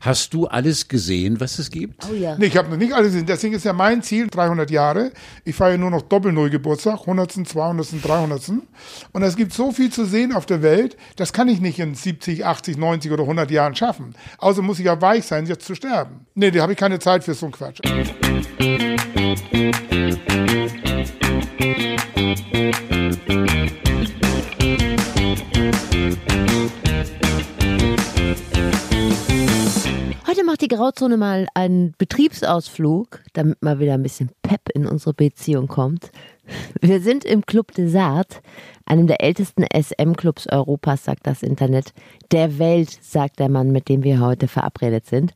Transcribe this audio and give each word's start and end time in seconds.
Hast 0.00 0.32
du 0.32 0.46
alles 0.46 0.88
gesehen, 0.88 1.40
was 1.40 1.58
es 1.58 1.70
gibt? 1.70 2.08
Oh 2.10 2.14
ja. 2.14 2.34
Nee, 2.38 2.46
ich 2.46 2.56
habe 2.56 2.70
noch 2.70 2.78
nicht 2.78 2.94
alles 2.94 3.08
gesehen. 3.12 3.26
Deswegen 3.26 3.54
ist 3.54 3.66
ja 3.66 3.74
mein 3.74 4.02
Ziel 4.02 4.28
300 4.28 4.70
Jahre. 4.70 5.12
Ich 5.44 5.54
feiere 5.54 5.76
nur 5.76 5.90
noch 5.90 6.00
Doppelnull-Geburtstag, 6.00 7.00
100., 7.00 7.46
200., 7.46 7.86
300. 8.02 8.52
Und 9.12 9.22
es 9.22 9.36
gibt 9.36 9.52
so 9.52 9.72
viel 9.72 9.92
zu 9.92 10.06
sehen 10.06 10.32
auf 10.32 10.46
der 10.46 10.62
Welt, 10.62 10.96
das 11.16 11.34
kann 11.34 11.48
ich 11.48 11.60
nicht 11.60 11.78
in 11.78 11.94
70, 11.94 12.46
80, 12.46 12.78
90 12.78 13.12
oder 13.12 13.24
100 13.24 13.50
Jahren 13.50 13.74
schaffen. 13.74 14.14
Außer 14.38 14.62
muss 14.62 14.78
ich 14.78 14.86
ja 14.86 14.98
weich 15.02 15.26
sein, 15.26 15.44
jetzt 15.44 15.66
zu 15.66 15.74
sterben. 15.74 16.26
Nee, 16.34 16.50
da 16.50 16.62
habe 16.62 16.72
ich 16.72 16.78
keine 16.78 16.98
Zeit 16.98 17.22
für 17.22 17.34
so 17.34 17.44
einen 17.46 17.52
Quatsch. 17.52 17.80
Heute 23.28 23.59
die 30.60 30.68
Grauzone 30.68 31.16
mal 31.16 31.46
einen 31.54 31.94
Betriebsausflug, 31.96 33.20
damit 33.32 33.62
mal 33.62 33.78
wieder 33.78 33.94
ein 33.94 34.02
bisschen 34.02 34.30
Pep 34.42 34.68
in 34.74 34.86
unsere 34.86 35.14
Beziehung 35.14 35.68
kommt. 35.68 36.10
Wir 36.80 37.00
sind 37.00 37.24
im 37.24 37.46
Club 37.46 37.72
des 37.72 37.94
Arts, 37.94 38.40
einem 38.84 39.06
der 39.06 39.22
ältesten 39.22 39.64
SM-Clubs 39.64 40.48
Europas, 40.48 41.04
sagt 41.04 41.26
das 41.26 41.42
Internet. 41.42 41.92
Der 42.32 42.58
Welt, 42.58 42.90
sagt 43.02 43.38
der 43.38 43.48
Mann, 43.48 43.70
mit 43.70 43.88
dem 43.88 44.02
wir 44.02 44.20
heute 44.20 44.48
verabredet 44.48 45.06
sind. 45.06 45.32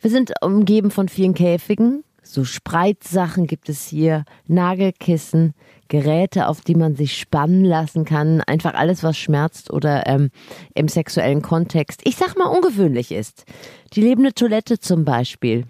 Wir 0.00 0.10
sind 0.10 0.32
umgeben 0.42 0.90
von 0.90 1.08
vielen 1.08 1.34
Käfigen. 1.34 2.04
So 2.30 2.44
Spreitsachen 2.44 3.46
gibt 3.46 3.70
es 3.70 3.86
hier, 3.86 4.26
Nagelkissen, 4.46 5.54
Geräte, 5.88 6.48
auf 6.48 6.60
die 6.60 6.74
man 6.74 6.94
sich 6.94 7.16
spannen 7.16 7.64
lassen 7.64 8.04
kann. 8.04 8.42
Einfach 8.42 8.74
alles, 8.74 9.02
was 9.02 9.16
schmerzt 9.16 9.72
oder 9.72 10.06
ähm, 10.06 10.28
im 10.74 10.88
sexuellen 10.88 11.40
Kontext, 11.40 12.02
ich 12.04 12.16
sag 12.16 12.36
mal, 12.36 12.44
ungewöhnlich 12.44 13.12
ist. 13.12 13.46
Die 13.94 14.02
lebende 14.02 14.34
Toilette 14.34 14.78
zum 14.78 15.06
Beispiel. 15.06 15.64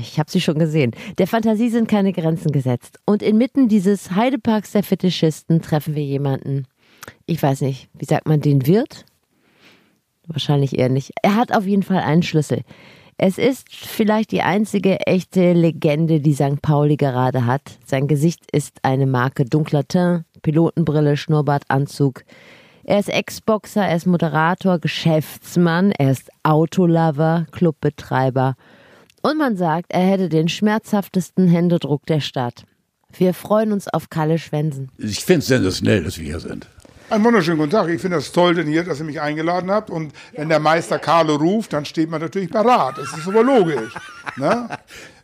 Ich 0.00 0.18
habe 0.18 0.30
sie 0.30 0.40
schon 0.40 0.58
gesehen. 0.58 0.92
Der 1.18 1.26
Fantasie 1.26 1.68
sind 1.68 1.88
keine 1.88 2.14
Grenzen 2.14 2.52
gesetzt. 2.52 2.98
Und 3.04 3.22
inmitten 3.22 3.68
dieses 3.68 4.12
Heideparks 4.12 4.72
der 4.72 4.84
Fetischisten 4.84 5.60
treffen 5.60 5.94
wir 5.94 6.04
jemanden. 6.04 6.64
Ich 7.26 7.42
weiß 7.42 7.60
nicht, 7.60 7.90
wie 7.92 8.06
sagt 8.06 8.26
man 8.26 8.40
den 8.40 8.66
Wirt? 8.66 9.04
Wahrscheinlich 10.26 10.78
eher 10.78 10.88
nicht. 10.88 11.12
Er 11.22 11.36
hat 11.36 11.54
auf 11.54 11.66
jeden 11.66 11.82
Fall 11.82 11.98
einen 11.98 12.22
Schlüssel. 12.22 12.62
Es 13.18 13.38
ist 13.38 13.74
vielleicht 13.74 14.32
die 14.32 14.42
einzige 14.42 15.00
echte 15.00 15.52
Legende, 15.52 16.20
die 16.20 16.34
St. 16.34 16.60
Pauli 16.60 16.96
gerade 16.96 17.46
hat. 17.46 17.78
Sein 17.86 18.08
Gesicht 18.08 18.40
ist 18.52 18.78
eine 18.82 19.06
Marke 19.06 19.44
dunkler 19.44 19.86
Teint, 19.86 20.24
Pilotenbrille, 20.42 21.16
Schnurrbart, 21.16 21.64
Anzug. 21.68 22.24
Er 22.84 22.98
ist 22.98 23.08
Ex-Boxer, 23.08 23.86
er 23.86 23.96
ist 23.96 24.06
Moderator, 24.06 24.78
Geschäftsmann, 24.78 25.92
er 25.92 26.10
ist 26.10 26.30
Autolover, 26.42 27.46
Clubbetreiber. 27.52 28.56
Und 29.22 29.38
man 29.38 29.56
sagt, 29.56 29.92
er 29.92 30.02
hätte 30.02 30.28
den 30.28 30.48
schmerzhaftesten 30.48 31.46
Händedruck 31.46 32.04
der 32.06 32.20
Stadt. 32.20 32.64
Wir 33.16 33.34
freuen 33.34 33.72
uns 33.72 33.86
auf 33.86 34.10
Kalle 34.10 34.38
Schwensen. 34.38 34.90
Ich 34.98 35.20
finde 35.20 35.40
es 35.40 35.46
sensationell, 35.46 36.02
dass 36.02 36.18
wir 36.18 36.24
hier 36.24 36.40
sind. 36.40 36.66
Einen 37.12 37.24
wunderschönen 37.24 37.58
guten 37.58 37.72
Tag. 37.72 37.90
Ich 37.90 38.00
finde 38.00 38.16
das 38.16 38.32
toll, 38.32 38.54
denn 38.54 38.66
hier, 38.66 38.84
dass 38.84 38.98
ihr 38.98 39.04
mich 39.04 39.20
eingeladen 39.20 39.70
habt. 39.70 39.90
Und 39.90 40.14
wenn 40.32 40.48
der 40.48 40.60
Meister 40.60 40.98
Carlo 40.98 41.34
ruft, 41.34 41.74
dann 41.74 41.84
steht 41.84 42.08
man 42.08 42.22
natürlich 42.22 42.50
parat. 42.50 42.96
Das 42.96 43.12
ist 43.12 43.28
aber 43.28 43.42
logisch. 43.42 43.92
ne? 44.36 44.66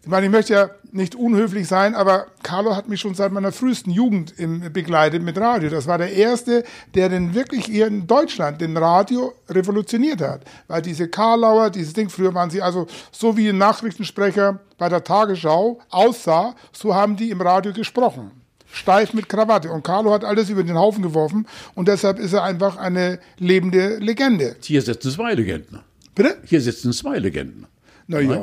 Ich 0.02 0.06
meine, 0.06 0.26
ich 0.26 0.32
möchte 0.32 0.52
ja 0.52 0.70
nicht 0.92 1.14
unhöflich 1.14 1.66
sein, 1.66 1.94
aber 1.94 2.26
Carlo 2.42 2.76
hat 2.76 2.90
mich 2.90 3.00
schon 3.00 3.14
seit 3.14 3.32
meiner 3.32 3.52
frühesten 3.52 3.90
Jugend 3.90 4.38
im, 4.38 4.70
begleitet 4.70 5.22
mit 5.22 5.38
Radio. 5.38 5.70
Das 5.70 5.86
war 5.86 5.96
der 5.96 6.12
erste, 6.12 6.62
der 6.94 7.08
denn 7.08 7.32
wirklich 7.32 7.64
hier 7.64 7.86
in 7.86 8.06
Deutschland 8.06 8.60
den 8.60 8.76
Radio 8.76 9.32
revolutioniert 9.48 10.20
hat. 10.20 10.42
Weil 10.66 10.82
diese 10.82 11.08
Karlauer, 11.08 11.70
dieses 11.70 11.94
Ding, 11.94 12.10
früher 12.10 12.34
waren 12.34 12.50
sie 12.50 12.60
also 12.60 12.86
so 13.10 13.34
wie 13.38 13.48
ein 13.48 13.56
Nachrichtensprecher 13.56 14.60
bei 14.76 14.90
der 14.90 15.04
Tagesschau 15.04 15.78
aussah, 15.88 16.54
so 16.70 16.94
haben 16.94 17.16
die 17.16 17.30
im 17.30 17.40
Radio 17.40 17.72
gesprochen 17.72 18.37
steif 18.78 19.12
mit 19.12 19.28
Krawatte. 19.28 19.70
Und 19.70 19.84
Carlo 19.84 20.12
hat 20.12 20.24
alles 20.24 20.48
über 20.48 20.62
den 20.62 20.76
Haufen 20.76 21.02
geworfen 21.02 21.46
und 21.74 21.88
deshalb 21.88 22.18
ist 22.18 22.32
er 22.32 22.42
einfach 22.42 22.76
eine 22.76 23.18
lebende 23.38 23.98
Legende. 23.98 24.56
Hier 24.62 24.82
sitzen 24.82 25.10
zwei 25.10 25.34
Legenden. 25.34 25.80
Bitte? 26.14 26.36
Hier 26.44 26.60
sitzen 26.60 26.92
zwei 26.92 27.18
Legenden. 27.18 27.66
Na 28.10 28.20
ja. 28.20 28.40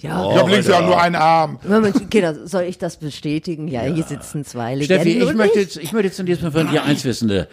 Ja. 0.00 0.30
Ich 0.32 0.38
habe 0.38 0.50
links 0.50 0.68
ja 0.68 0.82
nur 0.82 1.00
einen 1.00 1.14
Arm. 1.14 1.58
Moment, 1.66 2.10
Kinder, 2.10 2.46
soll 2.46 2.64
ich 2.64 2.76
das 2.76 2.98
bestätigen? 2.98 3.66
Ja, 3.66 3.82
hier 3.82 4.04
sitzen 4.04 4.44
zwei 4.44 4.74
Legenden. 4.74 5.02
Steffi, 5.02 5.22
ich 5.22 5.34
möchte, 5.34 5.60
jetzt, 5.60 5.76
ich 5.78 5.92
möchte 5.94 6.08
jetzt 6.08 6.20
in 6.20 6.26
diesem 6.26 6.52
Fall 6.52 6.64
von 6.64 6.70
dir 6.70 6.84
eins 6.84 7.02
wissen. 7.06 7.30
Äh, 7.30 7.46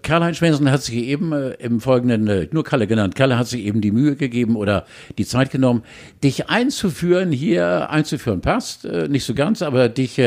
Karl-Heinz 0.00 0.36
Schwensen 0.36 0.70
hat 0.70 0.82
sich 0.82 0.94
eben 0.94 1.32
äh, 1.32 1.50
im 1.54 1.80
Folgenden, 1.80 2.28
äh, 2.28 2.48
nur 2.52 2.62
Kalle 2.62 2.86
genannt, 2.86 3.16
Kalle 3.16 3.36
hat 3.36 3.48
sich 3.48 3.64
eben 3.64 3.80
die 3.80 3.90
Mühe 3.90 4.14
gegeben 4.14 4.54
oder 4.54 4.86
die 5.18 5.26
Zeit 5.26 5.50
genommen, 5.50 5.82
dich 6.22 6.48
einzuführen, 6.48 7.32
hier 7.32 7.90
einzuführen 7.90 8.40
passt, 8.40 8.84
äh, 8.84 9.08
nicht 9.08 9.24
so 9.24 9.34
ganz, 9.34 9.62
aber 9.62 9.88
dich 9.88 10.20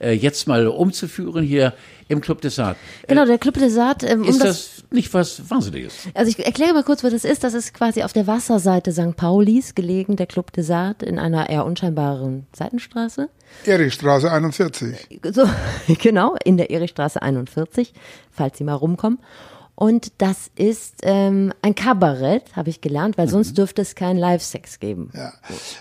jetzt 0.00 0.48
mal 0.48 0.66
umzuführen 0.66 1.44
hier 1.44 1.72
im 2.08 2.20
Club 2.20 2.40
des 2.40 2.56
Saat. 2.56 2.76
Genau, 3.08 3.24
der 3.24 3.38
Club 3.38 3.54
des 3.54 3.76
Arts. 3.76 4.04
Ähm, 4.04 4.22
um 4.22 4.28
Ist 4.28 4.42
das, 4.42 4.76
das 4.76 4.84
nicht 4.90 5.12
was 5.12 5.50
Wahnsinniges? 5.50 5.94
also 6.14 6.30
ich 6.30 6.44
erkläre 6.44 6.72
mal 6.72 6.84
kurz, 6.84 7.02
was 7.02 7.12
das 7.12 7.24
ist. 7.24 7.44
Das 7.44 7.54
ist 7.54 7.74
quasi 7.74 8.02
auf 8.02 8.12
der 8.12 8.26
Wasserseite 8.26 8.92
St. 8.92 9.16
Paulis 9.16 9.74
gelegen, 9.74 10.16
der 10.16 10.26
Club 10.26 10.52
des 10.52 10.70
Arts, 10.70 11.02
in 11.04 11.18
einer 11.18 11.50
eher 11.50 11.64
unscheinbaren 11.64 12.46
Seitenstraße. 12.54 13.28
Erichstraße 13.64 14.30
41. 14.30 15.20
So, 15.32 15.48
genau, 16.00 16.36
in 16.44 16.56
der 16.56 16.70
Erichstraße 16.70 17.20
41, 17.22 17.92
falls 18.30 18.58
Sie 18.58 18.64
mal 18.64 18.74
rumkommen. 18.74 19.18
Und 19.74 20.12
das 20.18 20.50
ist 20.56 21.00
ähm, 21.02 21.52
ein 21.60 21.74
Kabarett, 21.74 22.56
habe 22.56 22.70
ich 22.70 22.80
gelernt, 22.80 23.18
weil 23.18 23.28
sonst 23.28 23.58
dürfte 23.58 23.82
es 23.82 23.94
keinen 23.94 24.16
Live-Sex 24.16 24.80
geben. 24.80 25.10
Ja. 25.14 25.34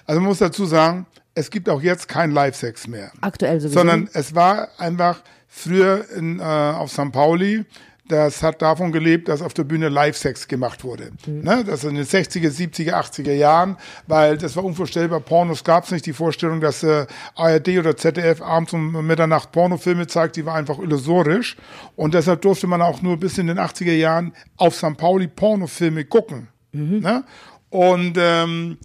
Also 0.05 0.19
man 0.19 0.29
muss 0.29 0.39
dazu 0.39 0.65
sagen, 0.65 1.05
es 1.35 1.51
gibt 1.51 1.69
auch 1.69 1.81
jetzt 1.81 2.07
keinen 2.07 2.31
Live-Sex 2.31 2.87
mehr. 2.87 3.11
Aktuell 3.21 3.59
sowieso. 3.59 3.79
Sondern 3.79 4.09
es 4.13 4.33
war 4.33 4.69
einfach 4.77 5.21
früher 5.47 6.05
in, 6.15 6.39
äh, 6.39 6.43
auf 6.43 6.91
St. 6.91 7.11
Pauli, 7.11 7.65
das 8.07 8.43
hat 8.43 8.61
davon 8.61 8.91
gelebt, 8.91 9.29
dass 9.29 9.41
auf 9.41 9.55
der 9.55 9.63
Bühne 9.63 9.89
Live-Sex 9.89 10.47
gemacht 10.47 10.83
wurde. 10.83 11.09
Ne? 11.25 11.63
Das 11.65 11.83
in 11.83 11.95
den 11.95 12.05
60er, 12.05 12.51
70er, 12.51 12.93
80er 12.93 13.33
Jahren, 13.33 13.77
weil 14.05 14.37
das 14.37 14.55
war 14.55 14.63
unvorstellbar. 14.63 15.21
Pornos 15.21 15.63
gab 15.63 15.85
es 15.85 15.91
nicht. 15.91 16.05
Die 16.05 16.13
Vorstellung, 16.13 16.61
dass 16.61 16.83
äh, 16.83 17.07
ARD 17.33 17.69
oder 17.79 17.97
ZDF 17.97 18.43
abends 18.43 18.73
um 18.73 19.05
Mitternacht 19.07 19.51
Pornofilme 19.51 20.05
zeigt, 20.05 20.35
die 20.35 20.45
war 20.45 20.53
einfach 20.53 20.77
illusorisch. 20.77 21.57
Und 21.95 22.13
deshalb 22.13 22.43
durfte 22.43 22.67
man 22.67 22.83
auch 22.83 23.01
nur 23.01 23.17
bis 23.17 23.39
in 23.39 23.47
den 23.47 23.57
80er 23.57 23.93
Jahren 23.93 24.33
auf 24.57 24.75
St. 24.75 24.97
Pauli 24.97 25.27
Pornofilme 25.27 26.05
gucken. 26.05 26.49
Ne? 26.73 27.23
Und 27.69 28.17
ähm, 28.19 28.77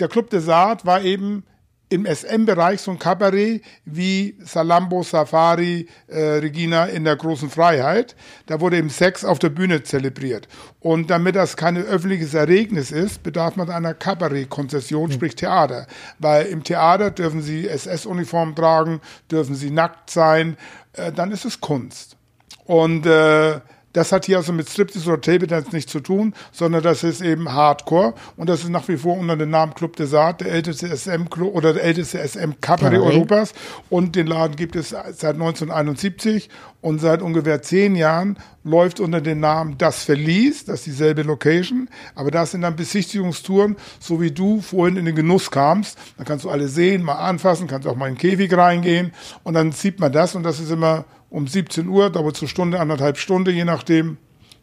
der 0.00 0.08
Club 0.08 0.30
des 0.30 0.44
Saat 0.44 0.84
war 0.84 1.02
eben 1.02 1.44
im 1.88 2.04
SM-Bereich 2.04 2.80
so 2.80 2.90
ein 2.90 2.98
Kabarett 2.98 3.62
wie 3.84 4.36
Salambo, 4.40 5.02
Safari, 5.02 5.88
äh, 6.08 6.20
Regina 6.20 6.86
in 6.86 7.04
der 7.04 7.16
großen 7.16 7.48
Freiheit. 7.48 8.16
Da 8.46 8.60
wurde 8.60 8.78
eben 8.78 8.90
Sex 8.90 9.24
auf 9.24 9.38
der 9.38 9.50
Bühne 9.50 9.82
zelebriert. 9.84 10.48
Und 10.80 11.10
damit 11.10 11.36
das 11.36 11.56
kein 11.56 11.76
öffentliches 11.76 12.34
Ereignis 12.34 12.90
ist, 12.90 13.22
bedarf 13.22 13.54
man 13.56 13.70
einer 13.70 13.94
Kabarett-Konzession, 13.94 15.12
sprich 15.12 15.36
Theater. 15.36 15.86
Weil 16.18 16.46
im 16.46 16.64
Theater 16.64 17.10
dürfen 17.12 17.40
sie 17.40 17.68
SS-Uniform 17.68 18.56
tragen, 18.56 19.00
dürfen 19.30 19.54
sie 19.54 19.70
nackt 19.70 20.10
sein, 20.10 20.56
äh, 20.94 21.12
dann 21.12 21.30
ist 21.30 21.44
es 21.44 21.60
Kunst. 21.60 22.16
Und 22.64 23.06
äh, 23.06 23.60
das 23.96 24.12
hat 24.12 24.26
hier 24.26 24.36
also 24.36 24.52
mit 24.52 24.68
Striptease 24.68 25.08
oder 25.10 25.22
Table 25.22 25.46
Dance 25.46 25.70
nichts 25.72 25.90
zu 25.90 26.00
tun, 26.00 26.34
sondern 26.52 26.82
das 26.82 27.02
ist 27.02 27.22
eben 27.22 27.50
Hardcore. 27.50 28.12
Und 28.36 28.50
das 28.50 28.62
ist 28.62 28.68
nach 28.68 28.86
wie 28.88 28.98
vor 28.98 29.16
unter 29.16 29.38
dem 29.38 29.48
Namen 29.48 29.72
Club 29.72 29.96
des 29.96 30.12
Arts 30.12 30.44
der 30.44 30.52
älteste 30.52 30.94
SM 30.94 31.30
Club 31.30 31.54
oder 31.54 31.72
der 31.72 31.82
älteste 31.82 32.18
SM 32.18 32.60
Cabaret 32.60 32.92
Cabaret. 32.92 33.14
Europas. 33.14 33.54
Und 33.88 34.14
den 34.14 34.26
Laden 34.26 34.54
gibt 34.56 34.76
es 34.76 34.90
seit 34.90 35.36
1971 35.36 36.50
und 36.82 37.00
seit 37.00 37.22
ungefähr 37.22 37.62
zehn 37.62 37.96
Jahren 37.96 38.38
läuft 38.64 39.00
unter 39.00 39.22
dem 39.22 39.40
Namen 39.40 39.78
Das 39.78 40.04
Verlies, 40.04 40.66
das 40.66 40.80
ist 40.80 40.86
dieselbe 40.86 41.22
Location, 41.22 41.88
aber 42.14 42.30
das 42.30 42.50
sind 42.50 42.60
dann 42.60 42.76
Besichtigungstouren, 42.76 43.76
so 43.98 44.20
wie 44.20 44.30
du 44.30 44.60
vorhin 44.60 44.98
in 44.98 45.06
den 45.06 45.14
Genuss 45.14 45.50
kamst. 45.50 45.96
Da 46.18 46.24
kannst 46.24 46.44
du 46.44 46.50
alle 46.50 46.68
sehen, 46.68 47.02
mal 47.02 47.14
anfassen, 47.14 47.66
kannst 47.66 47.88
auch 47.88 47.96
mal 47.96 48.08
in 48.08 48.14
den 48.14 48.20
Käfig 48.20 48.54
reingehen. 48.54 49.12
Und 49.42 49.54
dann 49.54 49.72
sieht 49.72 50.00
man 50.00 50.12
das. 50.12 50.34
Und 50.34 50.42
das 50.42 50.60
ist 50.60 50.70
immer 50.70 51.06
um 51.30 51.46
17 51.46 51.88
Uhr, 51.88 52.10
dauert 52.10 52.36
zur 52.36 52.48
Stunde, 52.48 52.80
anderthalb 52.80 53.18
Stunde, 53.18 53.50
je 53.50 53.64
nachdem. 53.64 54.18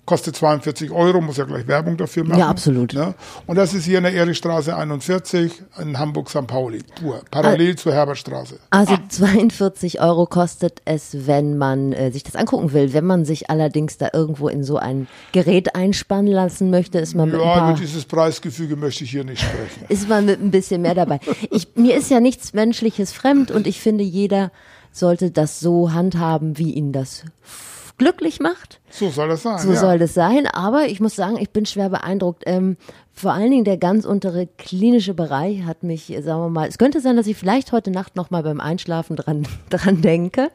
Kostet 0.06 0.36
42 0.36 0.92
Euro, 0.92 1.21
muss 1.21 1.38
ja 1.38 1.45
gleich 1.45 1.65
Werbung 1.65 1.95
dafür 1.95 2.25
machen. 2.25 2.38
Ja, 2.39 2.50
absolut. 2.50 2.94
Ne? 2.94 3.13
Und 3.48 3.56
das 3.56 3.74
ist 3.74 3.86
hier 3.86 4.00
in 4.00 4.04
der 4.04 4.13
Erichstraße 4.13 4.75
41 4.75 5.63
in 5.81 5.98
Hamburg-St. 5.98 6.45
Pauli, 6.45 6.81
pur, 7.00 7.21
parallel 7.31 7.77
zur 7.77 7.94
Herbertstraße. 7.94 8.60
Also 8.69 8.98
42 9.07 10.01
Euro 10.01 10.25
kostet 10.25 10.81
es, 10.83 11.25
wenn 11.25 11.57
man 11.57 11.94
äh, 11.94 12.12
sich 12.12 12.24
das 12.24 12.36
angucken 12.36 12.74
will. 12.74 12.92
Wenn 12.92 13.06
man 13.06 13.24
sich 13.24 13.50
allerdings 13.50 13.98
da 13.98 14.09
irgendwo 14.12 14.50
in 14.50 14.66
so 14.66 14.75
ein 14.75 15.07
Gerät 15.31 15.74
einspannen 15.74 16.33
lassen 16.33 16.69
möchte, 16.69 17.00
ist 17.00 17.16
man 17.16 17.30
mit 17.30 17.39
ein 17.39 17.48
Ja, 17.48 17.54
paar 17.54 17.69
über 17.71 17.80
dieses 17.80 18.04
Preisgefüge 18.04 18.75
möchte 18.75 19.06
ich 19.06 19.12
hier 19.12 19.24
nicht 19.24 19.39
sprechen. 19.42 19.86
ist 19.88 20.09
man 20.09 20.25
mit 20.25 20.42
ein 20.42 20.51
bisschen 20.51 20.81
mehr 20.81 20.95
dabei. 20.95 21.21
Ich, 21.50 21.75
mir 21.75 21.95
ist 21.95 22.12
ja 22.12 22.19
nichts 22.19 22.51
Menschliches 22.51 23.13
fremd 23.13 23.51
und 23.51 23.68
ich 23.68 23.80
finde, 23.80 24.04
jeder 24.04 24.51
sollte 24.94 25.31
das 25.31 25.60
so 25.60 25.92
handhaben, 25.92 26.57
wie 26.57 26.72
ihn 26.72 26.94
das 26.94 27.25
glücklich 27.98 28.40
macht. 28.40 28.80
So 28.90 29.10
soll 29.10 29.30
das 29.30 29.44
sein. 29.44 29.60
So 29.60 29.74
ja. 29.74 29.80
soll 29.80 30.00
das 30.00 30.13
sein. 30.13 30.48
Aber 30.48 30.88
ich 30.88 31.00
muss 31.00 31.16
sagen, 31.16 31.38
ich 31.38 31.50
bin 31.50 31.66
schwer 31.66 31.90
beeindruckt. 31.90 32.44
Ähm, 32.45 32.78
Vor 33.12 33.34
allen 33.34 33.51
Dingen 33.51 33.66
der 33.66 33.78
ganz 33.78 34.06
untere 34.06 34.48
klinische 34.57 35.13
Bereich 35.13 35.63
hat 35.66 35.84
mich, 35.84 36.07
sagen 36.07 36.42
wir 36.42 36.50
mal, 36.50 36.68
es 36.68 36.78
könnte 36.78 37.01
sein, 37.01 37.16
dass 37.16 37.28
ich 37.28 37.38
vielleicht 37.38 37.72
heute 37.72 37.92
Nacht 37.92 38.16
noch 38.16 38.31
mal 38.31 38.44
beim 38.44 38.60
Einschlafen 38.60 39.16
dran, 39.16 39.48
dran 39.69 40.01
denke. 40.01 40.50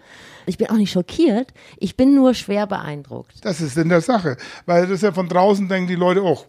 Ich 0.47 0.59
bin 0.59 0.71
auch 0.71 0.77
nicht 0.77 0.93
schockiert, 0.93 1.53
ich 1.79 1.97
bin 1.97 2.15
nur 2.15 2.33
schwer 2.33 2.67
beeindruckt. 2.67 3.45
Das 3.45 3.61
ist 3.61 3.77
in 3.77 3.91
der 3.91 4.01
Sache, 4.01 4.39
weil 4.65 4.87
das 4.87 5.03
ja 5.03 5.13
von 5.13 5.29
draußen 5.29 5.69
denken 5.69 5.89
die 5.89 5.95
Leute 5.95 6.23
auch, 6.23 6.47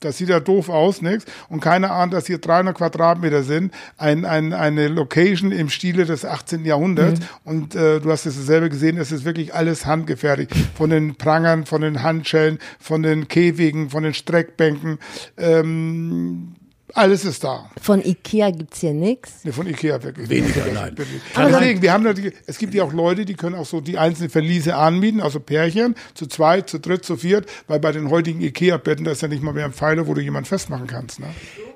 das 0.00 0.18
sieht 0.18 0.28
ja 0.28 0.40
doof 0.40 0.68
aus, 0.68 1.02
nix. 1.02 1.24
Und 1.48 1.60
keiner 1.60 1.90
ahnt, 1.90 2.12
dass 2.12 2.26
hier 2.26 2.38
300 2.38 2.76
Quadratmeter 2.76 3.42
sind. 3.42 3.72
Ein, 3.96 4.24
ein, 4.24 4.52
eine 4.52 4.88
Location 4.88 5.50
im 5.50 5.68
Stile 5.68 6.04
des 6.04 6.24
18. 6.24 6.64
Jahrhunderts. 6.64 7.20
Mhm. 7.20 7.26
Und 7.44 7.74
äh, 7.74 8.00
du 8.00 8.10
hast 8.10 8.26
es 8.26 8.34
selber 8.34 8.68
gesehen, 8.68 8.96
es 8.96 9.10
ist 9.10 9.24
wirklich 9.24 9.54
alles 9.54 9.86
handgefertigt. 9.86 10.54
Von 10.76 10.90
den 10.90 11.16
Prangern, 11.16 11.66
von 11.66 11.80
den 11.80 12.02
Handschellen, 12.02 12.58
von 12.78 13.02
den 13.02 13.28
Käfigen, 13.28 13.90
von 13.90 14.04
den 14.04 14.14
Streckbänken. 14.14 14.98
Ähm, 15.36 16.54
alles 16.94 17.24
ist 17.24 17.44
da. 17.44 17.70
Von 17.80 18.04
Ikea 18.04 18.50
gibt 18.50 18.74
es 18.74 18.80
hier 18.80 18.94
nichts. 18.94 19.44
Nee, 19.44 19.52
von 19.52 19.66
Ikea 19.66 20.02
wirklich. 20.02 20.28
Weniger, 20.28 20.64
nein. 20.72 20.96
Aber 21.34 21.50
deswegen, 21.50 21.82
wir 21.82 21.92
haben 21.92 22.04
natürlich, 22.04 22.34
es 22.46 22.58
gibt 22.58 22.74
ja 22.74 22.84
auch 22.84 22.92
Leute, 22.92 23.24
die 23.24 23.34
können 23.34 23.54
auch 23.56 23.66
so 23.66 23.80
die 23.80 23.98
einzelnen 23.98 24.30
Verliese 24.30 24.74
anmieten, 24.76 25.20
also 25.20 25.38
Pärchen, 25.40 25.94
zu 26.14 26.26
zweit, 26.26 26.70
zu 26.70 26.80
dritt, 26.80 27.04
zu 27.04 27.16
viert, 27.16 27.46
weil 27.66 27.78
bei 27.78 27.92
den 27.92 28.10
heutigen 28.10 28.40
Ikea-Betten, 28.40 29.04
da 29.04 29.10
ist 29.10 29.22
ja 29.22 29.28
nicht 29.28 29.42
mal 29.42 29.52
mehr 29.52 29.66
ein 29.66 29.72
Pfeiler, 29.72 30.06
wo 30.06 30.14
du 30.14 30.20
jemanden 30.20 30.48
festmachen 30.48 30.86
kannst. 30.86 31.20
Ne? 31.20 31.26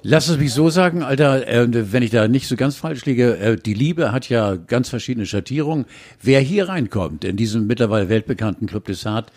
Lass 0.03 0.29
es 0.29 0.39
mich 0.39 0.53
so 0.53 0.71
sagen, 0.71 1.03
Alter, 1.03 1.47
äh, 1.47 1.93
wenn 1.93 2.03
ich 2.03 2.11
da 2.11 2.27
nicht 2.27 2.49
so 2.49 2.57
ganz 2.57 2.77
falsch 2.77 3.05
liege, 3.05 3.37
äh, 3.37 3.57
die 3.57 3.75
Liebe 3.75 4.13
hat 4.13 4.29
ja 4.29 4.57
ganz 4.57 4.89
verschiedene 4.89 5.27
Schattierungen. 5.27 5.85
Wer 6.21 6.41
hier 6.41 6.69
reinkommt, 6.69 7.25
in 7.25 7.37
diesem 7.37 7.67
mittlerweile 7.67 8.09
weltbekannten 8.09 8.67
Club 8.67 8.87
des 8.87 9.05
Hart, 9.07 9.31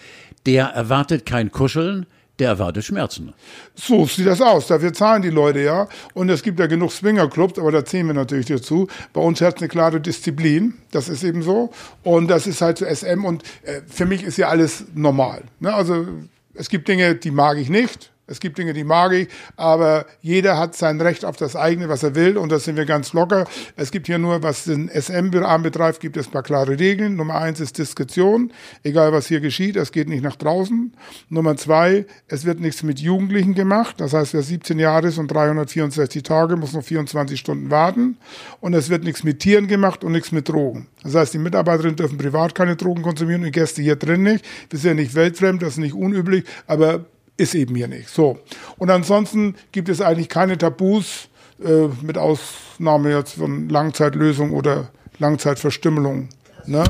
der 0.45 0.67
erwartet 0.67 1.25
kein 1.25 1.51
Kuscheln, 1.51 2.05
der 2.39 2.49
erwartet 2.49 2.83
Schmerzen. 2.83 3.33
So 3.75 4.05
sieht 4.05 4.27
das 4.27 4.41
aus. 4.41 4.67
Dafür 4.67 4.93
zahlen 4.93 5.21
die 5.21 5.29
Leute 5.29 5.61
ja. 5.61 5.87
Und 6.13 6.29
es 6.29 6.43
gibt 6.43 6.59
ja 6.59 6.67
genug 6.67 6.91
Swingerclubs, 6.91 7.59
aber 7.59 7.71
da 7.71 7.85
zählen 7.85 8.07
wir 8.07 8.13
natürlich 8.13 8.47
dazu. 8.47 8.87
Bei 9.13 9.21
uns 9.21 9.41
hat 9.41 9.55
es 9.55 9.61
eine 9.61 9.69
klare 9.69 10.01
Disziplin. 10.01 10.73
Das 10.91 11.09
ist 11.09 11.23
eben 11.23 11.41
so. 11.41 11.71
Und 12.03 12.27
das 12.27 12.47
ist 12.47 12.61
halt 12.61 12.77
so 12.77 12.85
SM. 12.85 13.23
Und 13.23 13.43
äh, 13.63 13.81
für 13.87 14.05
mich 14.05 14.23
ist 14.23 14.37
ja 14.37 14.49
alles 14.49 14.85
normal. 14.93 15.43
Ne? 15.59 15.73
Also 15.73 16.05
es 16.53 16.69
gibt 16.69 16.87
Dinge, 16.87 17.15
die 17.15 17.31
mag 17.31 17.57
ich 17.57 17.69
nicht. 17.69 18.11
Es 18.27 18.39
gibt 18.39 18.57
Dinge, 18.57 18.73
die 18.73 18.83
mag 18.83 19.13
ich, 19.13 19.27
aber 19.55 20.05
jeder 20.21 20.57
hat 20.57 20.75
sein 20.75 20.99
Recht 20.99 21.25
auf 21.25 21.37
das 21.37 21.55
eigene, 21.55 21.89
was 21.89 22.01
er 22.01 22.15
will, 22.15 22.37
und 22.37 22.51
da 22.51 22.57
sind 22.57 22.75
wir 22.75 22.85
ganz 22.85 23.13
locker. 23.13 23.45
Es 23.75 23.91
gibt 23.91 24.07
hier 24.07 24.17
nur, 24.17 24.41
was 24.41 24.63
den 24.63 24.89
SM-Rahmen 24.89 25.63
betrifft, 25.63 25.99
gibt 25.99 26.17
es 26.17 26.27
ein 26.27 26.31
paar 26.31 26.41
klare 26.41 26.79
Regeln. 26.79 27.15
Nummer 27.15 27.35
eins 27.35 27.59
ist 27.59 27.77
Diskretion, 27.77 28.51
egal 28.83 29.13
was 29.13 29.27
hier 29.27 29.41
geschieht, 29.41 29.75
es 29.75 29.91
geht 29.91 30.09
nicht 30.09 30.23
nach 30.23 30.35
draußen. 30.35 30.93
Nummer 31.29 31.55
zwei, 31.55 32.05
es 32.27 32.45
wird 32.45 32.59
nichts 32.59 32.81
mit 32.81 32.99
Jugendlichen 32.99 33.53
gemacht, 33.53 33.95
das 33.99 34.13
heißt, 34.13 34.33
wer 34.33 34.41
17 34.41 34.79
Jahre 34.79 35.07
ist 35.07 35.19
und 35.19 35.27
364 35.27 36.23
Tage, 36.23 36.55
muss 36.55 36.73
noch 36.73 36.83
24 36.83 37.39
Stunden 37.39 37.69
warten. 37.69 38.17
Und 38.59 38.73
es 38.73 38.89
wird 38.89 39.03
nichts 39.03 39.23
mit 39.23 39.39
Tieren 39.39 39.67
gemacht 39.67 40.03
und 40.03 40.13
nichts 40.13 40.31
mit 40.31 40.49
Drogen. 40.49 40.87
Das 41.03 41.13
heißt, 41.13 41.33
die 41.35 41.37
Mitarbeiterinnen 41.37 41.95
dürfen 41.95 42.17
privat 42.17 42.55
keine 42.55 42.75
Drogen 42.75 43.03
konsumieren 43.03 43.43
und 43.43 43.51
Gäste 43.51 43.83
hier 43.83 43.95
drin 43.95 44.23
nicht. 44.23 44.43
Wir 44.71 44.79
sind 44.79 44.89
ja 44.89 44.95
nicht 44.95 45.13
weltfremd, 45.13 45.61
das 45.61 45.73
ist 45.73 45.77
nicht 45.77 45.93
unüblich, 45.93 46.45
aber 46.65 47.05
ist 47.37 47.55
eben 47.55 47.75
hier 47.75 47.87
nicht. 47.87 48.09
So. 48.09 48.39
Und 48.77 48.89
ansonsten 48.89 49.55
gibt 49.71 49.89
es 49.89 50.01
eigentlich 50.01 50.29
keine 50.29 50.57
Tabus, 50.57 51.29
äh, 51.63 51.87
mit 52.01 52.17
Ausnahme 52.17 53.15
jetzt 53.15 53.33
von 53.33 53.69
Langzeitlösung 53.69 54.51
oder 54.51 54.89
Langzeitverstümmelung. 55.19 56.29
Ne? 56.65 56.83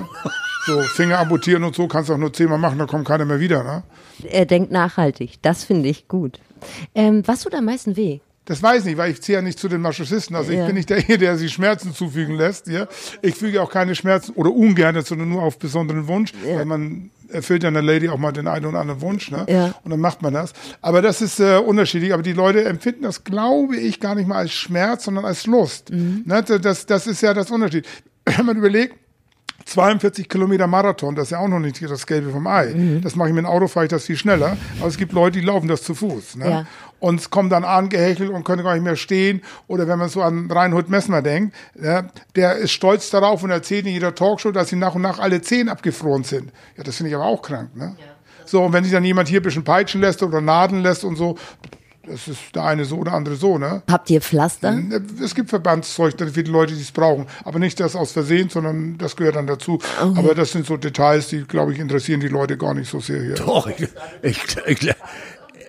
So, 0.65 0.81
Finger 0.81 1.19
amputieren 1.19 1.63
und 1.63 1.75
so 1.75 1.87
kannst 1.87 2.09
du 2.09 2.13
auch 2.13 2.17
nur 2.17 2.33
zehnmal 2.33 2.57
machen, 2.57 2.79
da 2.79 2.87
kommt 2.87 3.07
keiner 3.07 3.25
mehr 3.25 3.39
wieder. 3.39 3.63
Ne? 3.63 3.83
Er 4.23 4.45
denkt 4.45 4.71
nachhaltig, 4.71 5.37
das 5.43 5.63
finde 5.63 5.89
ich 5.89 6.07
gut. 6.07 6.39
Ähm, 6.95 7.21
was 7.27 7.41
tut 7.43 7.53
am 7.53 7.65
meisten 7.65 7.95
weh? 7.95 8.21
Das 8.45 8.61
weiß 8.61 8.81
ich 8.81 8.85
nicht, 8.85 8.97
weil 8.97 9.11
ich 9.11 9.21
zähle 9.21 9.39
ja 9.39 9.41
nicht 9.41 9.59
zu 9.59 9.67
den 9.67 9.81
Masochisten. 9.81 10.35
Also 10.35 10.51
ja. 10.51 10.61
ich 10.61 10.65
bin 10.65 10.75
nicht 10.75 10.89
derjenige, 10.89 11.17
der 11.17 11.37
sich 11.37 11.51
Schmerzen 11.51 11.93
zufügen 11.93 12.35
lässt. 12.35 12.67
Ja? 12.67 12.87
Ich 13.21 13.35
füge 13.35 13.61
auch 13.61 13.71
keine 13.71 13.95
Schmerzen 13.95 14.33
oder 14.33 14.51
ungern, 14.51 14.99
sondern 15.03 15.29
nur 15.29 15.43
auf 15.43 15.59
besonderen 15.59 16.07
Wunsch, 16.07 16.31
ja. 16.47 16.57
weil 16.57 16.65
man 16.65 17.09
erfüllt 17.29 17.63
ja 17.63 17.69
eine 17.69 17.81
Lady 17.81 18.09
auch 18.09 18.17
mal 18.17 18.31
den 18.31 18.47
einen 18.47 18.65
oder 18.65 18.79
anderen 18.79 19.01
Wunsch, 19.01 19.31
ne? 19.31 19.45
Ja. 19.47 19.73
Und 19.83 19.91
dann 19.91 19.99
macht 19.99 20.21
man 20.21 20.33
das. 20.33 20.53
Aber 20.81 21.01
das 21.01 21.21
ist 21.21 21.39
äh, 21.39 21.57
unterschiedlich. 21.57 22.13
Aber 22.13 22.23
die 22.23 22.33
Leute 22.33 22.63
empfinden 22.65 23.03
das, 23.03 23.23
glaube 23.23 23.77
ich, 23.77 23.99
gar 23.99 24.15
nicht 24.15 24.27
mal 24.27 24.37
als 24.37 24.53
Schmerz, 24.53 25.05
sondern 25.05 25.25
als 25.25 25.45
Lust. 25.45 25.91
Mhm. 25.91 26.23
Ne? 26.25 26.43
Das, 26.43 26.85
das 26.85 27.07
ist 27.07 27.21
ja 27.21 27.33
das 27.33 27.51
Unterschied. 27.51 27.87
Wenn 28.25 28.45
man 28.45 28.57
überlegt, 28.57 28.95
42 29.65 30.29
Kilometer 30.29 30.67
Marathon, 30.67 31.15
das 31.15 31.25
ist 31.25 31.31
ja 31.31 31.39
auch 31.39 31.47
noch 31.47 31.59
nicht 31.59 31.81
das 31.81 32.05
Gelbe 32.05 32.29
vom 32.29 32.45
Ei. 32.45 32.67
Mhm. 32.67 33.01
Das 33.01 33.15
mache 33.15 33.29
ich 33.29 33.35
mit 33.35 33.43
dem 33.43 33.47
Auto, 33.47 33.67
fahre 33.67 33.87
ich 33.87 33.89
das 33.89 34.05
viel 34.05 34.15
schneller. 34.15 34.57
Aber 34.79 34.87
es 34.87 34.97
gibt 34.97 35.11
Leute, 35.11 35.39
die 35.39 35.45
laufen 35.45 35.67
das 35.67 35.81
zu 35.81 35.95
Fuß. 35.95 36.35
Ne? 36.35 36.49
Ja. 36.49 36.65
Und 36.99 37.31
kommen 37.31 37.49
dann 37.49 37.63
angehechelt 37.63 38.29
und 38.29 38.43
können 38.43 38.63
gar 38.63 38.75
nicht 38.75 38.83
mehr 38.83 38.95
stehen. 38.95 39.41
Oder 39.67 39.87
wenn 39.87 39.97
man 39.97 40.09
so 40.09 40.21
an 40.21 40.49
Reinhold 40.49 40.89
Messner 40.89 41.21
denkt, 41.21 41.55
ja, 41.81 42.05
der 42.35 42.57
ist 42.57 42.71
stolz 42.71 43.09
darauf 43.09 43.43
und 43.43 43.49
erzählt 43.49 43.87
in 43.87 43.93
jeder 43.93 44.13
Talkshow, 44.13 44.51
dass 44.51 44.69
sie 44.69 44.75
nach 44.75 44.95
und 44.95 45.01
nach 45.01 45.19
alle 45.19 45.41
Zehen 45.41 45.67
abgefroren 45.67 46.23
sind. 46.23 46.51
Ja, 46.77 46.83
das 46.83 46.97
finde 46.97 47.09
ich 47.09 47.15
aber 47.15 47.25
auch 47.25 47.41
krank. 47.41 47.75
Ne? 47.75 47.95
Ja. 47.97 48.05
So, 48.45 48.63
und 48.63 48.73
wenn 48.73 48.83
sich 48.83 48.93
dann 48.93 49.03
jemand 49.03 49.27
hier 49.27 49.39
ein 49.39 49.43
bisschen 49.43 49.63
peitschen 49.63 50.01
lässt 50.01 50.21
oder 50.21 50.41
naden 50.41 50.81
lässt 50.81 51.03
und 51.03 51.15
so, 51.15 51.37
das 52.07 52.27
ist 52.27 52.39
der 52.55 52.63
eine 52.63 52.85
so, 52.85 53.03
der 53.03 53.13
andere 53.13 53.35
so, 53.35 53.57
ne? 53.57 53.83
Habt 53.89 54.09
ihr 54.09 54.21
Pflaster? 54.21 54.77
Es 55.23 55.35
gibt 55.35 55.49
Verbandszeug 55.49 56.15
für 56.17 56.43
die 56.43 56.51
Leute, 56.51 56.73
die 56.73 56.81
es 56.81 56.91
brauchen. 56.91 57.25
Aber 57.43 57.59
nicht 57.59 57.79
das 57.79 57.95
aus 57.95 58.11
Versehen, 58.11 58.49
sondern 58.49 58.97
das 58.97 59.15
gehört 59.15 59.35
dann 59.35 59.47
dazu. 59.47 59.79
Okay. 60.01 60.19
Aber 60.19 60.35
das 60.35 60.51
sind 60.51 60.65
so 60.65 60.77
Details, 60.77 61.27
die, 61.29 61.43
glaube 61.43 61.73
ich, 61.73 61.79
interessieren 61.79 62.19
die 62.19 62.27
Leute 62.27 62.57
gar 62.57 62.73
nicht 62.73 62.89
so 62.89 62.99
sehr 62.99 63.21
hier. 63.21 63.35
Doch, 63.35 63.67
ich, 63.67 63.87
ich, 64.21 64.37
ich, 64.65 64.93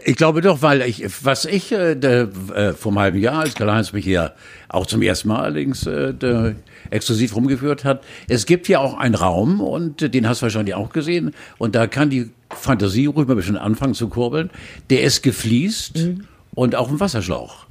ich 0.05 0.17
glaube 0.17 0.41
doch, 0.41 0.63
weil 0.63 0.83
ich, 0.83 1.05
was 1.25 1.45
ich 1.45 1.73
äh, 1.73 1.95
de, 1.95 2.29
äh, 2.55 2.73
vom 2.75 2.99
halben 2.99 3.19
Jahr, 3.19 3.41
als 3.41 3.55
Karl-Heinz 3.55 3.93
mich 3.93 4.05
hier 4.05 4.35
auch 4.69 4.87
zum 4.87 5.03
ersten 5.03 5.29
Mal 5.29 5.41
allerdings 5.41 5.87
äh, 5.87 6.15
de, 6.15 6.55
exklusiv 6.91 7.35
rumgeführt 7.35 7.85
hat, 7.85 8.05
es 8.29 8.47
gibt 8.47 8.67
hier 8.67 8.81
auch 8.81 8.97
einen 8.97 9.17
Raum 9.17 9.61
und 9.61 10.03
äh, 10.03 10.09
den 10.09 10.29
hast 10.29 10.43
du 10.43 10.45
wahrscheinlich 10.45 10.77
auch 10.77 10.91
gesehen 10.91 11.35
und 11.59 11.75
da 11.75 11.89
kann 11.89 12.11
die 12.11 12.31
Fantasie 12.51 13.07
ruhig 13.07 13.27
mal 13.27 13.35
ein 13.35 13.37
bisschen 13.37 13.57
anfangen 13.57 13.95
zu 13.95 14.09
kurbeln. 14.09 14.51
Der 14.91 15.03
ist 15.03 15.23
gefliest 15.23 15.97
mhm. 15.97 16.27
und 16.55 16.75
auch 16.75 16.89
ein 16.89 17.01
Wasserschlauch. 17.01 17.66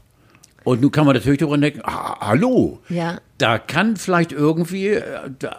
Und 0.65 0.81
nun 0.81 0.91
kann 0.91 1.05
man 1.05 1.15
natürlich 1.15 1.37
darüber 1.37 1.59
denken, 1.59 1.81
ah, 1.83 2.27
hallo, 2.27 2.79
ja. 2.89 3.19
da 3.37 3.59
kann 3.59 3.97
vielleicht 3.97 4.31
irgendwie 4.31 4.87
äh, 4.87 5.03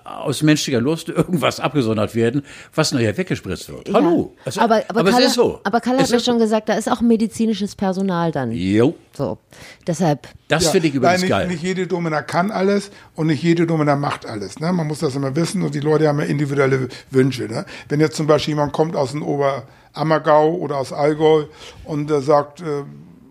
aus 0.03 0.43
menschlicher 0.43 0.81
Lust 0.81 1.09
irgendwas 1.09 1.61
abgesondert 1.61 2.17
werden, 2.17 2.43
was 2.75 2.91
nachher 2.91 3.17
weggespritzt 3.17 3.69
wird. 3.69 3.87
Ja. 3.87 3.95
Hallo. 3.95 4.35
Also, 4.45 4.61
aber, 4.61 4.83
aber, 4.89 5.01
aber 5.01 5.11
Karl, 5.11 5.23
es 5.23 5.29
ist 5.29 5.35
so. 5.35 5.61
Aber 5.63 5.81
Karl 5.81 5.99
hat 5.99 6.11
mir 6.11 6.19
schon 6.19 6.41
gesagt, 6.41 6.69
da 6.69 6.75
ist 6.75 6.91
auch 6.91 7.01
medizinisches 7.01 7.77
Personal 7.77 8.33
dann. 8.33 8.51
Jo. 8.51 8.97
So, 9.13 9.39
deshalb. 9.87 10.27
Das 10.49 10.65
ja, 10.65 10.71
finde 10.73 10.89
ich 10.89 10.95
übrigens 10.95 11.21
nicht, 11.21 11.31
geil. 11.31 11.47
Nicht 11.47 11.63
jede 11.63 11.87
Domina 11.87 12.23
kann 12.23 12.51
alles 12.51 12.91
und 13.15 13.29
nicht 13.29 13.45
jede 13.45 13.65
Domina 13.65 13.95
macht 13.95 14.27
alles. 14.27 14.59
Ne? 14.59 14.73
Man 14.73 14.89
muss 14.89 14.99
das 14.99 15.15
immer 15.15 15.37
wissen 15.37 15.63
und 15.63 15.73
die 15.77 15.81
Leute 15.81 16.09
haben 16.09 16.19
ja 16.19 16.25
individuelle 16.25 16.89
Wünsche. 17.13 17.45
Ne? 17.45 17.65
Wenn 17.89 18.01
jetzt 18.01 18.17
zum 18.17 18.27
Beispiel 18.27 18.55
jemand 18.55 18.73
kommt 18.73 18.97
aus 18.97 19.13
dem 19.13 19.23
Oberammergau 19.23 20.53
oder 20.57 20.79
aus 20.79 20.93
Allgäu 20.93 21.45
und 21.85 22.11
äh, 22.11 22.21
sagt, 22.21 22.61
äh, 22.61 22.83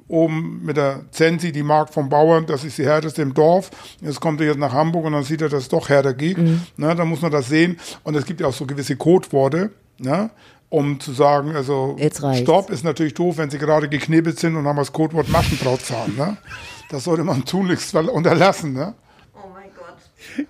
oben 0.08 0.62
mit 0.64 0.78
der 0.78 1.02
Zensi, 1.12 1.52
die 1.52 1.64
Mark 1.64 1.94
vom 1.94 2.10
Bauern, 2.10 2.46
das 2.46 2.64
ist 2.64 2.78
die 2.78 2.86
härteste 2.86 3.22
im 3.22 3.34
Dorf. 3.34 3.72
Jetzt 4.02 4.20
kommt 4.20 4.40
er 4.42 4.48
jetzt 4.48 4.60
nach 4.60 4.72
Hamburg 4.72 5.06
und 5.06 5.14
dann 5.14 5.24
sieht 5.24 5.42
er, 5.42 5.50
dass 5.50 5.64
es 5.64 5.70
doch 5.70 5.90
härter 5.90 6.14
geht. 6.14 6.38
Mhm. 6.38 6.62
Dann 6.78 7.08
muss 7.08 7.22
man 7.22 7.32
das 7.32 7.48
sehen. 7.48 7.80
Und 8.04 8.16
es 8.16 8.26
gibt 8.26 8.42
ja 8.42 8.48
auch 8.48 8.54
so 8.54 8.66
gewisse 8.66 8.96
Codeworte, 8.96 9.72
ne? 9.98 10.30
um 10.70 11.00
zu 11.00 11.14
sagen, 11.14 11.56
also 11.56 11.96
Stopp 12.36 12.70
ist 12.70 12.84
natürlich 12.84 13.14
doof, 13.14 13.38
wenn 13.38 13.50
sie 13.50 13.58
gerade 13.58 13.88
geknebelt 13.88 14.40
sind 14.40 14.56
und 14.56 14.68
haben 14.68 14.78
das 14.78 14.92
Codewort 14.92 15.30
Maschendrahtzahn. 15.30 16.16
Ne? 16.16 16.38
Das 16.90 17.04
sollte 17.04 17.24
man 17.24 17.46
tunlichst 17.46 17.96
unterlassen. 17.96 18.74
Ne? 18.74 18.94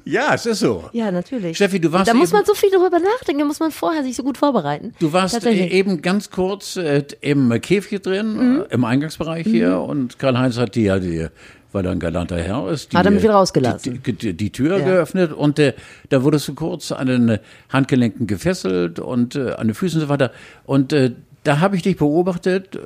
Ja, 0.04 0.34
es 0.34 0.46
ist 0.46 0.60
so. 0.60 0.90
Ja, 0.94 1.12
natürlich. 1.12 1.58
Steffi, 1.58 1.80
du 1.80 1.92
warst. 1.92 2.08
Da 2.08 2.14
muss 2.14 2.32
man 2.32 2.46
so 2.46 2.54
viel 2.54 2.70
darüber 2.72 3.00
nachdenken, 3.00 3.40
da 3.40 3.46
muss 3.46 3.60
man 3.60 3.72
vorher 3.72 4.04
sich 4.04 4.16
so 4.16 4.24
gut 4.24 4.38
vorbereiten. 4.38 4.94
Du 5.00 5.14
warst 5.14 5.46
eben 5.46 6.02
ganz 6.02 6.30
kurz 6.30 6.78
äh, 6.78 7.04
im 7.22 7.60
Käfig 7.62 8.02
drin, 8.02 8.34
mhm. 8.34 8.62
äh, 8.70 8.74
im 8.74 8.84
Eingangsbereich 8.86 9.46
mhm. 9.46 9.52
hier 9.52 9.80
und 9.80 10.20
Karl-Heinz 10.20 10.58
hat 10.58 10.76
die 10.76 10.84
ja 10.84 11.00
die 11.00 11.28
weil 11.76 11.86
er 11.86 11.92
ein 11.92 12.00
galanter 12.00 12.38
Herr 12.38 12.70
ist. 12.70 12.94
Die, 12.94 12.98
hat 12.98 13.06
er 13.06 13.12
mich 13.12 13.22
wieder 13.22 13.34
rausgelassen. 13.34 14.02
Die, 14.02 14.14
die, 14.14 14.34
die 14.34 14.50
Tür 14.50 14.80
ja. 14.80 14.86
geöffnet 14.86 15.34
und 15.34 15.60
äh, 15.60 15.74
da 16.08 16.24
wurdest 16.24 16.48
du 16.48 16.56
kurz 16.56 16.94
an 16.94 17.08
den 17.08 17.40
Handgelenken 17.70 18.28
gefesselt 18.28 19.00
und 19.00 19.36
äh, 19.36 19.52
an 19.52 19.68
den 19.68 19.76
Füßen 19.76 20.00
und 20.00 20.08
so 20.08 20.10
weiter. 20.10 20.32
Und 20.66 20.94
äh, 20.94 21.12
da 21.44 21.60
habe 21.60 21.76
ich 21.76 21.82
dich 21.82 21.98
beobachtet. 21.98 22.80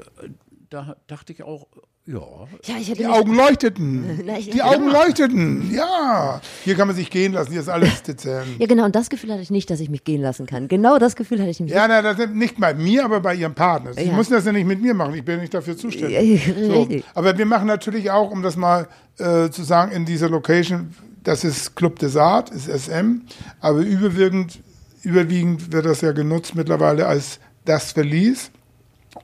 Da 0.71 0.95
dachte 1.05 1.33
ich 1.33 1.43
auch, 1.43 1.67
ja. 2.11 2.75
ja 2.79 2.93
die 2.95 3.05
Augen 3.05 3.35
leuchteten. 3.35 4.21
Na, 4.25 4.39
die 4.39 4.61
Augen 4.61 4.89
leuchteten. 4.89 5.71
Ja. 5.73 6.41
Hier 6.63 6.75
kann 6.75 6.87
man 6.87 6.95
sich 6.95 7.09
gehen 7.09 7.33
lassen. 7.33 7.51
Hier 7.51 7.61
ist 7.61 7.69
alles 7.69 8.01
dezent. 8.07 8.47
Ja, 8.57 8.65
genau. 8.65 8.85
Und 8.85 8.95
das 8.95 9.09
Gefühl 9.09 9.31
hatte 9.31 9.41
ich 9.41 9.51
nicht, 9.51 9.69
dass 9.69 9.79
ich 9.79 9.89
mich 9.89 10.03
gehen 10.03 10.21
lassen 10.21 10.45
kann. 10.45 10.67
Genau 10.67 10.97
das 10.97 11.15
Gefühl 11.15 11.39
hatte 11.39 11.51
ich 11.51 11.59
nicht. 11.59 11.73
Ja, 11.73 11.87
na, 11.87 12.01
das 12.01 12.17
nicht 12.29 12.59
bei 12.59 12.73
mir, 12.73 13.05
aber 13.05 13.19
bei 13.19 13.35
ihrem 13.35 13.53
Partner. 13.53 13.93
Sie 13.93 14.03
ja. 14.03 14.13
müssen 14.13 14.33
das 14.33 14.45
ja 14.45 14.51
nicht 14.51 14.65
mit 14.65 14.81
mir 14.81 14.93
machen. 14.93 15.13
Ich 15.13 15.23
bin 15.23 15.39
nicht 15.39 15.53
dafür 15.53 15.77
zuständig. 15.77 16.49
So. 16.69 16.87
Aber 17.15 17.37
wir 17.37 17.45
machen 17.45 17.67
natürlich 17.67 18.11
auch, 18.11 18.31
um 18.31 18.43
das 18.43 18.55
mal 18.55 18.87
äh, 19.17 19.49
zu 19.49 19.63
sagen, 19.63 19.91
in 19.91 20.05
dieser 20.05 20.29
Location, 20.29 20.93
das 21.23 21.43
ist 21.43 21.75
Club 21.75 21.97
des 21.99 22.15
Art, 22.15 22.49
ist 22.49 22.67
SM. 22.67 23.21
Aber 23.59 23.79
überwiegend, 23.79 24.59
überwiegend 25.03 25.71
wird 25.71 25.85
das 25.85 26.01
ja 26.01 26.11
genutzt 26.11 26.55
mittlerweile 26.55 27.07
als 27.07 27.39
das 27.65 27.93
Verlies 27.93 28.51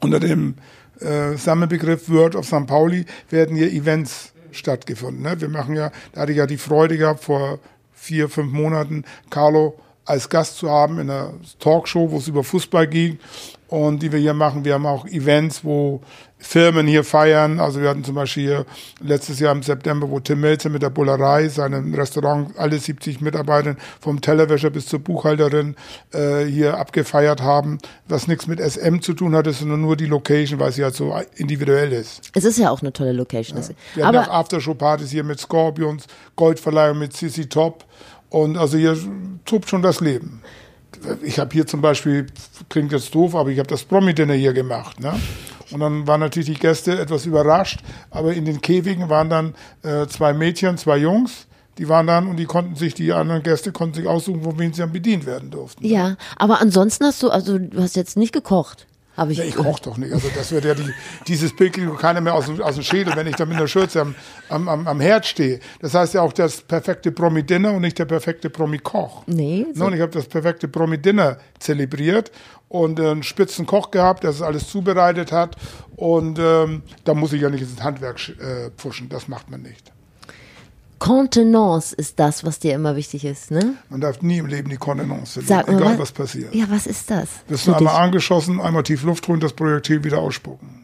unter 0.02 0.20
dem 0.20 0.56
äh, 1.00 1.36
Sammelbegriff 1.38 2.10
World 2.10 2.36
of 2.36 2.46
St. 2.46 2.68
Pauli, 2.68 3.06
werden 3.30 3.56
hier 3.56 3.72
Events 3.72 4.34
stattgefunden. 4.52 5.24
Ne? 5.24 5.40
Wir 5.40 5.50
machen 5.50 5.76
ja, 5.76 5.92
da 6.14 6.22
hatte 6.22 6.32
ich 6.32 6.38
ja 6.38 6.48
die 6.48 6.58
Freude 6.58 6.98
gehabt, 6.98 7.24
vor 7.24 7.60
vier, 7.94 8.30
fünf 8.30 8.52
Monaten 8.52 9.04
Carlo 9.30 9.80
als 10.06 10.30
Gast 10.30 10.58
zu 10.58 10.70
haben 10.70 11.00
in 11.00 11.10
einer 11.10 11.34
Talkshow, 11.60 12.12
wo 12.12 12.18
es 12.18 12.28
über 12.28 12.44
Fußball 12.44 12.88
ging 12.88 13.20
und 13.68 14.02
die 14.04 14.12
wir 14.12 14.20
hier 14.20 14.34
machen. 14.34 14.64
Wir 14.64 14.76
haben 14.76 14.86
auch 14.86 15.06
Events, 15.08 15.64
wo 15.64 16.02
Firmen 16.38 16.86
hier 16.86 17.04
feiern. 17.04 17.60
Also 17.60 17.82
wir 17.82 17.90
hatten 17.90 18.04
zum 18.04 18.14
Beispiel 18.14 18.44
hier 18.44 18.66
letztes 19.02 19.40
Jahr 19.40 19.52
im 19.52 19.64
September, 19.64 20.10
wo 20.10 20.20
Tim 20.20 20.42
Melzer 20.42 20.70
mit 20.70 20.84
der 20.84 20.92
Bullerei, 20.92 21.50
seinem 21.50 21.94
Restaurant, 21.94 22.58
alle 22.58 22.78
70 22.78 23.22
Mitarbeiter 23.22 23.76
vom 24.00 24.22
Tellerwäscher 24.22 24.70
bis 24.70 24.86
zur 24.86 25.00
Buchhalterin 25.00 25.76
äh, 26.14 26.46
hier 26.46 26.78
abgefeiert 26.78 27.42
haben, 27.42 27.80
was 28.08 28.28
nichts 28.28 28.46
mit 28.46 28.60
SM 28.60 29.00
zu 29.00 29.14
tun 29.14 29.36
hatte, 29.36 29.54
sondern 29.54 29.82
nur 29.82 29.96
die 29.96 30.06
Location, 30.06 30.60
weil 30.60 30.72
sie 30.72 30.84
halt 30.84 30.94
so 30.94 31.16
individuell 31.36 31.92
ist. 31.92 32.30
Es 32.34 32.46
ist 32.46 32.60
ja 32.60 32.70
auch 32.70 32.82
eine 32.82 32.94
tolle 32.94 33.14
Location. 33.14 33.58
Ja. 33.58 33.70
Wir 33.96 34.06
haben 34.06 34.18
auch 34.18 34.28
Aftershow-Partys 34.28 35.10
hier 35.10 35.24
mit 35.24 35.40
Scorpions, 35.40 36.06
Goldverleihung 36.36 37.00
mit 37.00 37.14
Sissy 37.14 37.50
Top 37.50 37.86
und 38.36 38.58
also 38.58 38.78
hier 38.78 38.98
tobt 39.46 39.70
schon 39.70 39.82
das 39.82 40.00
Leben 40.02 40.42
ich 41.24 41.40
habe 41.40 41.54
hier 41.54 41.68
zum 41.68 41.82
Beispiel, 41.82 42.28
klingt 42.70 42.92
jetzt 42.92 43.14
doof, 43.14 43.36
aber 43.36 43.50
ich 43.50 43.60
habe 43.60 43.68
das 43.68 43.84
Promi-Dinner 43.84 44.34
hier 44.34 44.54
gemacht. 44.54 45.00
Ne? 45.00 45.14
Und 45.72 45.80
dann 45.80 46.08
waren 46.08 46.20
natürlich 46.20 46.48
die 46.48 46.60
Gäste 46.60 47.00
etwas 47.00 47.26
überrascht, 47.26 47.80
aber 48.12 48.34
in 48.34 48.46
den 48.46 48.62
Käfigen 48.62 49.10
waren 49.10 49.30
dann 49.30 49.56
äh, 49.84 50.08
zwei 50.08 50.34
Mädchen, 50.34 50.78
zwei 50.78 50.98
Jungs. 50.98 51.48
Die 51.78 51.90
waren 51.90 52.08
dann 52.08 52.28
und 52.28 52.38
die 52.38 52.46
konnten 52.46 52.76
sich, 52.76 52.94
die 52.94 53.12
anderen 53.12 53.44
Gäste 53.44 53.74
konnten 53.74 53.96
sich 53.96 54.08
aussuchen, 54.08 54.44
von 54.44 54.58
wem 54.58 54.74
sie 54.74 54.80
dann 54.80 54.94
bedient 54.94 55.26
werden 55.26 55.52
durften. 55.52 55.86
Ja, 55.86 56.16
aber 56.38 56.62
ansonsten 56.62 57.04
hast 57.04 57.22
du, 57.22 57.30
also 57.30 57.60
du 57.60 57.82
hast 57.82 57.98
jetzt 57.98 58.16
nicht 58.16 58.32
gekocht. 58.32 58.88
Hab 59.16 59.30
ich 59.30 59.38
ja, 59.38 59.46
ich 59.46 59.56
koche 59.56 59.82
doch 59.84 59.98
nicht. 59.98 60.12
Also 60.12 60.30
das 60.36 60.52
wird 60.52 60.66
ja 60.66 60.74
die, 60.74 60.90
dieses 61.28 61.56
Bild 61.56 61.74
kriegt 61.74 61.98
keiner 62.00 62.22
mehr 62.22 62.34
aus, 62.34 62.50
aus 62.60 62.76
dem 62.76 62.84
Schädel, 62.84 63.16
wenn 63.16 63.28
ich 63.28 63.36
da 63.36 63.46
mit 63.46 63.60
der 63.60 63.68
Schürze 63.68 64.02
am, 64.02 64.16
am, 64.50 64.68
am, 64.68 64.88
am 64.88 65.00
Herd 65.00 65.26
stehe. 65.26 65.60
Das 65.80 65.94
heißt 65.94 66.16
ja 66.16 66.22
auch 66.22 66.34
das 66.34 66.62
perfekte 66.62 67.12
Promi-Dinner 67.12 67.72
und 67.72 67.82
nicht 67.82 67.98
der 67.98 68.06
perfekte 68.06 68.50
Promi-Koch. 68.50 69.24
Nee. 69.28 69.66
So. 69.74 69.86
Und 69.86 69.94
ich 69.94 70.02
habe 70.02 70.12
das 70.12 70.26
perfekte 70.26 70.68
Promi-Dinner 70.68 71.38
zelebriert 71.60 72.32
und 72.68 73.00
äh, 73.00 73.10
einen 73.10 73.24
spitzen 73.24 73.66
Koch 73.66 73.92
gehabt, 73.92 74.24
der 74.24 74.32
das 74.32 74.42
alles 74.42 74.68
zubereitet 74.68 75.32
hat. 75.32 75.56
Und 75.96 76.38
ähm, 76.40 76.84
da 77.06 77.14
muss 77.14 77.32
ich 77.32 77.42
ja 77.42 77.50
nicht 77.50 77.62
ins 77.62 77.82
Handwerk 77.82 78.20
äh, 78.30 78.72
pfuschen. 78.76 79.08
Das 79.08 79.28
macht 79.28 79.50
man 79.50 79.62
nicht. 79.62 79.95
Kontenance 81.06 81.94
ist 81.94 82.20
das, 82.20 82.44
was 82.44 82.58
dir 82.58 82.74
immer 82.74 82.96
wichtig 82.96 83.26
ist, 83.26 83.52
ne? 83.52 83.76
Man 83.90 84.02
darf 84.02 84.24
nie 84.24 84.40
im 84.40 84.48
Leben 84.48 84.70
die 84.72 84.78
Kontenance 84.78 85.40
verlieren, 85.44 85.78
egal 85.78 85.94
mal, 85.94 86.00
was 86.00 86.12
passiert. 86.12 86.56
Ja, 86.56 86.66
was 86.68 86.88
ist 86.88 87.12
das? 87.12 87.30
Wirst 87.48 87.68
du 87.68 87.76
einmal 87.76 88.02
angeschossen, 88.02 88.60
einmal 88.60 88.82
tief 88.82 89.04
Luft 89.04 89.28
holen, 89.28 89.40
das 89.40 89.54
Projektil 89.54 90.04
wieder 90.04 90.18
ausspucken. 90.18 90.84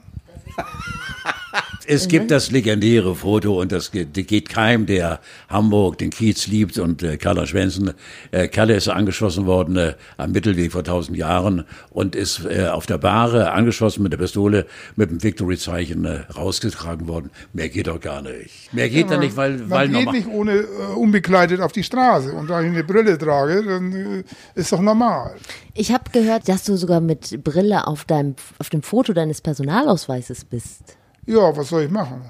Es 1.87 2.07
gibt 2.07 2.31
das 2.31 2.51
legendäre 2.51 3.15
Foto 3.15 3.59
und 3.59 3.71
das 3.71 3.91
geht 3.91 4.49
keinem, 4.49 4.85
der 4.85 5.19
Hamburg, 5.49 5.97
den 5.97 6.09
Kiez 6.09 6.47
liebt 6.47 6.77
und 6.77 7.03
äh, 7.03 7.17
Carla 7.17 7.45
Schwensen. 7.47 7.93
Äh, 8.31 8.47
Kalle 8.47 8.75
ist 8.75 8.87
angeschossen 8.87 9.45
worden 9.45 9.77
äh, 9.77 9.93
am 10.17 10.31
Mittelweg 10.31 10.71
vor 10.71 10.83
tausend 10.83 11.17
Jahren 11.17 11.65
und 11.89 12.15
ist 12.15 12.45
äh, 12.45 12.67
auf 12.67 12.85
der 12.85 12.97
Bahre 12.97 13.51
angeschossen 13.51 14.03
mit 14.03 14.13
der 14.13 14.17
Pistole 14.17 14.65
mit 14.95 15.09
dem 15.09 15.23
Victory-Zeichen 15.23 16.05
äh, 16.05 16.19
rausgetragen 16.35 17.07
worden. 17.07 17.31
Mehr 17.53 17.69
geht 17.69 17.87
doch 17.87 17.99
gar 17.99 18.21
nicht. 18.21 18.73
Mehr 18.73 18.89
geht 18.89 19.09
ja, 19.09 19.15
da 19.15 19.17
nicht, 19.17 19.35
weil 19.35 19.57
man 19.57 19.69
weil 19.69 19.89
geht 19.89 20.11
nicht 20.11 20.27
ohne 20.27 20.53
äh, 20.59 20.65
unbekleidet 20.95 21.61
auf 21.61 21.71
die 21.71 21.83
Straße 21.83 22.31
und 22.31 22.49
da 22.49 22.61
ich 22.61 22.67
eine 22.67 22.83
Brille 22.83 23.17
trage, 23.17 23.63
dann 23.63 23.93
äh, 23.93 24.23
ist 24.55 24.71
doch 24.71 24.81
normal. 24.81 25.35
Ich 25.73 25.91
habe 25.91 26.03
gehört, 26.11 26.47
dass 26.47 26.63
du 26.63 26.75
sogar 26.77 27.01
mit 27.01 27.43
Brille 27.43 27.87
auf 27.87 28.05
deinem 28.05 28.35
auf 28.59 28.69
dem 28.69 28.83
Foto 28.83 29.13
deines 29.13 29.41
Personalausweises 29.41 30.45
bist. 30.45 30.97
Ja, 31.25 31.55
was 31.55 31.69
soll 31.69 31.83
ich 31.83 31.91
machen? 31.91 32.23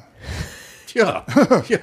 Ja. 0.96 1.26
ja, 1.70 1.78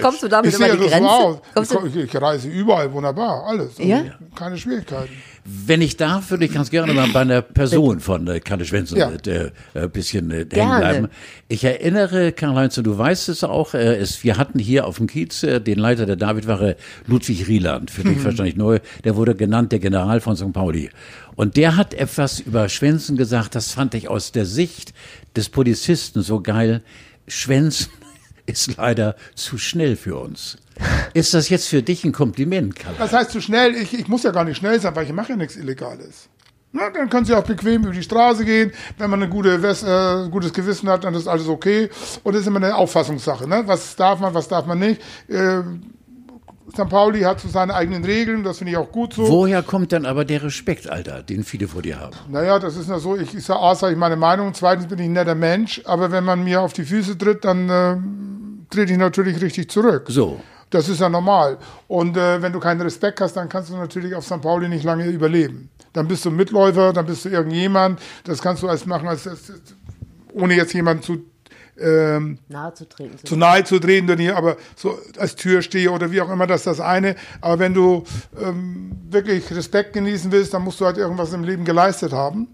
Kommst 0.00 0.22
du 0.22 0.28
damit 0.28 0.52
ich 0.52 0.56
über 0.56 0.68
die 0.68 0.88
Grenze? 0.88 1.88
Ich, 1.88 1.96
ich, 1.96 2.22
reise 2.22 2.48
überall 2.48 2.92
wunderbar, 2.92 3.44
alles. 3.44 3.78
Also 3.78 3.82
ja? 3.82 4.04
Keine 4.34 4.56
Schwierigkeiten. 4.56 5.10
Wenn 5.44 5.80
ich 5.80 5.96
darf, 5.96 6.30
würde 6.30 6.44
ich 6.44 6.52
ganz 6.52 6.70
gerne 6.70 6.92
mal 6.92 7.08
bei 7.08 7.20
einer 7.20 7.40
Person 7.40 8.00
von 8.00 8.26
äh, 8.26 8.40
Kalle 8.40 8.64
Schwenzen 8.64 8.96
ja. 8.96 9.10
äh, 9.10 9.50
ein 9.74 9.90
bisschen 9.90 10.30
äh, 10.30 10.46
hängen 10.50 10.78
bleiben. 10.78 11.08
Ich 11.48 11.62
erinnere, 11.62 12.32
Karl-Heinz, 12.32 12.74
du 12.74 12.98
weißt 12.98 13.28
es 13.28 13.44
auch, 13.44 13.74
äh, 13.74 13.96
es, 13.96 14.24
wir 14.24 14.38
hatten 14.38 14.58
hier 14.58 14.86
auf 14.86 14.96
dem 14.96 15.06
Kiez 15.06 15.44
äh, 15.44 15.60
den 15.60 15.78
Leiter 15.78 16.04
der 16.04 16.16
Davidwache, 16.16 16.76
Ludwig 17.06 17.46
Rieland, 17.46 17.92
für 17.92 18.02
dich 18.02 18.18
mhm. 18.18 18.24
wahrscheinlich 18.24 18.56
neu, 18.56 18.80
der 19.04 19.14
wurde 19.14 19.36
genannt 19.36 19.70
der 19.70 19.78
General 19.78 20.20
von 20.20 20.36
St. 20.36 20.52
Pauli. 20.52 20.90
Und 21.36 21.56
der 21.56 21.76
hat 21.76 21.94
etwas 21.94 22.40
über 22.40 22.68
Schwänzen 22.68 23.16
gesagt, 23.16 23.54
das 23.54 23.72
fand 23.72 23.94
ich 23.94 24.08
aus 24.08 24.32
der 24.32 24.46
Sicht 24.46 24.94
des 25.36 25.48
Polizisten 25.48 26.22
so 26.22 26.40
geil. 26.40 26.82
Schwänzen 27.28 27.90
ist 28.46 28.76
leider 28.76 29.16
zu 29.34 29.58
schnell 29.58 29.96
für 29.96 30.16
uns. 30.16 30.58
Ist 31.14 31.34
das 31.34 31.48
jetzt 31.48 31.68
für 31.68 31.82
dich 31.82 32.04
ein 32.04 32.12
Kompliment, 32.12 32.76
Karl? 32.76 32.94
Was 32.98 33.12
heißt 33.12 33.30
zu 33.30 33.40
schnell? 33.40 33.74
Ich, 33.74 33.98
ich 33.98 34.08
muss 34.08 34.22
ja 34.22 34.30
gar 34.30 34.44
nicht 34.44 34.58
schnell 34.58 34.80
sein, 34.80 34.94
weil 34.94 35.06
ich 35.06 35.12
mache 35.12 35.30
ja 35.30 35.36
nichts 35.36 35.56
Illegales. 35.56 36.28
Na, 36.72 36.90
dann 36.90 37.08
können 37.08 37.24
Sie 37.24 37.34
auch 37.34 37.44
bequem 37.44 37.84
über 37.84 37.92
die 37.92 38.02
Straße 38.02 38.44
gehen. 38.44 38.72
Wenn 38.98 39.08
man 39.08 39.22
ein 39.22 39.30
gute, 39.30 39.54
äh, 39.54 40.28
gutes 40.28 40.52
Gewissen 40.52 40.88
hat, 40.90 41.04
dann 41.04 41.14
ist 41.14 41.26
alles 41.26 41.48
okay. 41.48 41.88
Und 42.22 42.34
das 42.34 42.42
ist 42.42 42.48
immer 42.48 42.62
eine 42.62 42.74
Auffassungssache. 42.74 43.48
Ne? 43.48 43.62
Was 43.66 43.96
darf 43.96 44.20
man, 44.20 44.34
was 44.34 44.48
darf 44.48 44.66
man 44.66 44.78
nicht? 44.78 45.00
Äh, 45.28 45.62
St. 46.76 46.88
Pauli 46.88 47.22
hat 47.22 47.40
so 47.40 47.48
seine 47.48 47.74
eigenen 47.74 48.04
Regeln, 48.04 48.44
das 48.44 48.58
finde 48.58 48.72
ich 48.72 48.76
auch 48.76 48.92
gut 48.92 49.14
so. 49.14 49.26
Woher 49.28 49.62
kommt 49.62 49.92
dann 49.92 50.04
aber 50.04 50.24
der 50.24 50.42
Respekt, 50.42 50.88
Alter, 50.88 51.22
den 51.22 51.42
viele 51.42 51.68
vor 51.68 51.82
dir 51.82 51.98
haben? 51.98 52.14
Naja, 52.28 52.58
das 52.58 52.76
ist 52.76 52.88
ja 52.88 52.98
so, 52.98 53.16
ich, 53.16 53.34
ich 53.34 53.44
sage, 53.44 53.60
A, 53.60 53.74
sage 53.74 53.94
ich 53.94 53.98
meine 53.98 54.16
Meinung, 54.16 54.52
zweitens 54.54 54.86
bin 54.86 54.98
ich 54.98 55.06
ein 55.06 55.12
netter 55.12 55.34
Mensch, 55.34 55.80
aber 55.84 56.12
wenn 56.12 56.24
man 56.24 56.44
mir 56.44 56.60
auf 56.60 56.72
die 56.72 56.84
Füße 56.84 57.16
tritt, 57.16 57.44
dann 57.44 57.68
äh, 57.68 57.96
trete 58.70 58.92
ich 58.92 58.98
natürlich 58.98 59.40
richtig 59.40 59.70
zurück. 59.70 60.04
So. 60.08 60.40
Das 60.70 60.88
ist 60.88 61.00
ja 61.00 61.08
normal. 61.08 61.58
Und 61.88 62.16
äh, 62.16 62.42
wenn 62.42 62.52
du 62.52 62.60
keinen 62.60 62.80
Respekt 62.80 63.20
hast, 63.20 63.34
dann 63.36 63.48
kannst 63.48 63.70
du 63.70 63.76
natürlich 63.76 64.14
auf 64.14 64.26
St. 64.26 64.42
Pauli 64.42 64.68
nicht 64.68 64.84
lange 64.84 65.06
überleben. 65.06 65.70
Dann 65.92 66.08
bist 66.08 66.24
du 66.24 66.30
Mitläufer, 66.30 66.92
dann 66.92 67.06
bist 67.06 67.24
du 67.24 67.30
irgendjemand. 67.30 68.00
Das 68.24 68.42
kannst 68.42 68.62
du 68.62 68.68
als 68.68 68.84
machen, 68.84 69.08
als, 69.08 69.26
als 69.26 69.52
ohne 70.34 70.54
jetzt 70.54 70.74
jemanden 70.74 71.02
zu 71.02 71.24
ähm, 71.78 72.38
nahe 72.48 72.74
zu 72.74 72.88
treten. 72.88 73.18
Zu 73.24 73.36
nahe 73.36 73.64
zu 73.64 73.78
treten, 73.78 74.06
denn 74.06 74.18
hier 74.18 74.36
aber 74.36 74.56
so 74.76 74.98
als 75.18 75.36
Türsteher 75.36 75.92
oder 75.92 76.10
wie 76.10 76.20
auch 76.20 76.30
immer, 76.30 76.46
das 76.46 76.60
ist 76.60 76.66
das 76.66 76.80
eine. 76.80 77.16
Aber 77.40 77.58
wenn 77.58 77.74
du 77.74 78.04
ähm, 78.40 78.92
wirklich 79.10 79.50
Respekt 79.54 79.92
genießen 79.92 80.32
willst, 80.32 80.54
dann 80.54 80.62
musst 80.62 80.80
du 80.80 80.86
halt 80.86 80.96
irgendwas 80.96 81.32
im 81.32 81.44
Leben 81.44 81.64
geleistet 81.64 82.12
haben. 82.12 82.48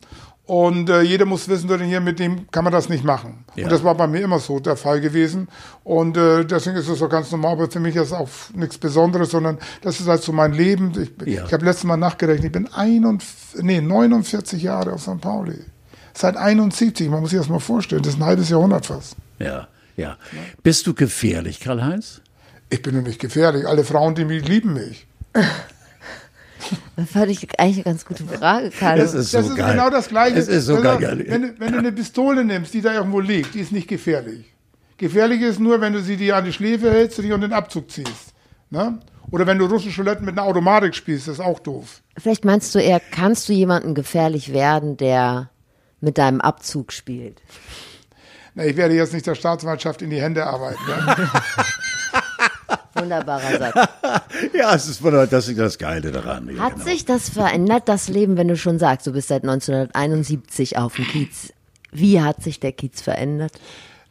Und 0.45 0.91
äh, 0.91 1.03
jeder 1.03 1.25
muss 1.25 1.49
wissen, 1.49 1.69
denn 1.69 1.81
hier 1.83 2.01
mit 2.01 2.19
dem 2.19 2.51
kann 2.51 2.65
man 2.65 2.73
das 2.73 2.89
nicht 2.89 3.05
machen. 3.05 3.45
Ja. 3.55 3.65
Und 3.65 3.73
das 3.73 3.85
war 3.85 3.95
bei 3.95 4.09
mir 4.09 4.23
immer 4.23 4.41
so 4.41 4.59
der 4.59 4.77
Fall 4.77 5.01
gewesen. 5.01 5.49
Und 5.85 6.17
äh, 6.17 6.45
deswegen 6.45 6.77
ist 6.77 6.89
es 6.89 6.99
so 6.99 7.09
ganz 7.09 7.31
normal, 7.31 7.53
aber 7.53 7.71
für 7.71 7.79
mich 7.79 7.95
ist 7.95 8.09
es 8.09 8.13
auch 8.13 8.29
nichts 8.53 8.77
Besonderes, 8.77 9.31
sondern 9.31 9.59
das 9.83 10.01
ist 10.01 10.09
halt 10.09 10.23
so 10.23 10.33
mein 10.33 10.53
Leben. 10.53 10.93
Ich, 11.01 11.27
ja. 11.27 11.47
ich 11.47 11.53
habe 11.53 11.65
letztes 11.65 11.85
Mal 11.85 11.97
nachgerechnet, 11.97 12.47
ich 12.47 12.53
bin 12.53 12.73
41, 12.73 13.63
nee, 13.63 13.81
49 13.81 14.63
Jahre 14.63 14.93
auf 14.95 15.03
St. 15.03 15.21
Pauli. 15.21 15.61
Seit 16.15 16.37
71, 16.37 17.09
man 17.09 17.21
muss 17.21 17.31
sich 17.31 17.39
das 17.39 17.49
mal 17.49 17.59
vorstellen, 17.59 18.03
das 18.03 18.15
ist 18.15 18.21
ein 18.21 18.25
halbes 18.25 18.51
Jahrhundert 18.51 18.87
fast. 18.87 19.17
Ja, 19.39 19.69
ja. 19.97 20.17
Bist 20.63 20.87
du 20.87 20.95
gefährlich, 20.95 21.61
Karl-Heinz? 21.61 22.21
Ich 22.71 22.83
bin 22.83 23.03
nicht 23.03 23.21
gefährlich. 23.21 23.67
Alle 23.67 23.85
Frauen, 23.85 24.15
die 24.15 24.25
mich 24.25 24.47
lieben 24.47 24.75
mich. 24.75 25.07
Das 26.97 27.11
fand 27.11 27.31
ich 27.31 27.59
eigentlich 27.59 27.77
eine 27.77 27.85
ganz 27.85 28.05
gute 28.05 28.25
Frage, 28.25 28.71
Karl. 28.71 28.99
Das 28.99 29.15
ist, 29.15 29.31
so 29.31 29.39
das 29.39 29.49
ist 29.49 29.57
geil. 29.57 29.73
genau 29.73 29.91
das 29.91 30.09
Gleiche. 30.09 30.37
Das 30.37 30.49
ist 30.49 30.67
so 30.67 30.77
also, 30.77 30.99
geil. 30.99 31.25
Wenn, 31.27 31.59
wenn, 31.59 31.73
du 31.73 31.79
eine 31.79 31.93
Pistole 31.93 32.45
nimmst, 32.45 32.73
die 32.73 32.81
da 32.81 32.95
irgendwo 32.95 33.21
liegt, 33.21 33.55
die 33.55 33.61
ist 33.61 33.73
nicht 33.73 33.89
gefährlich. 33.89 34.47
Gefährlich 34.97 35.41
ist 35.41 35.59
nur, 35.59 35.81
wenn 35.81 35.93
du 35.93 36.01
sie 36.01 36.17
dir 36.17 36.37
an 36.37 36.45
die 36.45 36.53
Schläfe 36.53 36.91
hältst 36.91 37.19
und 37.19 37.25
dich 37.25 37.33
unter 37.33 37.49
den 37.49 37.53
Abzug 37.53 37.91
ziehst. 37.91 38.33
Ne? 38.71 39.01
Oder 39.31 39.47
wenn 39.47 39.59
du 39.59 39.67
russische 39.67 40.01
Roulette 40.03 40.23
mit 40.23 40.39
einer 40.39 40.47
Automatik 40.47 40.95
spielst, 40.95 41.27
das 41.27 41.35
ist 41.35 41.41
auch 41.41 41.59
doof. 41.59 42.03
Vielleicht 42.17 42.45
meinst 42.45 42.75
du 42.75 42.79
eher, 42.79 43.01
kannst 43.01 43.49
du 43.49 43.53
jemanden 43.53 43.95
gefährlich 43.95 44.53
werden, 44.53 44.97
der 44.97 45.51
mit 46.03 46.19
deinem 46.19 46.41
Abzug 46.41 46.93
spielt? 46.93 47.41
Na, 48.55 48.67
ich 48.67 48.77
werde 48.77 48.95
jetzt 48.95 49.15
nicht 49.15 49.27
der 49.27 49.35
Staatsanwaltschaft 49.35 50.03
in 50.03 50.11
die 50.11 50.21
Hände 50.21 50.47
arbeiten. 50.47 50.81
Ne? 50.87 51.31
Wunderbarer 52.95 53.59
Satz. 53.59 53.89
ja, 54.55 54.75
es 54.75 54.89
ist 54.89 55.03
das, 55.03 55.49
ist 55.49 55.59
das 55.59 55.79
Geile 55.79 56.13
daran. 56.13 56.51
Ja, 56.55 56.63
Hat 56.63 56.75
genau. 56.75 56.85
sich 56.85 57.05
das 57.05 57.31
verändert, 57.31 57.89
das 57.89 58.09
Leben, 58.09 58.37
wenn 58.37 58.49
du 58.49 58.57
schon 58.57 58.79
sagst, 58.79 59.07
du 59.07 59.13
bist 59.13 59.29
seit 59.29 59.43
1971 59.45 60.77
auf 60.77 60.97
dem 60.97 61.07
Kiez? 61.07 61.53
Wie 61.91 62.21
hat 62.21 62.43
sich 62.43 62.61
der 62.61 62.73
Kiez 62.73 63.01
verändert? 63.01 63.53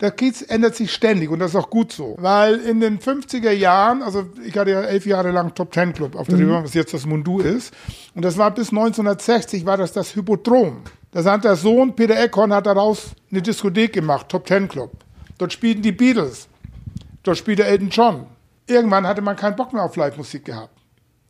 Der 0.02 0.10
Kiez 0.10 0.42
ändert 0.42 0.76
sich 0.76 0.92
ständig 0.92 1.30
und 1.30 1.38
das 1.38 1.52
ist 1.52 1.56
auch 1.56 1.70
gut 1.70 1.92
so. 1.92 2.16
Weil 2.20 2.56
in 2.56 2.80
den 2.80 3.00
50er 3.00 3.52
Jahren, 3.52 4.02
also 4.02 4.26
ich 4.44 4.58
hatte 4.58 4.72
ja 4.72 4.82
elf 4.82 5.06
Jahre 5.06 5.30
lang 5.30 5.54
Top 5.54 5.72
Ten 5.72 5.94
Club 5.94 6.16
auf 6.16 6.28
der 6.28 6.38
mhm. 6.38 6.42
Reeperbahn, 6.42 6.64
was 6.66 6.74
jetzt 6.74 6.94
das 6.96 7.06
Mundu 7.06 7.40
ist. 7.40 7.72
Und 8.16 8.26
das 8.26 8.40
war 8.40 8.52
bis 8.52 8.70
1960 8.70 9.66
war 9.68 9.78
das 9.78 9.94
das 9.94 10.16
Hypodrom. 10.16 10.82
Da 11.12 11.38
der 11.38 11.56
Sohn, 11.58 11.96
Peter 11.96 12.18
Eckhorn, 12.18 12.54
hat 12.54 12.66
daraus 12.66 13.12
eine 13.30 13.42
Diskothek 13.42 13.94
gemacht, 13.94 14.30
Top 14.30 14.46
Ten 14.46 14.68
Club. 14.68 14.92
Dort 15.38 15.52
spielten 15.52 15.82
die 15.82 15.92
Beatles. 15.92 16.48
Dort 17.24 17.38
spielte 17.38 17.66
Elton 17.66 17.90
John. 17.90 18.26
Irgendwann 18.68 19.06
hatte 19.06 19.22
man 19.22 19.36
keinen 19.36 19.56
Bock 19.56 19.74
mehr 19.74 19.84
auf 19.84 19.96
Live-Musik 19.96 20.46
gehabt. 20.46 20.74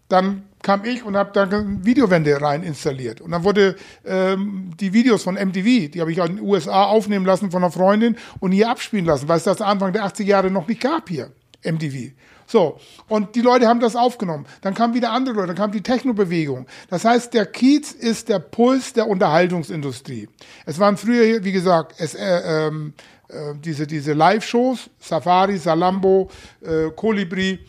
Dann 0.07 0.43
kam 0.61 0.85
ich 0.85 1.03
und 1.03 1.15
habe 1.15 1.31
da 1.33 1.49
Videowände 1.49 2.39
rein 2.41 2.63
installiert. 2.63 3.21
Und 3.21 3.31
dann 3.31 3.43
wurde 3.43 3.75
ähm, 4.05 4.71
die 4.79 4.93
Videos 4.93 5.23
von 5.23 5.35
MTV, 5.35 5.89
die 5.89 6.01
habe 6.01 6.11
ich 6.11 6.19
in 6.19 6.37
den 6.37 6.41
USA 6.41 6.83
aufnehmen 6.83 7.25
lassen 7.25 7.49
von 7.49 7.63
einer 7.63 7.71
Freundin 7.71 8.17
und 8.39 8.51
hier 8.51 8.69
abspielen 8.69 9.05
lassen, 9.05 9.27
weil 9.27 9.37
es 9.37 9.45
das 9.45 9.61
Anfang 9.61 9.93
der 9.93 10.05
80er 10.05 10.23
Jahre 10.23 10.51
noch 10.51 10.67
nicht 10.67 10.81
gab 10.81 11.09
hier, 11.09 11.31
MTV. 11.63 12.11
So, 12.51 12.77
und 13.07 13.35
die 13.35 13.41
Leute 13.41 13.65
haben 13.69 13.79
das 13.79 13.95
aufgenommen. 13.95 14.45
Dann 14.59 14.73
kamen 14.73 14.93
wieder 14.93 15.11
andere 15.11 15.35
Leute, 15.35 15.47
dann 15.47 15.55
kam 15.55 15.71
die 15.71 15.81
Technobewegung. 15.81 16.67
Das 16.89 17.05
heißt, 17.05 17.33
der 17.33 17.45
Kiez 17.45 17.93
ist 17.93 18.27
der 18.27 18.39
Puls 18.39 18.91
der 18.91 19.07
Unterhaltungsindustrie. 19.07 20.27
Es 20.65 20.77
waren 20.77 20.97
früher, 20.97 21.45
wie 21.45 21.53
gesagt, 21.53 21.95
es, 21.97 22.13
äh, 22.13 22.67
ähm, 22.67 22.93
äh, 23.29 23.53
diese, 23.55 23.87
diese 23.87 24.11
Live-Shows, 24.11 24.89
Safari, 24.99 25.57
Salambo, 25.59 26.29
äh, 26.61 26.89
Colibri. 26.93 27.59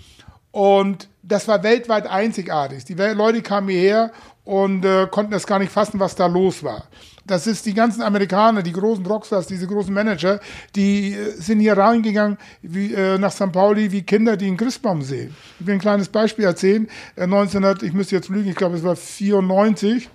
Und 0.51 1.09
das 1.23 1.47
war 1.47 1.63
weltweit 1.63 2.09
einzigartig. 2.09 2.85
Die 2.85 2.95
Leute 2.95 3.41
kamen 3.41 3.69
hierher 3.69 4.11
und 4.43 4.85
äh, 4.85 5.07
konnten 5.09 5.31
das 5.31 5.47
gar 5.47 5.61
nicht 5.61 5.71
fassen, 5.71 6.01
was 6.01 6.17
da 6.17 6.27
los 6.27 6.65
war. 6.65 6.89
Das 7.25 7.47
ist 7.47 7.67
die 7.67 7.75
ganzen 7.75 8.03
Amerikaner, 8.03 8.63
die 8.63 8.73
großen 8.73 9.07
Rockstars, 9.07 9.47
diese 9.47 9.67
großen 9.67 9.95
Manager, 9.95 10.41
die 10.75 11.15
äh, 11.15 11.31
sind 11.33 11.61
hier 11.61 11.77
reingegangen 11.77 12.39
wie, 12.63 12.93
äh, 12.95 13.19
nach 13.19 13.33
St. 13.33 13.53
Pauli 13.53 13.93
wie 13.93 14.03
Kinder, 14.03 14.37
die 14.37 14.47
einen 14.47 14.57
Christbaum 14.57 15.03
sehen. 15.03 15.35
Ich 15.61 15.67
will 15.67 15.75
ein 15.75 15.81
kleines 15.81 16.09
Beispiel 16.09 16.45
erzählen. 16.45 16.89
Äh, 17.17 17.25
1900, 17.25 17.83
ich 17.83 17.93
müsste 17.93 18.17
jetzt 18.17 18.29
lügen, 18.29 18.51
ich 18.51 18.57
glaube, 18.57 18.77
es 18.77 18.83
war 18.83 18.97
94. 18.97 20.11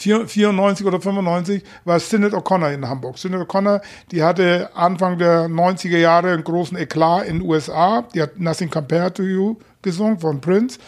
94 0.00 0.86
oder 0.86 0.98
95 0.98 1.62
war 1.84 2.00
Sinead 2.00 2.32
O'Connor 2.32 2.72
in 2.72 2.88
Hamburg. 2.88 3.18
Sinead 3.18 3.42
O'Connor, 3.42 3.82
die 4.10 4.22
hatte 4.22 4.70
Anfang 4.74 5.18
der 5.18 5.46
90er 5.46 5.98
Jahre 5.98 6.32
einen 6.32 6.44
großen 6.44 6.78
Eklat 6.78 7.26
in 7.26 7.40
den 7.40 7.48
USA. 7.48 8.02
Die 8.14 8.22
hat 8.22 8.38
Nothing 8.38 8.70
Compared 8.70 9.16
to 9.16 9.22
You 9.22 9.56
gesungen 9.82 10.18
von 10.18 10.40
Prince 10.40 10.78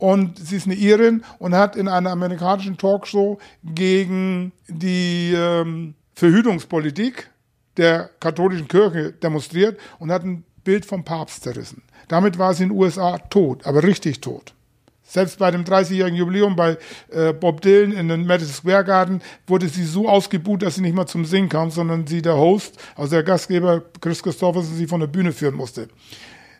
und 0.00 0.38
sie 0.38 0.56
ist 0.56 0.66
eine 0.66 0.74
Irin 0.74 1.22
und 1.38 1.54
hat 1.54 1.76
in 1.76 1.86
einer 1.86 2.10
amerikanischen 2.10 2.78
Talkshow 2.78 3.38
gegen 3.62 4.52
die 4.66 5.32
ähm, 5.36 5.94
Verhütungspolitik 6.14 7.30
der 7.76 8.10
katholischen 8.18 8.66
Kirche 8.66 9.12
demonstriert 9.12 9.78
und 9.98 10.10
hat 10.10 10.24
ein 10.24 10.44
Bild 10.64 10.86
vom 10.86 11.04
Papst 11.04 11.44
zerrissen. 11.44 11.82
Damit 12.08 12.38
war 12.38 12.54
sie 12.54 12.64
in 12.64 12.70
den 12.70 12.78
USA 12.78 13.18
tot, 13.18 13.66
aber 13.66 13.82
richtig 13.82 14.20
tot. 14.20 14.54
Selbst 15.02 15.38
bei 15.38 15.50
dem 15.50 15.64
30-jährigen 15.64 16.16
Jubiläum 16.16 16.56
bei 16.56 16.78
äh, 17.10 17.32
Bob 17.32 17.60
Dylan 17.60 17.92
in 17.92 18.08
den 18.08 18.26
Madison 18.26 18.54
Square 18.54 18.84
Garden 18.84 19.20
wurde 19.46 19.68
sie 19.68 19.84
so 19.84 20.08
ausgebuht, 20.08 20.62
dass 20.62 20.76
sie 20.76 20.82
nicht 20.82 20.94
mal 20.94 21.06
zum 21.06 21.24
Singen 21.26 21.48
kam, 21.48 21.70
sondern 21.70 22.06
sie 22.06 22.22
der 22.22 22.36
Host, 22.36 22.78
also 22.96 23.10
der 23.10 23.22
Gastgeber 23.22 23.82
Chris 24.00 24.22
Christopherson, 24.22 24.76
sie 24.76 24.86
von 24.86 25.00
der 25.00 25.08
Bühne 25.08 25.32
führen 25.32 25.56
musste. 25.56 25.88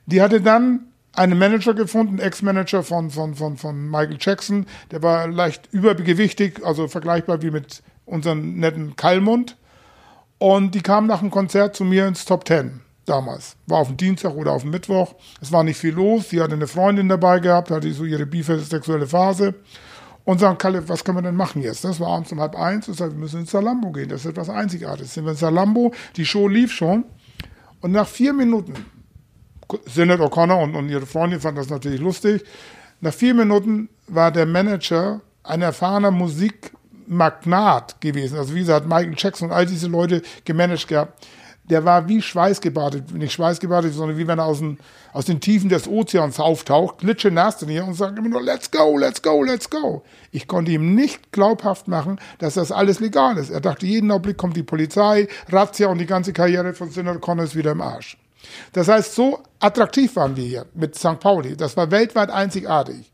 Die 0.06 0.20
hatte 0.20 0.40
dann 0.40 0.89
einen 1.14 1.38
Manager 1.38 1.74
gefunden, 1.74 2.18
Ex-Manager 2.18 2.82
von, 2.82 3.10
von, 3.10 3.34
von, 3.34 3.56
von 3.56 3.90
Michael 3.90 4.18
Jackson. 4.20 4.66
Der 4.90 5.02
war 5.02 5.28
leicht 5.28 5.68
übergewichtig, 5.72 6.64
also 6.64 6.88
vergleichbar 6.88 7.42
wie 7.42 7.50
mit 7.50 7.82
unserem 8.06 8.58
netten 8.58 8.96
Kalmund. 8.96 9.56
Und 10.38 10.74
die 10.74 10.82
kam 10.82 11.06
nach 11.06 11.20
dem 11.20 11.30
Konzert 11.30 11.76
zu 11.76 11.84
mir 11.84 12.06
ins 12.06 12.24
Top 12.24 12.44
Ten 12.44 12.80
damals. 13.04 13.56
War 13.66 13.78
auf 13.78 13.88
dem 13.88 13.96
Dienstag 13.96 14.34
oder 14.34 14.52
auf 14.52 14.62
dem 14.62 14.70
Mittwoch. 14.70 15.14
Es 15.40 15.52
war 15.52 15.64
nicht 15.64 15.78
viel 15.78 15.94
los. 15.94 16.30
Sie 16.30 16.40
hatte 16.40 16.54
eine 16.54 16.66
Freundin 16.66 17.08
dabei 17.08 17.40
gehabt, 17.40 17.70
hatte 17.70 17.92
so 17.92 18.04
ihre 18.04 18.26
bisexuelle 18.26 19.06
Phase. 19.06 19.54
Und 20.24 20.38
sagen, 20.38 20.58
Kalle, 20.58 20.88
was 20.88 21.02
können 21.02 21.18
wir 21.18 21.22
denn 21.22 21.34
machen 21.34 21.62
jetzt? 21.62 21.82
Das 21.82 21.98
war 21.98 22.08
abends 22.08 22.30
um 22.30 22.40
halb 22.40 22.54
eins. 22.54 22.88
Und 22.88 22.94
sagt, 22.94 23.12
wir 23.12 23.18
müssen 23.18 23.40
ins 23.40 23.50
Salambo 23.50 23.90
gehen. 23.90 24.08
Das 24.08 24.20
ist 24.20 24.30
etwas 24.30 24.48
Einzigartiges. 24.48 25.14
Sind 25.14 25.24
wir 25.24 25.32
in 25.32 25.36
Salambo. 25.36 25.92
Die 26.16 26.24
Show 26.24 26.46
lief 26.46 26.72
schon. 26.72 27.04
Und 27.80 27.92
nach 27.92 28.06
vier 28.06 28.32
Minuten 28.32 28.74
Sinead 29.86 30.20
O'Connor 30.20 30.62
und, 30.62 30.74
und 30.74 30.88
ihre 30.88 31.06
Freundin 31.06 31.40
fanden 31.40 31.58
das 31.58 31.70
natürlich 31.70 32.00
lustig. 32.00 32.44
Nach 33.00 33.14
vier 33.14 33.34
Minuten 33.34 33.88
war 34.08 34.30
der 34.30 34.46
Manager 34.46 35.20
ein 35.42 35.62
erfahrener 35.62 36.10
Musikmagnat 36.10 38.00
gewesen. 38.00 38.38
Also 38.38 38.54
wie 38.54 38.60
gesagt, 38.60 38.86
Michael 38.86 39.14
Jackson 39.16 39.48
und 39.48 39.54
all 39.54 39.66
diese 39.66 39.88
Leute 39.88 40.22
gemanagt 40.44 40.88
gehabt. 40.88 41.26
Der 41.70 41.84
war 41.84 42.08
wie 42.08 42.20
schweißgebadet, 42.20 43.14
nicht 43.14 43.32
schweißgebadet, 43.32 43.94
sondern 43.94 44.18
wie 44.18 44.26
wenn 44.26 44.40
er 44.40 44.46
aus 44.46 44.58
den, 44.58 44.78
aus 45.12 45.26
den 45.26 45.40
Tiefen 45.40 45.68
des 45.68 45.86
Ozeans 45.86 46.40
auftaucht, 46.40 46.98
klitschenass 46.98 47.64
hier 47.64 47.84
und 47.84 47.94
sagt 47.94 48.18
immer 48.18 48.28
nur, 48.28 48.42
let's 48.42 48.72
go, 48.72 48.98
let's 48.98 49.22
go, 49.22 49.44
let's 49.44 49.70
go. 49.70 50.02
Ich 50.32 50.48
konnte 50.48 50.72
ihm 50.72 50.96
nicht 50.96 51.30
glaubhaft 51.30 51.86
machen, 51.86 52.18
dass 52.38 52.54
das 52.54 52.72
alles 52.72 52.98
legal 52.98 53.38
ist. 53.38 53.50
Er 53.50 53.60
dachte, 53.60 53.86
jeden 53.86 54.10
Augenblick 54.10 54.36
kommt 54.36 54.56
die 54.56 54.64
Polizei, 54.64 55.28
Razzia 55.48 55.86
und 55.86 55.98
die 55.98 56.06
ganze 56.06 56.32
Karriere 56.32 56.74
von 56.74 56.90
Sinner 56.90 57.12
O'Connor 57.12 57.44
ist 57.44 57.54
wieder 57.54 57.70
im 57.70 57.80
Arsch. 57.80 58.18
Das 58.72 58.88
heißt, 58.88 59.14
so 59.14 59.40
attraktiv 59.58 60.14
waren 60.16 60.36
wir 60.36 60.44
hier 60.44 60.66
mit 60.74 60.94
St. 60.94 61.20
Pauli. 61.20 61.56
Das 61.56 61.76
war 61.76 61.90
weltweit 61.90 62.30
einzigartig. 62.30 63.10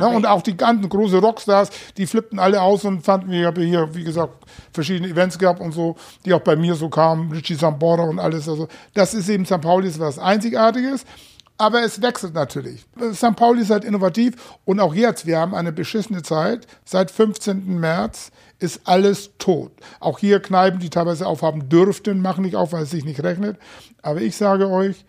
Ne? 0.00 0.08
Und 0.08 0.26
auch 0.26 0.42
die 0.42 0.56
ganzen 0.56 0.88
großen 0.88 1.18
Rockstars, 1.18 1.68
die 1.96 2.06
flippten 2.06 2.38
alle 2.38 2.62
aus 2.62 2.84
und 2.84 3.02
fanden, 3.02 3.32
ich 3.32 3.44
habe 3.44 3.62
hier, 3.62 3.94
wie 3.94 4.04
gesagt, 4.04 4.32
verschiedene 4.72 5.08
Events 5.10 5.38
gehabt 5.38 5.60
und 5.60 5.72
so, 5.72 5.96
die 6.24 6.32
auch 6.32 6.40
bei 6.40 6.56
mir 6.56 6.74
so 6.74 6.88
kamen, 6.88 7.30
Richie 7.30 7.54
Sambora 7.54 8.04
und 8.04 8.18
alles. 8.18 8.48
Also, 8.48 8.66
das 8.94 9.12
ist 9.12 9.28
eben 9.28 9.44
St. 9.44 9.60
Pauli, 9.60 9.92
was 9.98 10.18
Einzigartiges. 10.18 11.04
Aber 11.58 11.82
es 11.82 12.00
wechselt 12.00 12.32
natürlich. 12.32 12.86
St. 13.12 13.36
Pauli 13.36 13.60
ist 13.60 13.70
halt 13.70 13.84
innovativ 13.84 14.56
und 14.64 14.80
auch 14.80 14.94
jetzt, 14.94 15.26
wir 15.26 15.38
haben 15.38 15.54
eine 15.54 15.72
beschissene 15.72 16.22
Zeit. 16.22 16.66
Seit 16.86 17.10
15. 17.10 17.78
März 17.78 18.30
ist 18.60 18.82
alles 18.84 19.30
tot. 19.38 19.72
Auch 19.98 20.18
hier 20.18 20.40
Kneipen, 20.40 20.80
die 20.80 20.90
teilweise 20.90 21.26
aufhaben 21.26 21.68
dürften, 21.68 22.20
machen 22.20 22.44
nicht 22.44 22.56
auf, 22.56 22.72
weil 22.72 22.84
es 22.84 22.90
sich 22.90 23.04
nicht 23.04 23.22
rechnet. 23.22 23.58
Aber 24.02 24.20
ich 24.20 24.36
sage 24.36 24.68
euch, 24.68 25.04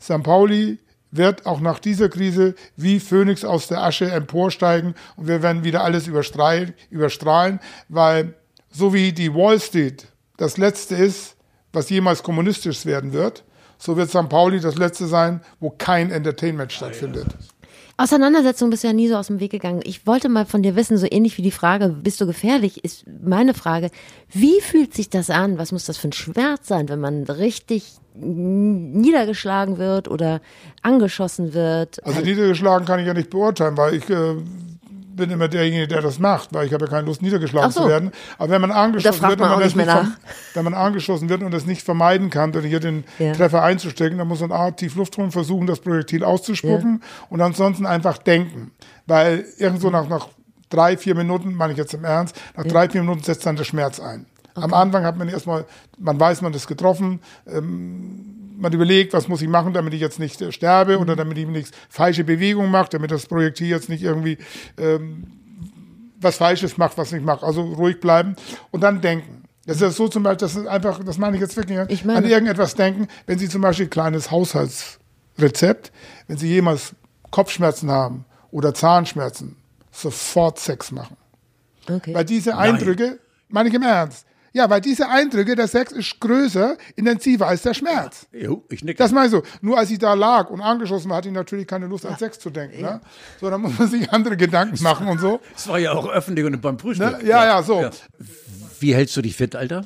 St. 0.00 0.22
Pauli 0.22 0.78
wird 1.10 1.46
auch 1.46 1.60
nach 1.60 1.78
dieser 1.78 2.08
Krise 2.08 2.54
wie 2.76 3.00
Phönix 3.00 3.44
aus 3.44 3.68
der 3.68 3.82
Asche 3.82 4.10
emporsteigen 4.10 4.94
und 5.16 5.28
wir 5.28 5.42
werden 5.42 5.64
wieder 5.64 5.82
alles 5.82 6.06
überstrahlen, 6.06 6.74
überstrahlen 6.90 7.60
weil 7.88 8.34
so 8.70 8.92
wie 8.92 9.12
die 9.12 9.34
Wall 9.34 9.60
Street 9.60 10.06
das 10.36 10.58
letzte 10.58 10.96
ist, 10.96 11.36
was 11.72 11.88
jemals 11.90 12.22
kommunistisch 12.22 12.84
werden 12.84 13.12
wird, 13.12 13.44
so 13.78 13.96
wird 13.96 14.10
St. 14.10 14.28
Pauli 14.28 14.60
das 14.60 14.76
letzte 14.76 15.06
sein, 15.06 15.40
wo 15.60 15.70
kein 15.70 16.10
Entertainment 16.10 16.72
stattfindet. 16.72 17.26
Auseinandersetzung 17.98 18.68
bist 18.68 18.84
du 18.84 18.88
ja 18.88 18.92
nie 18.92 19.08
so 19.08 19.16
aus 19.16 19.28
dem 19.28 19.40
Weg 19.40 19.50
gegangen. 19.50 19.80
Ich 19.84 20.06
wollte 20.06 20.28
mal 20.28 20.44
von 20.44 20.62
dir 20.62 20.76
wissen, 20.76 20.98
so 20.98 21.06
ähnlich 21.10 21.38
wie 21.38 21.42
die 21.42 21.50
Frage, 21.50 21.88
bist 21.88 22.20
du 22.20 22.26
gefährlich, 22.26 22.84
ist 22.84 23.04
meine 23.24 23.54
Frage, 23.54 23.90
wie 24.30 24.60
fühlt 24.60 24.92
sich 24.92 25.08
das 25.08 25.30
an? 25.30 25.56
Was 25.56 25.72
muss 25.72 25.86
das 25.86 25.96
für 25.96 26.08
ein 26.08 26.12
Schmerz 26.12 26.68
sein, 26.68 26.90
wenn 26.90 27.00
man 27.00 27.24
richtig 27.24 27.94
niedergeschlagen 28.14 29.78
wird 29.78 30.08
oder 30.08 30.42
angeschossen 30.82 31.54
wird? 31.54 32.04
Also 32.04 32.20
niedergeschlagen 32.20 32.86
kann 32.86 33.00
ich 33.00 33.06
ja 33.06 33.14
nicht 33.14 33.30
beurteilen, 33.30 33.78
weil 33.78 33.94
ich 33.94 34.10
äh, 34.10 34.36
bin 35.16 35.30
immer 35.30 35.48
derjenige, 35.48 35.88
der 35.88 36.02
das 36.02 36.18
macht, 36.18 36.52
weil 36.52 36.66
ich 36.66 36.72
habe 36.72 36.84
ja 36.84 36.90
keine 36.90 37.06
Lust, 37.06 37.22
niedergeschlagen 37.22 37.70
so. 37.70 37.82
zu 37.82 37.88
werden. 37.88 38.12
Aber 38.38 38.50
wenn 38.50 38.60
man 38.60 38.70
angeschossen 38.70 39.28
wird 39.28 39.40
und 39.40 39.48
man 39.48 39.60
das 39.60 39.74
nicht 39.74 39.88
wenn 40.54 40.64
man 40.64 40.74
angeschossen 40.74 41.28
wird 41.28 41.42
und 41.42 41.50
das 41.52 41.66
nicht 41.66 41.82
vermeiden 41.82 42.30
kann, 42.30 42.52
durch 42.52 42.66
hier 42.66 42.80
den 42.80 43.04
ja. 43.18 43.32
Treffer 43.32 43.62
einzustecken, 43.62 44.18
dann 44.18 44.28
muss 44.28 44.40
man 44.40 44.52
A, 44.52 44.70
tief 44.70 44.94
Luft 44.96 45.16
holen, 45.16 45.32
versuchen, 45.32 45.66
das 45.66 45.80
Projektil 45.80 46.24
auszuspucken 46.24 47.00
ja. 47.02 47.26
und 47.30 47.40
ansonsten 47.40 47.86
einfach 47.86 48.18
denken. 48.18 48.70
Weil 49.06 49.44
irgendwo 49.58 49.90
nach, 49.90 50.08
nach 50.08 50.28
drei, 50.68 50.96
vier 50.96 51.14
Minuten, 51.14 51.54
meine 51.54 51.72
ich 51.72 51.78
jetzt 51.78 51.94
im 51.94 52.04
Ernst, 52.04 52.36
nach 52.56 52.64
ja. 52.64 52.70
drei, 52.70 52.88
vier 52.88 53.02
Minuten 53.02 53.22
setzt 53.22 53.46
dann 53.46 53.56
der 53.56 53.64
Schmerz 53.64 54.00
ein. 54.00 54.26
Okay. 54.54 54.64
Am 54.64 54.74
Anfang 54.74 55.04
hat 55.04 55.16
man 55.16 55.28
erstmal, 55.28 55.66
man 55.98 56.18
weiß, 56.18 56.40
man 56.40 56.54
ist 56.54 56.66
getroffen, 56.66 57.20
ähm, 57.46 58.35
man 58.56 58.72
überlegt, 58.72 59.12
was 59.12 59.28
muss 59.28 59.42
ich 59.42 59.48
machen, 59.48 59.72
damit 59.72 59.94
ich 59.94 60.00
jetzt 60.00 60.18
nicht 60.18 60.40
äh, 60.40 60.52
sterbe 60.52 60.96
mhm. 60.96 61.02
oder 61.02 61.16
damit 61.16 61.38
ich 61.38 61.46
nichts 61.46 61.70
falsche 61.88 62.24
Bewegungen 62.24 62.70
mache, 62.70 62.88
damit 62.90 63.10
das 63.10 63.26
Projektil 63.26 63.68
jetzt 63.68 63.88
nicht 63.88 64.02
irgendwie 64.02 64.38
ähm, 64.78 65.24
was 66.20 66.36
Falsches 66.36 66.78
macht, 66.78 66.96
was 66.98 67.12
ich 67.12 67.22
mache. 67.22 67.44
Also 67.44 67.62
ruhig 67.62 68.00
bleiben 68.00 68.36
und 68.70 68.80
dann 68.80 69.00
denken. 69.00 69.44
Das 69.66 69.80
ist 69.80 69.96
so 69.96 70.06
zum 70.06 70.22
Beispiel, 70.22 70.46
das 70.46 70.54
ist 70.54 70.66
einfach, 70.66 71.02
das 71.02 71.18
meine 71.18 71.36
ich 71.36 71.42
jetzt 71.42 71.56
wirklich, 71.56 71.78
ich 71.88 72.04
meine, 72.04 72.18
an 72.18 72.24
irgendetwas 72.24 72.76
denken, 72.76 73.08
wenn 73.26 73.38
Sie 73.38 73.48
zum 73.48 73.62
Beispiel 73.62 73.86
ein 73.86 73.90
kleines 73.90 74.30
Haushaltsrezept, 74.30 75.90
wenn 76.28 76.36
Sie 76.36 76.46
jemals 76.46 76.94
Kopfschmerzen 77.32 77.90
haben 77.90 78.24
oder 78.52 78.74
Zahnschmerzen, 78.74 79.56
sofort 79.90 80.60
Sex 80.60 80.92
machen. 80.92 81.16
Okay. 81.90 82.14
Weil 82.14 82.24
diese 82.24 82.56
Eindrücke, 82.56 83.06
Nein. 83.06 83.18
meine 83.48 83.68
ich 83.68 83.74
im 83.74 83.82
Ernst, 83.82 84.24
ja, 84.56 84.70
weil 84.70 84.80
diese 84.80 85.06
Eindrücke, 85.06 85.54
der 85.54 85.68
Sex 85.68 85.92
ist 85.92 86.18
größer, 86.18 86.78
intensiver 86.96 87.46
als 87.46 87.60
der 87.60 87.74
Schmerz. 87.74 88.26
Jo, 88.32 88.64
ich 88.70 88.82
nicke. 88.82 88.96
Das 88.96 89.12
meine 89.12 89.26
ich 89.26 89.30
so. 89.30 89.42
Nur 89.60 89.76
als 89.76 89.90
ich 89.90 89.98
da 89.98 90.14
lag 90.14 90.48
und 90.48 90.62
angeschossen 90.62 91.10
war, 91.10 91.18
hatte 91.18 91.28
ich 91.28 91.34
natürlich 91.34 91.66
keine 91.66 91.86
Lust 91.86 92.06
an 92.06 92.16
Sex 92.16 92.38
zu 92.38 92.48
denken. 92.48 92.80
Ne? 92.80 93.02
So, 93.38 93.50
dann 93.50 93.60
muss 93.60 93.78
man 93.78 93.90
sich 93.90 94.10
andere 94.10 94.34
Gedanken 94.38 94.82
machen 94.82 95.08
und 95.08 95.20
so. 95.20 95.40
Es 95.54 95.68
war 95.68 95.78
ja 95.78 95.92
auch 95.92 96.08
öffentlich 96.08 96.46
und 96.46 96.58
beim 96.62 96.78
Frühstück. 96.78 97.22
Ne? 97.22 97.28
Ja, 97.28 97.44
ja, 97.44 97.62
so. 97.62 97.82
Ja. 97.82 97.90
Wie 98.80 98.94
hältst 98.94 99.14
du 99.18 99.20
dich 99.20 99.36
fit, 99.36 99.54
Alter? 99.54 99.84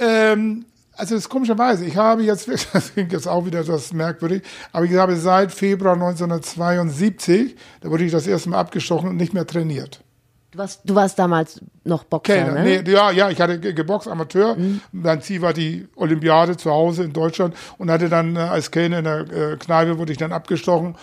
Ähm, 0.00 0.64
also 0.96 1.14
das 1.14 1.24
ist 1.24 1.28
komischerweise, 1.28 1.84
ich 1.84 1.96
habe 1.96 2.24
jetzt, 2.24 2.48
das 2.72 2.92
klingt 2.92 3.12
jetzt 3.12 3.28
auch 3.28 3.46
wieder 3.46 3.62
das 3.62 3.92
merkwürdig, 3.92 4.42
aber 4.72 4.84
ich 4.84 4.94
habe 4.94 5.14
seit 5.14 5.52
Februar 5.52 5.94
1972, 5.94 7.54
da 7.82 7.88
wurde 7.88 8.02
ich 8.02 8.10
das 8.10 8.26
erste 8.26 8.48
Mal 8.48 8.58
abgestochen 8.58 9.10
und 9.10 9.16
nicht 9.16 9.32
mehr 9.32 9.46
trainiert. 9.46 10.02
Du 10.50 10.58
warst, 10.58 10.80
du 10.84 10.94
warst 10.94 11.18
damals 11.18 11.60
noch 11.84 12.04
Boxer, 12.04 12.34
Kellner, 12.34 12.62
ne? 12.62 12.82
Nee, 12.82 12.90
ja, 12.90 13.10
ja, 13.10 13.28
ich 13.28 13.38
hatte 13.38 13.60
geboxt, 13.60 14.08
Amateur. 14.08 14.56
Mhm. 14.56 14.80
Mein 14.92 15.20
Ziel 15.20 15.42
war 15.42 15.52
die 15.52 15.86
Olympiade 15.94 16.56
zu 16.56 16.70
Hause 16.70 17.04
in 17.04 17.12
Deutschland 17.12 17.54
und 17.76 17.90
hatte 17.90 18.08
dann 18.08 18.34
äh, 18.34 18.40
als 18.40 18.70
Kellner 18.70 18.98
in 18.98 19.04
der 19.04 19.20
äh, 19.30 19.56
Kneipe 19.58 19.98
wurde 19.98 20.12
ich 20.12 20.18
dann 20.18 20.32
abgestochen. 20.32 20.96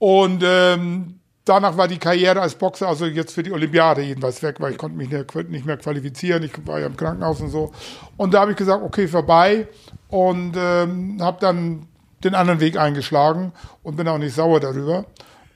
Und 0.00 0.42
ähm, 0.44 1.20
danach 1.44 1.76
war 1.76 1.86
die 1.86 1.98
Karriere 1.98 2.40
als 2.40 2.56
Boxer, 2.56 2.88
also 2.88 3.06
jetzt 3.06 3.34
für 3.34 3.44
die 3.44 3.52
Olympiade 3.52 4.02
jedenfalls 4.02 4.42
weg, 4.42 4.56
weil 4.58 4.72
ich 4.72 4.78
konnte 4.78 4.96
mich 4.96 5.10
nicht 5.10 5.64
mehr 5.64 5.76
qualifizieren. 5.76 6.42
Ich 6.42 6.52
war 6.66 6.80
ja 6.80 6.86
im 6.86 6.96
Krankenhaus 6.96 7.40
und 7.40 7.50
so. 7.50 7.70
Und 8.16 8.34
da 8.34 8.40
habe 8.40 8.50
ich 8.50 8.56
gesagt, 8.56 8.82
okay, 8.82 9.06
vorbei. 9.06 9.68
Und 10.08 10.54
ähm, 10.56 11.18
habe 11.20 11.38
dann 11.40 11.86
den 12.24 12.34
anderen 12.34 12.58
Weg 12.58 12.76
eingeschlagen 12.76 13.52
und 13.84 13.96
bin 13.96 14.08
auch 14.08 14.18
nicht 14.18 14.34
sauer 14.34 14.58
darüber. 14.58 15.04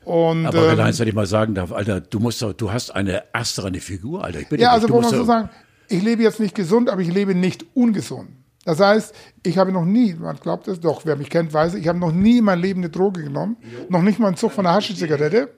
Und, 0.06 0.46
Aber 0.46 0.68
wenn 0.68 0.78
ähm, 0.78 0.84
eins, 0.84 1.00
wenn 1.00 1.08
ich 1.08 1.14
mal 1.14 1.26
sagen 1.26 1.56
darf, 1.56 1.72
Alter, 1.72 2.00
du 2.00 2.20
musst 2.20 2.40
doch, 2.40 2.52
du 2.52 2.72
hast 2.72 2.92
eine 2.92 3.24
astreine 3.32 3.80
Figur, 3.80 4.22
Alter. 4.22 4.38
Ich 4.38 4.48
bitte 4.48 4.62
ja, 4.62 4.70
also 4.70 4.88
wollen 4.88 5.02
wir 5.02 5.10
so 5.10 5.24
sagen, 5.24 5.50
ich 5.88 6.00
lebe 6.00 6.22
jetzt 6.22 6.38
nicht 6.38 6.54
gesund, 6.54 6.88
aber 6.88 7.00
ich 7.00 7.12
lebe 7.12 7.34
nicht 7.34 7.66
ungesund. 7.74 8.28
Das 8.64 8.78
heißt, 8.78 9.12
ich 9.42 9.58
habe 9.58 9.72
noch 9.72 9.84
nie, 9.84 10.14
man 10.14 10.36
glaubt 10.36 10.68
es 10.68 10.78
doch, 10.78 11.04
wer 11.06 11.16
mich 11.16 11.28
kennt, 11.28 11.52
weiß, 11.52 11.74
ich 11.74 11.88
habe 11.88 11.98
noch 11.98 12.12
nie 12.12 12.38
in 12.38 12.44
meinem 12.44 12.62
Leben 12.62 12.80
eine 12.82 12.90
Droge 12.90 13.24
genommen. 13.24 13.56
Noch 13.88 14.02
nicht 14.02 14.20
mal 14.20 14.28
einen 14.28 14.36
Zug 14.36 14.52
von 14.52 14.64
einer 14.64 14.76
Haschizigarette. 14.76 15.48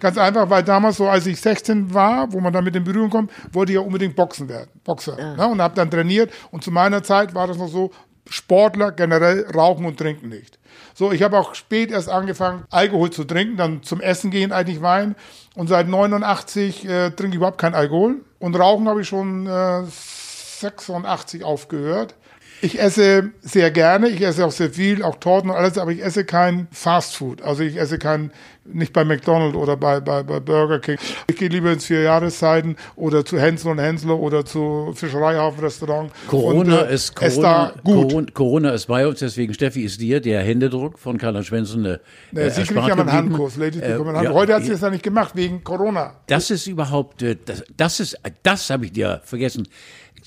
Ganz 0.00 0.16
einfach, 0.16 0.48
weil 0.48 0.62
damals 0.62 0.96
so, 0.96 1.06
als 1.06 1.26
ich 1.26 1.38
16 1.38 1.92
war, 1.92 2.32
wo 2.32 2.40
man 2.40 2.50
dann 2.50 2.64
mit 2.64 2.74
in 2.76 2.84
Berührung 2.84 3.10
kommt, 3.10 3.30
wollte 3.52 3.72
ich 3.72 3.76
ja 3.76 3.82
unbedingt 3.82 4.16
Boxen 4.16 4.48
werden, 4.48 4.70
Boxer. 4.84 5.18
Ja. 5.18 5.36
Ne? 5.36 5.48
Und 5.48 5.60
habe 5.60 5.74
dann 5.74 5.90
trainiert. 5.90 6.32
Und 6.50 6.64
zu 6.64 6.70
meiner 6.70 7.02
Zeit 7.02 7.34
war 7.34 7.46
das 7.46 7.58
noch 7.58 7.68
so, 7.68 7.90
Sportler 8.30 8.92
generell 8.92 9.46
rauchen 9.54 9.84
und 9.84 9.98
trinken 9.98 10.28
nicht. 10.28 10.58
So, 10.98 11.12
ich 11.12 11.22
habe 11.22 11.38
auch 11.38 11.54
spät 11.54 11.92
erst 11.92 12.08
angefangen, 12.08 12.64
Alkohol 12.70 13.10
zu 13.10 13.22
trinken, 13.22 13.56
dann 13.56 13.84
zum 13.84 14.00
Essen 14.00 14.32
gehen 14.32 14.50
eigentlich 14.50 14.82
Wein. 14.82 15.14
Und 15.54 15.68
seit 15.68 15.86
89 15.86 16.88
äh, 16.88 17.10
trinke 17.10 17.28
ich 17.28 17.36
überhaupt 17.36 17.58
kein 17.58 17.76
Alkohol. 17.76 18.16
Und 18.40 18.58
rauchen 18.58 18.88
habe 18.88 19.02
ich 19.02 19.06
schon 19.06 19.46
äh, 19.46 19.84
86 19.86 21.44
aufgehört. 21.44 22.16
Ich 22.60 22.80
esse 22.80 23.30
sehr 23.40 23.70
gerne, 23.70 24.08
ich 24.08 24.20
esse 24.20 24.44
auch 24.44 24.50
sehr 24.50 24.70
viel, 24.70 25.02
auch 25.02 25.16
Torten 25.16 25.50
und 25.50 25.56
alles, 25.56 25.78
aber 25.78 25.92
ich 25.92 26.02
esse 26.04 26.24
kein 26.24 26.66
Fast 26.72 27.16
Food. 27.16 27.42
Also 27.42 27.62
ich 27.62 27.76
esse 27.76 27.98
kein, 27.98 28.32
nicht 28.64 28.92
bei 28.92 29.04
McDonald's 29.04 29.56
oder 29.56 29.76
bei, 29.76 30.00
bei, 30.00 30.22
bei 30.24 30.40
Burger 30.40 30.80
King. 30.80 30.98
Ich 31.28 31.36
gehe 31.36 31.48
lieber 31.48 31.72
ins 31.72 31.84
Vierjahreszeiten 31.84 32.76
oder 32.96 33.24
zu 33.24 33.38
Hänsel 33.38 33.70
und 33.70 33.78
Hensler 33.78 34.18
oder 34.18 34.44
zu 34.44 34.92
Fischereihafenrestaurant. 34.94 36.10
Corona 36.26 36.80
und, 36.80 36.88
äh, 36.88 36.94
ist 36.94 37.14
Corona, 37.14 37.72
Corona, 37.84 38.26
Corona, 38.32 38.70
ist 38.70 38.86
bei 38.86 39.06
uns, 39.06 39.20
deswegen 39.20 39.54
Steffi 39.54 39.84
ist 39.84 40.00
dir 40.00 40.20
der 40.20 40.42
Händedruck 40.42 40.98
von 40.98 41.16
Karl 41.16 41.42
Schwensen 41.44 41.84
äh, 41.84 41.98
äh, 42.34 42.50
Sie 42.50 42.64
kriegen 42.64 42.86
ja 42.86 42.94
einen 42.94 43.12
Handkurs, 43.12 43.56
Ladies 43.56 43.80
äh, 43.82 43.92
bekommen 43.92 44.22
ja, 44.22 44.32
Heute 44.32 44.54
hat 44.54 44.64
sie 44.64 44.72
es 44.72 44.80
ja 44.80 44.90
nicht 44.90 45.04
gemacht 45.04 45.36
wegen 45.36 45.62
Corona. 45.62 46.14
Das 46.26 46.50
ist 46.50 46.66
überhaupt, 46.66 47.22
äh, 47.22 47.36
das, 47.44 47.62
das 47.76 48.00
ist, 48.00 48.18
das 48.42 48.68
habe 48.70 48.86
ich 48.86 48.92
dir 48.92 49.20
vergessen. 49.24 49.68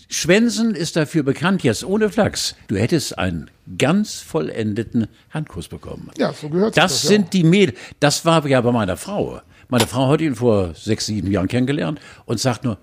Schwensen 0.10 0.76
ist 0.76 0.96
dafür 0.96 1.24
bekannt, 1.24 1.64
jetzt 1.64 1.84
ohne 1.84 2.10
Flachs. 2.10 2.56
Du 2.68 2.76
hättest 2.76 3.18
einen 3.18 3.50
ganz 3.78 4.20
vollendeten 4.20 5.08
Handkuss 5.30 5.68
bekommen. 5.68 6.12
Ja, 6.18 6.34
so 6.34 6.50
gehört 6.50 6.78
das. 6.78 7.02
Das 7.02 7.02
sind 7.04 7.22
ja. 7.24 7.30
die 7.30 7.44
Mädel. 7.44 7.76
Das 8.00 8.26
war 8.26 8.46
ja 8.48 8.62
bei 8.62 8.72
meiner 8.72 8.98
Frau. 8.98 9.42
Meine 9.70 9.88
Frau 9.88 10.10
hat 10.10 10.22
ihn 10.22 10.36
vor 10.36 10.74
sechs, 10.76 11.06
sieben 11.06 11.32
Jahren 11.32 11.48
kennengelernt 11.48 12.00
und 12.26 12.40
sagt 12.40 12.66
nur, 12.66 12.78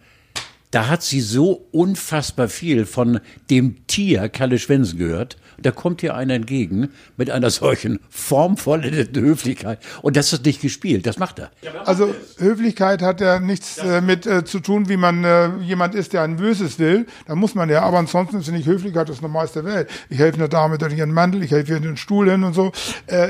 da 0.71 0.89
hat 0.89 1.03
sie 1.03 1.21
so 1.21 1.67
unfassbar 1.71 2.49
viel 2.49 2.87
von 2.87 3.21
dem 3.51 3.87
Tier 3.87 4.29
Kalle 4.29 4.59
Schwensen 4.59 4.99
gehört. 4.99 5.37
Da 5.61 5.71
kommt 5.71 6.01
hier 6.01 6.15
einer 6.15 6.35
entgegen 6.35 6.91
mit 7.17 7.31
einer 7.31 7.51
solchen 7.51 7.99
formvollen 8.11 8.95
Höflichkeit. 9.15 9.81
Und 10.03 10.17
das 10.17 10.33
ist 10.33 10.45
nicht 10.45 10.61
gespielt, 10.61 11.07
das 11.07 11.19
macht 11.19 11.39
er. 11.39 11.51
Also 11.85 12.15
Höflichkeit 12.39 13.03
hat 13.03 13.21
ja 13.21 13.41
nichts 13.41 13.79
äh, 13.79 14.01
mit 14.01 14.27
äh, 14.27 14.45
zu 14.45 14.61
tun, 14.61 14.89
wie 14.89 14.97
man 14.97 15.25
äh, 15.25 15.49
jemand 15.59 15.95
ist, 15.95 16.13
der 16.13 16.23
ein 16.23 16.37
Böses 16.37 16.79
will. 16.79 17.07
Da 17.27 17.35
muss 17.35 17.55
man 17.55 17.69
ja, 17.69 17.83
aber 17.83 17.99
ansonsten 17.99 18.43
finde 18.43 18.61
ich 18.61 18.67
Höflichkeit 18.67 19.09
das 19.09 19.21
Normalste 19.21 19.63
der 19.63 19.73
Welt. 19.73 19.91
Ich 20.09 20.19
helfe 20.19 20.39
einer 20.39 20.49
Dame 20.49 20.79
durch 20.79 20.97
ihren 20.97 21.13
Mantel, 21.13 21.43
ich 21.43 21.51
helfe 21.51 21.73
ihr 21.73 21.81
den 21.81 21.97
Stuhl 21.97 22.31
hin 22.31 22.45
und 22.45 22.55
so. 22.55 22.73
Äh, 23.07 23.29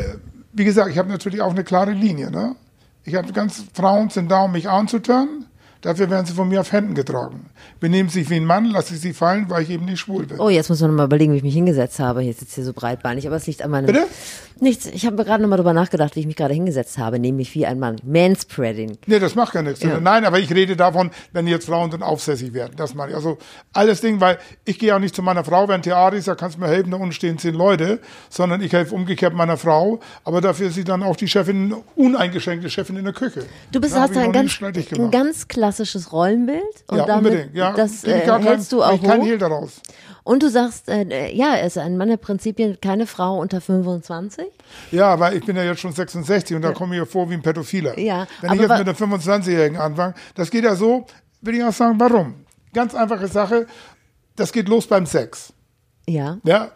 wie 0.53 0.65
gesagt, 0.65 0.91
ich 0.91 0.99
habe 0.99 1.09
natürlich 1.09 1.41
auch 1.41 1.51
eine 1.51 1.65
klare 1.65 1.93
Linie. 1.93 2.31
Ne? 2.31 2.57
Ich 3.05 3.15
habe 3.15 3.33
ganz 3.33 3.65
Frauen 3.73 4.11
sind 4.11 4.31
da, 4.31 4.45
um 4.45 4.53
mich 4.53 4.69
anzutören. 4.69 5.47
Dafür 5.81 6.11
werden 6.11 6.27
sie 6.27 6.33
von 6.33 6.49
mir 6.49 6.61
auf 6.61 6.73
Händen 6.73 6.95
getragen. 6.95 7.47
Benehmen 7.79 8.09
sich 8.09 8.29
wie 8.31 8.37
ein 8.37 8.45
Mann, 8.45 8.65
lasse 8.65 8.95
ich 8.95 9.01
sie 9.01 9.13
fallen, 9.13 9.49
weil 9.49 9.63
ich 9.63 9.71
eben 9.71 9.85
nicht 9.85 10.01
schwul 10.01 10.27
bin. 10.27 10.41
Oh, 10.41 10.49
jetzt 10.49 10.69
muss 10.69 10.81
man 10.81 10.91
noch 10.91 10.97
mal 10.97 11.05
überlegen, 11.05 11.33
wie 11.33 11.37
ich 11.37 11.43
mich 11.45 11.55
hingesetzt 11.55 12.01
habe. 12.01 12.23
Jetzt 12.23 12.41
sitzt 12.41 12.55
hier 12.55 12.65
so 12.65 12.73
breitbeinig, 12.73 13.27
aber 13.27 13.37
es 13.37 13.47
liegt 13.47 13.63
an 13.63 13.71
meinem. 13.71 13.87
Bitte? 13.87 14.07
Nichts. 14.61 14.87
Ich 14.87 15.07
habe 15.07 15.25
gerade 15.25 15.41
noch 15.41 15.49
mal 15.49 15.57
drüber 15.57 15.73
nachgedacht, 15.73 16.17
wie 16.17 16.21
ich 16.21 16.27
mich 16.27 16.35
gerade 16.35 16.53
hingesetzt 16.53 16.99
habe, 16.99 17.21
nämlich 17.21 17.55
wie 17.55 17.65
ein 17.65 17.79
Mann. 17.79 17.97
Manspreading. 18.03 18.99
Nee, 19.07 19.21
das 19.21 19.37
macht 19.37 19.53
gar 19.53 19.63
nichts. 19.63 19.83
Ja. 19.83 20.01
Nein, 20.01 20.25
aber 20.25 20.41
ich 20.41 20.53
rede 20.53 20.75
davon, 20.75 21.13
wenn 21.33 21.47
jetzt 21.47 21.67
Frauen 21.67 21.91
dann 21.91 22.03
aufsässig 22.03 22.53
werden. 22.55 22.73
Das 22.77 22.95
meine 22.95 23.11
ich. 23.11 23.17
Also 23.17 23.39
alles 23.73 24.01
Ding, 24.01 24.21
weil 24.21 24.39
ich 24.65 24.81
gehe 24.81 24.95
auch 24.95 24.99
nicht 24.99 25.15
zu 25.15 25.23
meiner 25.23 25.45
Frau, 25.45 25.69
wenn 25.69 25.83
Theater 25.83 26.17
ist, 26.17 26.27
da 26.27 26.35
kannst 26.35 26.57
du 26.57 26.61
mir 26.61 26.67
helfen, 26.67 26.91
da 26.91 26.97
unten 26.97 27.13
stehen 27.13 27.39
zehn 27.39 27.55
Leute, 27.55 28.01
sondern 28.31 28.61
ich 28.61 28.73
helfe 28.73 28.97
umgekehrt 28.97 29.33
meiner 29.33 29.57
Frau. 29.57 30.01
Aber 30.25 30.41
dafür 30.41 30.69
ist 30.69 30.75
sie 30.75 30.85
dann 30.85 31.05
auch 31.05 31.15
die 31.15 31.29
Chefin, 31.29 31.77
uneingeschränkte 31.95 32.69
Chefin 32.69 32.97
in 32.97 33.05
der 33.05 33.15
Küche. 33.15 33.45
Du 33.71 33.81
bist 33.81 33.95
hast 33.95 34.17
ein 34.17 34.33
ganz, 34.33 34.61
ein 34.61 35.11
ganz 35.13 35.47
klassisches 35.69 36.13
Rollenbild. 36.13 36.63
Und 36.89 36.99
ja, 36.99 37.07
damit, 37.07 37.33
unbedingt. 37.33 37.55
Ja, 37.55 37.73
das 37.73 38.05
äh, 38.05 38.21
hältst 38.21 38.71
kein, 38.71 38.79
du 38.79 38.85
auch 38.85 39.03
kein 39.03 39.23
Hehl 39.23 39.39
daraus. 39.39 39.81
Und 40.25 40.43
du 40.43 40.51
sagst, 40.51 40.89
äh, 40.89 41.31
ja, 41.33 41.55
er 41.55 41.67
ist 41.67 41.79
ein 41.79 41.97
Mann 41.97 42.09
der 42.09 42.17
Prinzipien, 42.17 42.79
keine 42.81 43.07
Frau 43.07 43.39
unter 43.39 43.61
25? 43.61 44.47
Ja, 44.93 45.19
weil 45.19 45.37
ich 45.37 45.45
bin 45.45 45.57
ja 45.57 45.63
jetzt 45.63 45.81
schon 45.81 45.93
66 45.93 46.57
und 46.57 46.63
da 46.63 46.73
komme 46.73 46.95
ich 46.95 47.01
mir 47.01 47.07
vor 47.07 47.31
wie 47.31 47.35
ein 47.35 47.43
Pädophiler. 47.43 47.99
Ja, 47.99 48.27
Wenn 48.41 48.55
ich 48.55 48.61
jetzt 48.61 48.79
mit 48.79 49.01
einem 49.01 49.15
25-Jährigen 49.15 49.79
anfange, 49.79 50.15
das 50.35 50.51
geht 50.51 50.65
ja 50.65 50.75
so, 50.75 51.07
will 51.41 51.55
ich 51.55 51.65
auch 51.65 51.73
sagen, 51.73 51.99
warum? 51.99 52.35
Ganz 52.75 52.95
einfache 52.95 53.29
Sache, 53.29 53.67
das 54.37 54.53
geht 54.53 54.69
los 54.69 54.87
beim 54.87 55.07
Sex. 55.07 55.53
Ja. 56.07 56.39
Ja, 56.45 56.73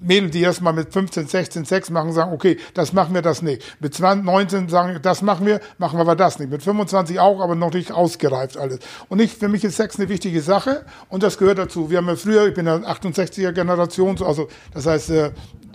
Mädel, 0.00 0.30
die 0.30 0.40
erst 0.40 0.62
mal 0.62 0.72
mit 0.72 0.92
15, 0.92 1.26
16 1.26 1.64
Sex 1.66 1.90
machen, 1.90 2.12
sagen, 2.12 2.32
okay, 2.32 2.56
das 2.74 2.92
machen 2.92 3.14
wir 3.14 3.22
das 3.22 3.42
nicht. 3.42 3.62
Mit 3.80 3.94
20, 3.94 4.24
19 4.24 4.68
sagen, 4.68 4.98
das 5.02 5.20
machen 5.20 5.46
wir, 5.46 5.60
machen 5.78 5.98
wir 5.98 6.02
aber 6.02 6.16
das 6.16 6.38
nicht. 6.38 6.50
Mit 6.50 6.62
25 6.62 7.20
auch, 7.20 7.40
aber 7.40 7.54
noch 7.54 7.72
nicht 7.72 7.92
ausgereift 7.92 8.56
alles. 8.56 8.78
Und 9.08 9.20
ich, 9.20 9.36
für 9.36 9.48
mich 9.48 9.62
ist 9.62 9.76
Sex 9.76 9.98
eine 9.98 10.08
wichtige 10.08 10.40
Sache 10.40 10.84
und 11.08 11.22
das 11.22 11.36
gehört 11.36 11.58
dazu. 11.58 11.90
Wir 11.90 11.98
haben 11.98 12.08
ja 12.08 12.16
früher, 12.16 12.48
ich 12.48 12.54
bin 12.54 12.66
ja 12.66 12.76
68er 12.76 13.52
Generation, 13.52 14.16
also 14.22 14.48
das 14.72 14.86
heißt, 14.86 15.10
äh, 15.10 15.30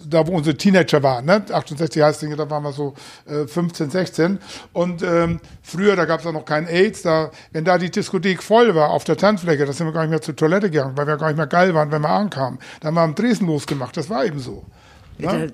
da 0.08 0.26
wo 0.28 0.32
unsere 0.32 0.58
Teenager 0.58 1.02
waren, 1.04 1.26
ne? 1.26 1.44
68 1.52 2.02
heißt 2.02 2.24
es, 2.24 2.38
da 2.38 2.50
waren 2.50 2.64
wir 2.64 2.74
so 2.74 2.94
äh, 3.28 3.48
15, 3.48 3.90
16. 3.90 4.40
Und 4.74 5.02
ähm, 5.04 5.40
früher, 5.62 5.96
da 5.96 6.06
gab 6.06 6.20
es 6.20 6.26
auch 6.26 6.34
noch 6.34 6.46
kein 6.46 6.68
AIDS, 6.68 7.02
da, 7.02 7.32
wenn 7.52 7.66
da 7.66 7.78
die 7.78 7.92
Diskothek 7.92 8.42
voll 8.44 8.76
war 8.76 8.90
auf 8.90 9.04
der 9.04 9.18
Tanzfläche, 9.18 9.66
da 9.66 9.74
sind 9.74 9.88
wir 9.88 9.94
gar 9.94 10.02
nicht 10.02 10.12
mehr 10.12 10.22
zur 10.22 10.36
Toilette 10.36 10.70
gegangen, 10.70 10.98
weil 10.98 11.08
wir 11.08 11.18
gar 11.18 11.28
nicht 11.28 11.38
mehr 11.38 11.48
geil 11.48 11.74
waren, 11.74 11.92
wenn 11.92 12.02
wir 12.02 12.10
ankamen. 12.10 12.60
Da 12.80 12.88
haben 12.88 12.96
wir 12.96 13.02
am 13.02 13.16
Dresen 13.16 13.48
losgemacht, 13.48 13.96
das 13.98 14.10
war 14.10 14.26
eben 14.26 14.40
so. 14.40 14.64
Ja? 15.18 15.48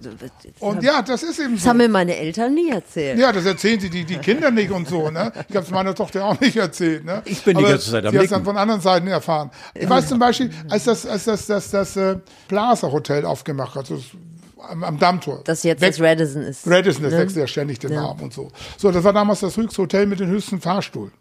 Und 0.59 0.83
ja, 0.83 1.01
das 1.01 1.23
ist 1.23 1.39
eben 1.39 1.49
so. 1.49 1.55
Das 1.55 1.67
haben 1.67 1.77
mir 1.77 1.89
meine 1.89 2.15
Eltern 2.15 2.53
nie 2.53 2.69
erzählt. 2.69 3.19
Ja, 3.19 3.31
das 3.31 3.45
erzählen 3.45 3.79
sie 3.79 3.89
die, 3.89 4.05
die 4.05 4.17
Kinder 4.17 4.49
nicht 4.49 4.71
und 4.71 4.87
so. 4.87 5.11
Ne? 5.11 5.31
Ich 5.49 5.55
habe 5.55 5.65
es 5.65 5.71
meiner 5.71 5.93
Tochter 5.93 6.25
auch 6.25 6.39
nicht 6.39 6.57
erzählt. 6.57 7.05
Ne? 7.05 7.21
Ich 7.25 7.43
bin 7.43 7.57
die 7.57 7.63
ganze 7.63 7.91
Zeit 7.91 8.05
am 8.05 8.11
Sie 8.11 8.17
hat 8.17 8.25
es 8.25 8.31
dann 8.31 8.43
von 8.43 8.57
anderen 8.57 8.81
Seiten 8.81 9.07
erfahren. 9.07 9.51
Ich 9.75 9.87
weiß 9.87 10.07
zum 10.07 10.19
Beispiel, 10.19 10.49
als 10.69 10.85
das, 10.85 11.05
als 11.05 11.25
das, 11.25 11.45
das, 11.45 11.69
das, 11.69 11.93
das 11.93 12.15
äh, 12.15 12.19
Plaza 12.47 12.91
Hotel 12.91 13.25
aufgemacht 13.25 13.75
hat, 13.75 13.89
das 13.91 14.01
am, 14.61 14.83
am 14.83 14.99
Dammtor. 14.99 15.41
Das 15.43 15.63
jetzt 15.63 15.81
Weg, 15.81 15.91
das 15.91 16.01
Radisson 16.01 16.41
ist. 16.43 16.67
Radisson, 16.67 17.03
das 17.03 17.13
ne? 17.13 17.19
wechselt 17.19 17.39
ja 17.39 17.47
ständig 17.47 17.79
den 17.79 17.93
ja. 17.93 18.01
Namen 18.01 18.21
und 18.21 18.33
so. 18.33 18.49
So, 18.77 18.91
das 18.91 19.03
war 19.03 19.13
damals 19.13 19.41
das 19.41 19.57
höchste 19.57 19.81
Hotel 19.81 20.05
mit 20.05 20.19
dem 20.19 20.29
höchsten 20.29 20.61
Fahrstuhl. 20.61 21.11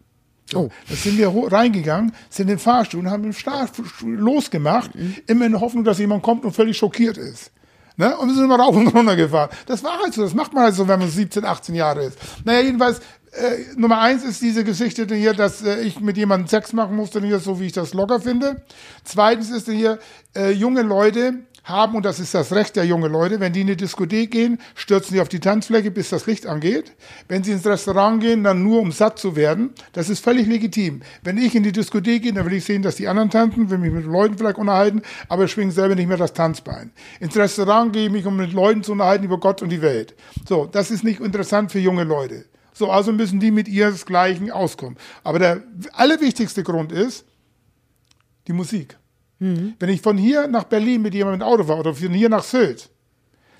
So, 0.51 0.59
oh. 0.59 0.69
Da 0.89 0.95
sind 0.95 1.17
wir 1.17 1.31
reingegangen, 1.51 2.13
sind 2.29 2.43
in 2.43 2.55
den 2.55 2.59
Fahrstuhl 2.59 3.01
und 3.01 3.09
haben 3.09 3.23
den 3.23 3.33
Fahrstuhl 3.33 3.85
losgemacht, 4.03 4.93
mhm. 4.95 5.15
immer 5.27 5.45
in 5.45 5.53
der 5.53 5.61
Hoffnung, 5.61 5.83
dass 5.83 5.99
jemand 5.99 6.23
kommt 6.23 6.43
und 6.43 6.53
völlig 6.53 6.77
schockiert 6.77 7.17
ist. 7.17 7.51
Ne? 7.97 8.17
Und 8.17 8.29
wir 8.29 8.35
sind 8.35 8.45
immer 8.45 8.59
rauf 8.59 8.75
und 8.75 8.87
runter 8.87 9.15
gefahren. 9.15 9.49
Das 9.65 9.83
war 9.83 9.99
halt 9.99 10.13
so, 10.13 10.23
das 10.23 10.33
macht 10.33 10.53
man 10.53 10.63
halt 10.63 10.75
so, 10.75 10.87
wenn 10.87 10.99
man 10.99 11.09
17, 11.09 11.45
18 11.45 11.75
Jahre 11.75 12.05
ist. 12.05 12.17
Naja, 12.43 12.61
jedenfalls, 12.61 12.99
äh, 13.31 13.77
Nummer 13.77 14.01
eins 14.01 14.23
ist 14.23 14.41
diese 14.41 14.63
Geschichte 14.63 15.05
hier, 15.15 15.33
dass 15.33 15.63
äh, 15.63 15.81
ich 15.81 15.99
mit 15.99 16.17
jemandem 16.17 16.47
Sex 16.47 16.73
machen 16.73 16.95
musste, 16.95 17.21
hier 17.21 17.39
so 17.39 17.59
wie 17.59 17.67
ich 17.67 17.73
das 17.73 17.93
locker 17.93 18.19
finde. 18.19 18.63
Zweitens 19.03 19.49
ist 19.51 19.69
hier, 19.69 19.99
äh, 20.35 20.51
junge 20.51 20.81
Leute, 20.81 21.35
haben, 21.63 21.95
und 21.95 22.05
das 22.05 22.19
ist 22.19 22.33
das 22.33 22.51
Recht 22.53 22.75
der 22.75 22.85
jungen 22.85 23.11
Leute, 23.11 23.39
wenn 23.39 23.53
die 23.53 23.61
in 23.61 23.67
die 23.67 23.75
Diskothek 23.75 24.31
gehen, 24.31 24.59
stürzen 24.75 25.13
die 25.13 25.21
auf 25.21 25.29
die 25.29 25.39
Tanzfläche, 25.39 25.91
bis 25.91 26.09
das 26.09 26.25
Licht 26.25 26.47
angeht. 26.47 26.93
Wenn 27.27 27.43
sie 27.43 27.51
ins 27.51 27.65
Restaurant 27.65 28.21
gehen, 28.21 28.43
dann 28.43 28.63
nur, 28.63 28.79
um 28.79 28.91
satt 28.91 29.19
zu 29.19 29.35
werden. 29.35 29.71
Das 29.93 30.09
ist 30.09 30.23
völlig 30.23 30.47
legitim. 30.47 31.01
Wenn 31.23 31.37
ich 31.37 31.55
in 31.55 31.63
die 31.63 31.71
Diskothek 31.71 32.23
gehe, 32.23 32.33
dann 32.33 32.45
will 32.45 32.53
ich 32.53 32.65
sehen, 32.65 32.81
dass 32.81 32.95
die 32.95 33.07
anderen 33.07 33.29
tanzen, 33.29 33.69
will 33.69 33.77
mich 33.77 33.91
mit 33.91 34.05
Leuten 34.05 34.37
vielleicht 34.37 34.57
unterhalten, 34.57 35.01
aber 35.29 35.47
schwingen 35.47 35.71
selber 35.71 35.95
nicht 35.95 36.07
mehr 36.07 36.17
das 36.17 36.33
Tanzbein. 36.33 36.91
Ins 37.19 37.37
Restaurant 37.37 37.93
gehe 37.93 38.05
ich 38.05 38.11
mich, 38.11 38.25
um 38.25 38.37
mit 38.37 38.53
Leuten 38.53 38.83
zu 38.83 38.91
unterhalten 38.93 39.25
über 39.25 39.39
Gott 39.39 39.61
und 39.61 39.69
die 39.69 39.81
Welt. 39.81 40.15
So, 40.47 40.65
das 40.65 40.91
ist 40.91 41.03
nicht 41.03 41.19
interessant 41.19 41.71
für 41.71 41.79
junge 41.79 42.03
Leute. 42.03 42.45
So, 42.73 42.89
also 42.89 43.11
müssen 43.11 43.39
die 43.39 43.51
mit 43.51 43.67
ihresgleichen 43.67 44.49
auskommen. 44.49 44.97
Aber 45.23 45.39
der 45.39 45.61
allerwichtigste 45.93 46.63
Grund 46.63 46.91
ist 46.91 47.25
die 48.47 48.53
Musik. 48.53 48.97
Mhm. 49.41 49.73
Wenn 49.79 49.89
ich 49.89 50.01
von 50.01 50.17
hier 50.17 50.47
nach 50.47 50.65
Berlin 50.65 51.01
mit 51.01 51.15
jemandem 51.15 51.39
mit 51.39 51.47
Auto 51.47 51.63
fahre 51.63 51.79
oder 51.79 51.95
von 51.95 52.13
hier 52.13 52.29
nach 52.29 52.43
Sylt, 52.43 52.89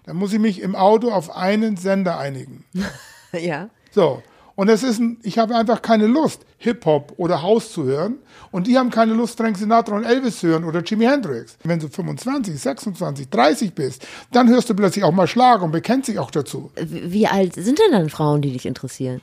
dann 0.06 0.16
muss 0.16 0.32
ich 0.32 0.40
mich 0.40 0.62
im 0.62 0.76
Auto 0.76 1.12
auf 1.12 1.36
einen 1.36 1.76
Sender 1.76 2.20
einigen. 2.20 2.66
ja. 3.34 3.70
So. 3.92 4.22
Und 4.56 4.70
es 4.70 4.84
ist 4.84 5.00
ein, 5.00 5.18
ich 5.24 5.40
habe 5.40 5.56
einfach 5.56 5.82
keine 5.82 6.06
Lust, 6.06 6.46
Hip-Hop 6.60 7.14
oder 7.18 7.42
House 7.42 7.72
zu 7.72 7.84
hören. 7.86 8.18
Und 8.52 8.68
die 8.68 8.78
haben 8.78 8.92
keine 8.92 9.14
Lust, 9.14 9.38
Frank 9.38 9.58
Sinatra 9.58 9.96
und 9.96 10.04
Elvis 10.04 10.40
zu 10.40 10.48
hören 10.50 10.66
oder 10.66 10.84
Jimi 10.84 11.06
Hendrix. 11.06 11.58
Wenn 11.64 11.80
du 11.80 11.88
25, 11.88 12.60
26, 12.60 13.30
30 13.30 13.74
bist, 13.74 14.06
dann 14.32 14.50
hörst 14.50 14.70
du 14.70 14.76
plötzlich 14.76 15.04
auch 15.04 15.14
mal 15.14 15.26
Schlager 15.26 15.64
und 15.64 15.72
bekennst 15.72 16.10
dich 16.10 16.20
auch 16.20 16.30
dazu. 16.30 16.70
Wie 16.76 17.26
alt 17.26 17.56
sind 17.56 17.80
denn 17.80 17.92
dann 17.92 18.10
Frauen, 18.10 18.42
die 18.44 18.52
dich 18.52 18.68
interessieren? 18.68 19.22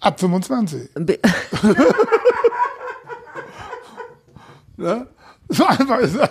Ab 0.00 0.20
25. 0.20 0.90
Be- 0.94 1.20
Ne? 4.78 5.06
So 5.48 5.64
einfach 5.64 5.98
ist 6.00 6.16
das. 6.16 6.30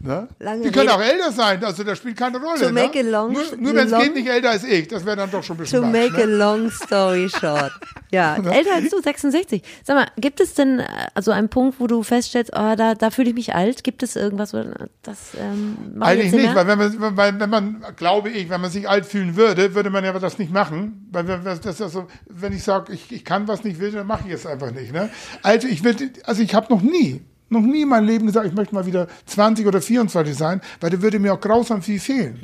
Ne? 0.00 0.28
Lange 0.38 0.62
Die 0.62 0.70
können 0.70 0.88
Rede- 0.88 0.94
auch 0.94 1.02
älter 1.02 1.32
sein, 1.32 1.64
also 1.64 1.82
das 1.82 1.98
spielt 1.98 2.16
keine 2.16 2.38
Rolle. 2.38 2.60
To 2.60 2.72
make 2.72 3.02
ne? 3.02 3.08
a 3.08 3.10
long- 3.10 3.32
nur 3.32 3.42
nur 3.58 3.74
wenn 3.74 3.92
es 3.92 4.00
Kind 4.00 4.14
nicht 4.14 4.28
älter 4.28 4.50
als 4.50 4.62
ich, 4.62 4.86
das 4.86 5.04
wäre 5.04 5.16
dann 5.16 5.30
doch 5.30 5.42
schon 5.42 5.56
ein 5.56 5.60
bisschen 5.60 5.80
To 5.82 5.86
make 5.88 6.14
a 6.22 6.26
ne? 6.26 6.36
long 6.36 6.70
story 6.70 7.28
short. 7.28 7.72
Ja, 8.12 8.36
älter 8.52 8.76
als 8.76 8.90
du, 8.90 9.00
66. 9.02 9.60
Sag 9.82 9.96
mal, 9.96 10.06
gibt 10.16 10.38
es 10.40 10.54
denn 10.54 10.78
äh, 10.78 10.86
also 11.14 11.32
einen 11.32 11.48
Punkt, 11.48 11.80
wo 11.80 11.88
du 11.88 12.04
feststellst, 12.04 12.52
oh, 12.54 12.74
da, 12.76 12.94
da 12.94 13.10
fühle 13.10 13.30
ich 13.30 13.34
mich 13.34 13.54
alt? 13.56 13.82
Gibt 13.82 14.04
es 14.04 14.14
irgendwas, 14.14 14.54
wo 14.54 14.62
das 15.02 15.18
ähm, 15.36 15.76
Eigentlich 16.00 16.30
nicht, 16.32 16.54
weil 16.54 16.68
wenn 16.68 16.78
man, 16.78 17.16
weil, 17.16 17.40
wenn 17.40 17.50
man, 17.50 17.84
glaube 17.96 18.30
ich, 18.30 18.48
wenn 18.48 18.60
man 18.60 18.70
sich 18.70 18.88
alt 18.88 19.04
fühlen 19.04 19.34
würde, 19.34 19.74
würde 19.74 19.90
man 19.90 20.04
ja 20.04 20.16
das 20.16 20.38
nicht 20.38 20.52
machen. 20.52 21.08
Weil 21.10 21.26
wenn, 21.26 21.42
das 21.42 21.78
ja 21.80 21.88
so, 21.88 22.06
wenn 22.28 22.52
ich 22.52 22.62
sage, 22.62 22.92
ich, 22.92 23.10
ich 23.10 23.24
kann 23.24 23.48
was 23.48 23.64
nicht 23.64 23.80
will, 23.80 23.90
dann 23.90 24.06
mache 24.06 24.28
ich 24.28 24.34
es 24.34 24.46
einfach 24.46 24.70
nicht. 24.70 24.92
Ne? 24.92 25.10
Also 25.42 25.66
ich 25.66 25.82
also 26.24 26.40
ich 26.42 26.54
habe 26.54 26.72
noch 26.72 26.82
nie, 26.82 27.20
noch 27.48 27.62
nie 27.62 27.82
in 27.82 27.88
meinem 27.88 28.06
Leben 28.06 28.26
gesagt, 28.26 28.46
ich 28.46 28.54
möchte 28.54 28.74
mal 28.74 28.86
wieder 28.86 29.08
20 29.26 29.66
oder 29.66 29.80
24 29.80 30.36
sein, 30.36 30.60
weil 30.80 30.90
da 30.90 31.00
würde 31.00 31.18
mir 31.18 31.34
auch 31.34 31.40
grausam 31.40 31.82
viel 31.82 32.00
fehlen. 32.00 32.38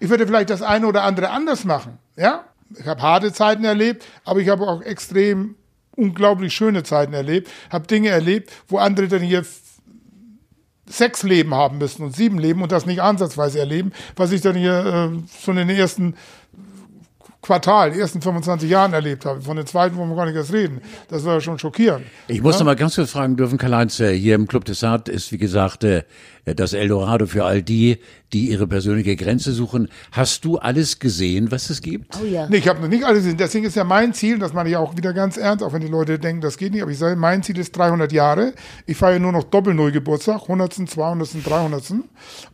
Ich 0.00 0.08
würde 0.08 0.26
vielleicht 0.26 0.50
das 0.50 0.62
eine 0.62 0.86
oder 0.86 1.02
andere 1.02 1.30
anders 1.30 1.64
machen. 1.64 1.98
Ja, 2.16 2.44
ich 2.78 2.86
habe 2.86 3.02
harte 3.02 3.32
Zeiten 3.32 3.64
erlebt, 3.64 4.04
aber 4.24 4.40
ich 4.40 4.48
habe 4.48 4.66
auch 4.66 4.82
extrem 4.82 5.54
unglaublich 5.94 6.54
schöne 6.54 6.82
Zeiten 6.82 7.12
erlebt, 7.12 7.50
habe 7.70 7.86
Dinge 7.86 8.08
erlebt, 8.08 8.50
wo 8.68 8.78
andere 8.78 9.08
dann 9.08 9.22
hier 9.22 9.44
sechs 10.88 11.22
Leben 11.22 11.54
haben 11.54 11.78
müssen 11.78 12.04
und 12.04 12.14
sieben 12.14 12.38
Leben 12.38 12.62
und 12.62 12.70
das 12.70 12.86
nicht 12.86 13.02
ansatzweise 13.02 13.58
erleben, 13.58 13.92
was 14.14 14.30
ich 14.32 14.40
dann 14.40 14.54
hier 14.54 15.12
äh, 15.12 15.42
schon 15.42 15.58
in 15.58 15.68
den 15.68 15.76
ersten 15.76 16.14
Quartal, 17.46 17.92
die 17.92 18.00
ersten 18.00 18.20
25 18.20 18.68
Jahren 18.68 18.92
erlebt 18.92 19.24
habe. 19.24 19.40
Von 19.40 19.56
den 19.56 19.66
zweiten 19.66 19.96
wollen 19.96 20.08
wir 20.10 20.16
gar 20.16 20.26
nicht 20.26 20.34
erst 20.34 20.52
reden. 20.52 20.80
Das 21.08 21.24
war 21.24 21.34
ja 21.34 21.40
schon 21.40 21.58
schockierend. 21.60 22.04
Ich 22.26 22.42
muss 22.42 22.58
noch 22.58 22.66
mal 22.66 22.74
ganz 22.74 22.96
kurz 22.96 23.12
fragen 23.12 23.36
dürfen, 23.36 23.56
Karl-Heinz, 23.56 24.00
äh, 24.00 24.18
hier 24.18 24.34
im 24.34 24.48
Club 24.48 24.64
des 24.64 24.82
Art 24.82 25.08
ist, 25.08 25.30
wie 25.30 25.38
gesagt, 25.38 25.84
äh, 25.84 26.02
das 26.54 26.72
Eldorado 26.72 27.26
für 27.26 27.44
all 27.44 27.62
die, 27.62 27.98
die 28.32 28.50
ihre 28.50 28.66
persönliche 28.66 29.16
Grenze 29.16 29.52
suchen. 29.52 29.88
Hast 30.12 30.44
du 30.44 30.58
alles 30.58 30.98
gesehen, 30.98 31.50
was 31.50 31.70
es 31.70 31.80
gibt? 31.80 32.16
Oh 32.20 32.24
ja. 32.24 32.48
Nee, 32.48 32.58
ich 32.58 32.68
habe 32.68 32.80
noch 32.80 32.88
nicht 32.88 33.04
alles 33.04 33.18
gesehen. 33.20 33.36
Deswegen 33.36 33.64
ist 33.64 33.76
ja 33.76 33.84
mein 33.84 34.14
Ziel, 34.14 34.38
das 34.38 34.52
meine 34.52 34.68
ich 34.68 34.76
auch 34.76 34.96
wieder 34.96 35.12
ganz 35.12 35.36
ernst, 35.36 35.64
auch 35.64 35.72
wenn 35.72 35.80
die 35.80 35.88
Leute 35.88 36.18
denken, 36.18 36.40
das 36.40 36.56
geht 36.56 36.72
nicht, 36.72 36.82
aber 36.82 36.90
ich 36.90 36.98
sage, 36.98 37.16
mein 37.16 37.42
Ziel 37.42 37.58
ist 37.58 37.76
300 37.76 38.12
Jahre. 38.12 38.52
Ich 38.86 38.96
feiere 38.96 39.18
nur 39.18 39.32
noch 39.32 39.44
Doppelnull-Geburtstag, 39.44 40.42
100., 40.42 40.88
200., 40.88 41.28
300. 41.44 41.84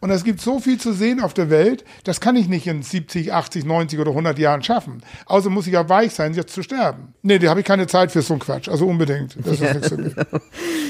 Und 0.00 0.10
es 0.10 0.24
gibt 0.24 0.40
so 0.40 0.58
viel 0.58 0.78
zu 0.78 0.92
sehen 0.92 1.20
auf 1.20 1.34
der 1.34 1.50
Welt, 1.50 1.84
das 2.04 2.20
kann 2.20 2.36
ich 2.36 2.48
nicht 2.48 2.66
in 2.66 2.82
70, 2.82 3.32
80, 3.32 3.64
90 3.64 3.98
oder 3.98 4.10
100 4.10 4.38
Jahren 4.38 4.62
schaffen. 4.62 5.02
Also 5.26 5.50
muss 5.50 5.66
ich 5.66 5.74
ja 5.74 5.88
weich 5.88 6.12
sein, 6.12 6.34
jetzt 6.34 6.52
zu 6.52 6.62
sterben. 6.62 7.14
Nee, 7.22 7.38
da 7.38 7.50
habe 7.50 7.60
ich 7.60 7.66
keine 7.66 7.86
Zeit 7.86 8.12
für 8.12 8.22
so 8.22 8.34
einen 8.34 8.40
Quatsch. 8.40 8.68
Also 8.68 8.86
unbedingt. 8.86 9.36
Das 9.44 9.60
ist 9.60 9.62
nichts 9.62 9.88
für 9.88 9.96
mich. 9.96 10.14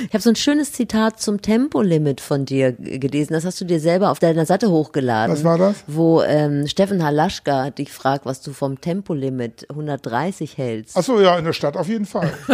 Ich 0.05 0.15
habe 0.15 0.23
so 0.23 0.31
ein 0.31 0.37
schönes 0.37 0.73
Zitat 0.73 1.21
zum 1.21 1.43
Tempolimit 1.43 2.21
von 2.21 2.45
dir 2.45 2.77
gelesen. 2.99 3.33
Das 3.35 3.45
hast 3.45 3.61
du 3.61 3.65
dir 3.65 3.81
selber 3.81 4.11
auf 4.11 4.19
deiner 4.19 4.47
Seite 4.47 4.71
hochgeladen. 4.71 5.35
Was 5.35 5.45
war 5.45 5.59
das? 5.59 5.85
Wo 5.87 6.23
ähm, 6.23 6.67
Steffen 6.67 7.03
Halaschka 7.05 7.71
dich 7.71 7.93
fragt, 7.93 8.27
was 8.27 8.41
du 8.41 8.53
vom 8.53 8.81
Tempolimit 8.81 9.67
130 9.71 10.57
hältst. 10.59 10.97
Ach 10.97 11.03
so, 11.03 11.21
ja, 11.21 11.39
in 11.39 11.45
der 11.45 11.53
Stadt 11.53 11.77
auf 11.77 11.89
jeden 11.89 12.07
Fall. 12.07 12.33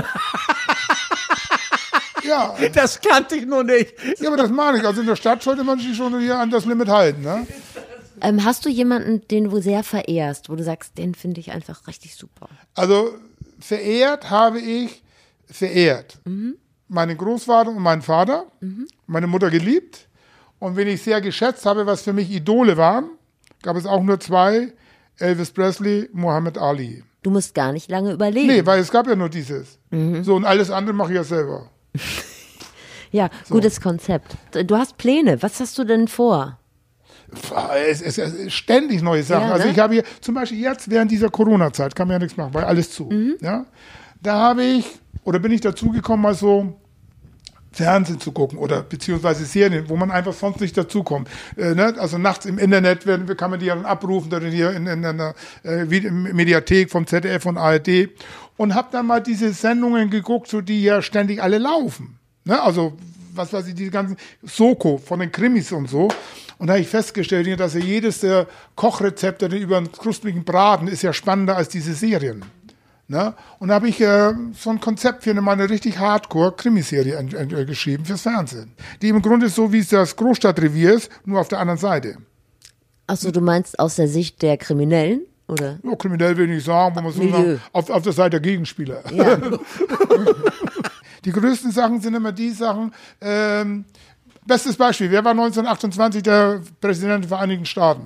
ja, 2.27 2.55
Das 2.73 3.01
kannte 3.01 3.37
ich 3.37 3.47
noch 3.47 3.63
nicht. 3.63 3.95
ja, 4.19 4.29
aber 4.29 4.37
das 4.37 4.51
meine 4.51 4.79
ich. 4.79 4.85
Also 4.85 5.01
in 5.01 5.07
der 5.07 5.17
Stadt 5.17 5.43
sollte 5.43 5.65
man 5.65 5.79
sich 5.79 5.97
schon 5.97 6.19
hier 6.21 6.39
an 6.39 6.51
das 6.51 6.65
Limit 6.67 6.89
halten. 6.89 7.23
Ne? 7.23 7.47
Ähm, 8.21 8.45
hast 8.45 8.65
du 8.65 8.69
jemanden, 8.69 9.27
den 9.29 9.45
du 9.51 9.61
sehr 9.61 9.85
verehrst, 9.85 10.49
wo 10.51 10.57
du 10.57 10.65
sagst, 10.65 10.99
den 10.99 11.15
finde 11.15 11.41
ich 11.41 11.53
einfach 11.53 11.87
richtig 11.87 12.17
super? 12.17 12.49
Also 12.75 13.15
verehrt 13.61 14.31
habe 14.31 14.61
ich 14.61 15.03
verehrt. 15.47 16.19
Meinen 16.89 17.17
Großvater 17.17 17.71
und 17.71 17.81
meinen 17.83 18.03
Vater, 18.03 18.47
meine 19.07 19.27
Mutter 19.27 19.51
geliebt. 19.51 20.08
Und 20.59 20.77
wen 20.77 20.89
ich 20.89 21.03
sehr 21.03 21.21
geschätzt 21.21 21.67
habe, 21.67 21.87
was 21.87 22.03
für 22.03 22.13
mich 22.13 22.31
Idole 22.31 22.77
waren, 22.77 23.11
gab 23.63 23.77
es 23.77 23.87
auch 23.87 24.03
nur 24.03 24.19
zwei, 24.21 24.73
Elvis 25.19 25.51
Presley, 25.51 26.09
Muhammad 26.13 26.59
Ali. 26.59 27.05
Du 27.23 27.31
musst 27.31 27.55
gar 27.55 27.73
nicht 27.73 27.91
lange 27.91 28.13
überlegen. 28.13 28.47
Nee, 28.47 28.65
weil 28.65 28.81
es 28.81 28.91
gab 28.91 29.07
ja 29.07 29.17
nur 29.17 29.29
dieses. 29.29 29.79
So, 30.23 30.37
und 30.37 30.45
alles 30.45 30.71
andere 30.71 30.95
mache 30.95 31.11
ich 31.11 31.17
ja 31.17 31.25
selber. 31.25 31.71
ja, 33.11 33.29
gutes 33.49 33.81
Konzept. 33.81 34.37
Du 34.53 34.77
hast 34.77 34.97
Pläne. 34.99 35.43
Was 35.43 35.59
hast 35.61 35.77
du 35.79 35.85
denn 35.85 36.09
vor? 36.09 36.59
Es 37.91 38.01
ist 38.01 38.53
ständig 38.53 39.03
neue 39.03 39.23
Sachen. 39.23 39.49
Ja, 39.49 39.55
Also 39.55 39.67
ne? 39.67 39.73
ich 39.73 39.79
habe 39.79 39.95
hier, 39.95 40.05
zum 40.21 40.35
Beispiel 40.35 40.61
jetzt 40.61 40.91
während 40.91 41.11
dieser 41.11 41.29
Corona-Zeit, 41.29 41.95
kann 41.95 42.09
man 42.09 42.15
ja 42.15 42.19
nichts 42.21 42.37
machen, 42.37 42.55
weil 42.55 42.65
alles 42.65 42.93
zu. 42.93 43.05
Mhm. 43.05 43.37
Ja? 43.41 43.67
Da 44.23 44.35
habe 44.35 44.63
ich, 44.63 44.87
oder 45.25 45.39
bin 45.39 45.53
ich 45.53 45.61
dazugekommen, 45.61 46.23
mal 46.23 46.35
so 46.35 46.81
Fernsehen 47.73 48.21
zu 48.21 48.33
gucken 48.33 48.59
oder 48.59 48.83
beziehungsweise 48.83 49.45
Serien, 49.45 49.89
wo 49.89 49.97
man 49.97 50.11
einfach 50.11 50.33
sonst 50.33 50.61
nicht 50.61 50.77
dazukommt. 50.77 51.29
Äh, 51.57 51.75
ne? 51.75 51.95
Also 51.99 52.19
nachts 52.19 52.47
im 52.47 52.59
Internet 52.59 53.07
werden, 53.07 53.27
kann 53.37 53.51
man 53.51 53.61
die 53.61 53.67
ja 53.67 53.75
dann 53.75 53.85
abrufen, 53.85 54.31
dann 54.31 54.45
hier 54.47 54.73
in, 54.73 54.87
in 54.87 55.05
einer 55.05 55.35
äh, 55.65 55.85
Mediathek 55.85 56.91
vom 56.91 57.07
ZDF 57.07 57.47
und 57.47 57.59
ARD 57.59 58.09
und 58.57 58.75
habe 58.75 58.89
dann 58.93 59.07
mal 59.07 59.23
diese 59.23 59.53
Sendungen 59.53 60.11
geguckt, 60.11 60.49
so 60.49 60.61
die 60.61 60.83
ja 60.83 61.03
ständig 61.03 61.43
alle 61.43 61.59
laufen. 61.59 62.19
Ne? 62.45 62.61
Also 62.61 62.97
was 63.39 63.53
weiß 63.53 63.69
ich, 63.69 63.75
diese 63.75 63.91
ganzen 63.91 64.17
Soko 64.43 64.99
von 64.99 65.21
den 65.21 65.33
Krimis 65.33 65.73
und 65.73 65.89
so. 65.89 66.09
Und 66.59 66.67
da 66.67 66.73
habe 66.73 66.83
ich 66.83 66.89
festgestellt, 66.89 67.61
dass 67.61 67.75
ja 67.75 67.81
jedes 67.81 68.21
der 68.21 68.47
Kochrezepte 68.75 69.47
über 69.47 69.77
einen 69.77 69.93
krustigen 69.93 70.45
Braten 70.45 70.89
ist 70.89 71.03
ja 71.03 71.13
spannender 71.13 71.57
als 71.57 71.69
diese 71.69 71.95
Serien. 71.95 72.45
Ne? 73.11 73.35
Und 73.59 73.69
da 73.69 73.75
habe 73.75 73.89
ich 73.89 74.01
äh, 74.03 74.35
so 74.53 74.69
ein 74.69 74.81
Konzept 74.81 75.25
für 75.25 75.31
eine, 75.31 75.41
mal 75.41 75.53
eine 75.53 75.71
richtig 75.71 75.99
Hardcore-Krimiserie 75.99 77.15
äh, 77.15 77.65
geschrieben 77.65 78.05
fürs 78.05 78.23
Fernsehen. 78.23 78.73
Die 79.01 79.09
im 79.09 79.23
Grunde 79.23 79.49
so 79.49 79.73
wie 79.73 79.79
es 79.79 79.89
das 79.89 80.15
Großstadtrevier 80.15 80.93
ist, 80.93 81.11
nur 81.25 81.41
auf 81.41 81.49
der 81.49 81.59
anderen 81.59 81.79
Seite. 81.79 82.19
Achso, 83.07 83.31
du 83.31 83.41
meinst 83.41 83.79
aus 83.79 83.97
der 83.97 84.09
Sicht 84.09 84.43
der 84.43 84.59
Kriminellen? 84.59 85.23
Oder? 85.49 85.79
Ja, 85.83 85.97
kriminell 85.97 86.37
will 86.37 86.51
ich 86.51 86.57
nicht 86.57 86.67
sagen, 86.67 86.95
wo 86.95 87.01
man 87.01 87.13
so 87.13 87.27
sagen, 87.27 87.61
auf, 87.73 87.89
auf 87.89 88.03
der 88.03 88.13
Seite 88.13 88.31
der 88.33 88.41
Gegenspieler. 88.41 89.03
Ja. 89.11 89.39
Die 91.25 91.33
größten 91.33 91.73
Sachen 91.73 92.01
sind 92.01 92.15
immer 92.15 92.33
die 92.33 92.51
Sachen, 92.51 92.95
ähm, 93.21 93.85
bestes 94.47 94.77
Beispiel, 94.77 95.11
wer 95.11 95.25
war 95.25 95.33
1928 95.33 96.23
der 96.23 96.63
Präsident 96.81 97.25
der 97.25 97.29
Vereinigten 97.29 97.67
Staaten? 97.67 98.05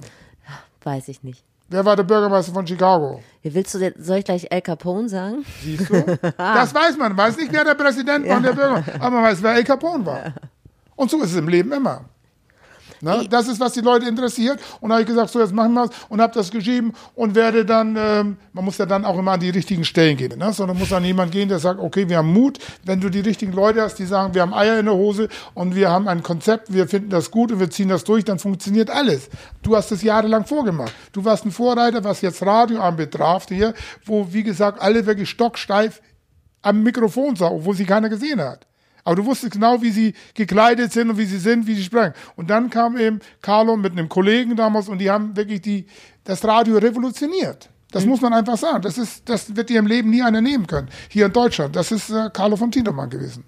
Weiß 0.83 1.09
ich 1.09 1.23
nicht. 1.23 1.45
Wer 1.73 1.87
war 1.87 1.97
der 1.97 2.03
Bürgermeister 2.03 2.53
von 2.53 2.67
Chicago? 2.67 3.23
Wie 3.41 3.55
Willst 3.55 3.75
du, 3.75 3.79
soll 3.99 4.19
ich 4.19 4.27
gleich 4.27 4.47
El 4.51 4.61
Capone 4.61 5.09
sagen? 5.09 5.43
Siehst 5.63 5.89
du? 5.89 6.19
Das 6.37 6.75
weiß 6.75 6.99
man. 6.99 7.15
Man 7.15 7.17
weiß 7.17 7.39
nicht, 7.39 7.51
wer 7.51 7.65
der 7.65 7.75
Präsident 7.75 8.29
war 8.29 8.37
und 8.37 8.43
der 8.43 8.53
Bürger. 8.53 8.85
Aber 9.01 9.11
man 9.11 9.25
weiß, 9.25 9.43
wer 9.43 9.55
El 9.55 9.65
Capone 9.65 10.05
war. 10.05 10.35
Und 10.97 11.11
so 11.11 11.17
ist 11.23 11.31
es 11.31 11.37
im 11.37 11.49
Leben 11.49 11.73
immer. 11.73 12.05
Ne? 13.03 13.27
Das 13.29 13.49
ist, 13.49 13.59
was 13.59 13.73
die 13.73 13.81
Leute 13.81 14.07
interessiert. 14.07 14.61
Und 14.81 14.89
da 14.89 14.95
habe 14.95 15.03
ich 15.03 15.09
gesagt, 15.09 15.31
so 15.31 15.41
jetzt 15.41 15.53
machen 15.53 15.75
wir 15.75 15.85
es 15.85 15.91
und 16.09 16.21
habe 16.21 16.33
das 16.33 16.53
geschrieben 16.53 16.93
und 17.17 17.35
werde 17.35 17.65
dann, 17.65 17.97
ähm, 17.99 18.37
man 18.53 18.65
muss 18.65 18.79
ja 18.79 18.87
dann 18.87 19.05
auch 19.05 19.19
immer 19.19 19.33
an 19.33 19.41
die 19.41 19.51
richtigen 19.51 19.85
Stellen 19.85 20.17
gehen. 20.17 20.39
Ne? 20.39 20.53
Sondern 20.53 20.79
muss 20.79 20.91
dann 20.91 21.05
jemand 21.05 21.33
gehen, 21.33 21.49
der 21.49 21.59
sagt, 21.59 21.81
okay, 21.81 22.09
wir 22.09 22.19
haben 22.19 22.33
Mut. 22.33 22.61
Wenn 22.85 23.01
du 23.01 23.11
die 23.11 23.21
richtigen 23.21 23.53
Leute 23.53 23.83
hast, 23.83 23.97
die 23.97 24.07
sagen, 24.07 24.35
wir 24.35 24.43
haben 24.43 24.55
Eier 24.55 24.79
in 24.79 24.87
der 24.87 24.95
Hose 24.95 25.29
und 25.55 25.75
wir 25.75 25.91
haben 25.91 26.07
ein 26.07 26.23
Konzept, 26.23 26.73
wir 26.73 26.87
finden 26.87 27.11
das 27.11 27.33
gut 27.33 27.51
und 27.51 27.59
wir 27.59 27.71
ziehen 27.71 27.89
das 27.89 28.05
durch, 28.05 28.25
dann 28.25 28.39
funktioniert 28.39 28.89
alles. 28.89 29.29
Du 29.63 29.75
hast 29.75 29.91
es 29.91 30.03
jahrelang 30.03 30.47
vorgemacht. 30.47 30.95
Du 31.13 31.25
warst 31.25 31.45
ein 31.45 31.51
Vorreiter, 31.51 32.05
was 32.05 32.21
jetzt 32.21 32.41
Radio 32.47 32.81
anbetraf 32.81 33.47
hier, 33.49 33.75
wo, 34.05 34.29
wie 34.33 34.45
gesagt, 34.45 34.81
alle 34.81 35.05
wirklich 35.07 35.29
stocksteif 35.29 36.01
am 36.63 36.85
Mikrofon 36.85 37.35
sah, 37.35 37.51
obwohl 37.51 37.75
sie 37.75 37.85
keiner 37.85 38.09
gesehen 38.09 38.41
hat. 38.41 38.65
Aber 39.05 39.17
du 39.17 39.25
wusstest 39.25 39.53
genau, 39.53 39.83
wie 39.83 39.91
sie 39.91 40.15
gekleidet 40.35 40.93
sind 40.93 41.11
und 41.11 41.19
wie 41.19 41.25
sie 41.25 41.39
sind, 41.39 41.67
wie 41.67 41.75
sie 41.75 41.83
sprechen. 41.83 42.15
Und 42.37 42.51
dann 42.51 42.71
kam 42.71 42.97
eben 42.97 43.21
Carlo 43.41 43.77
mit 43.77 43.93
einem 43.93 44.09
Kollegen 44.09 44.55
damals 44.57 44.89
und 44.89 44.99
die 44.99 45.11
haben 45.11 45.37
wirklich 45.37 45.61
die, 45.61 45.87
das 46.25 46.45
Radio 46.45 46.79
revolutioniert. 46.79 47.69
Das 47.91 48.07
muss 48.07 48.21
man 48.21 48.33
einfach 48.33 48.57
sagen. 48.57 48.83
Das, 48.83 48.97
ist, 48.97 49.29
das 49.29 49.55
wird 49.55 49.69
dir 49.69 49.79
im 49.79 49.87
Leben 49.87 50.11
nie 50.11 50.23
einer 50.23 50.41
nehmen 50.41 50.67
können. 50.67 50.89
Hier 51.09 51.27
in 51.27 51.33
Deutschland. 51.33 51.77
Das 51.77 51.93
ist 51.93 52.11
äh, 52.11 52.31
Carlo 52.33 52.57
von 52.57 52.71
Tindermann 52.71 53.11
gewesen. 53.11 53.45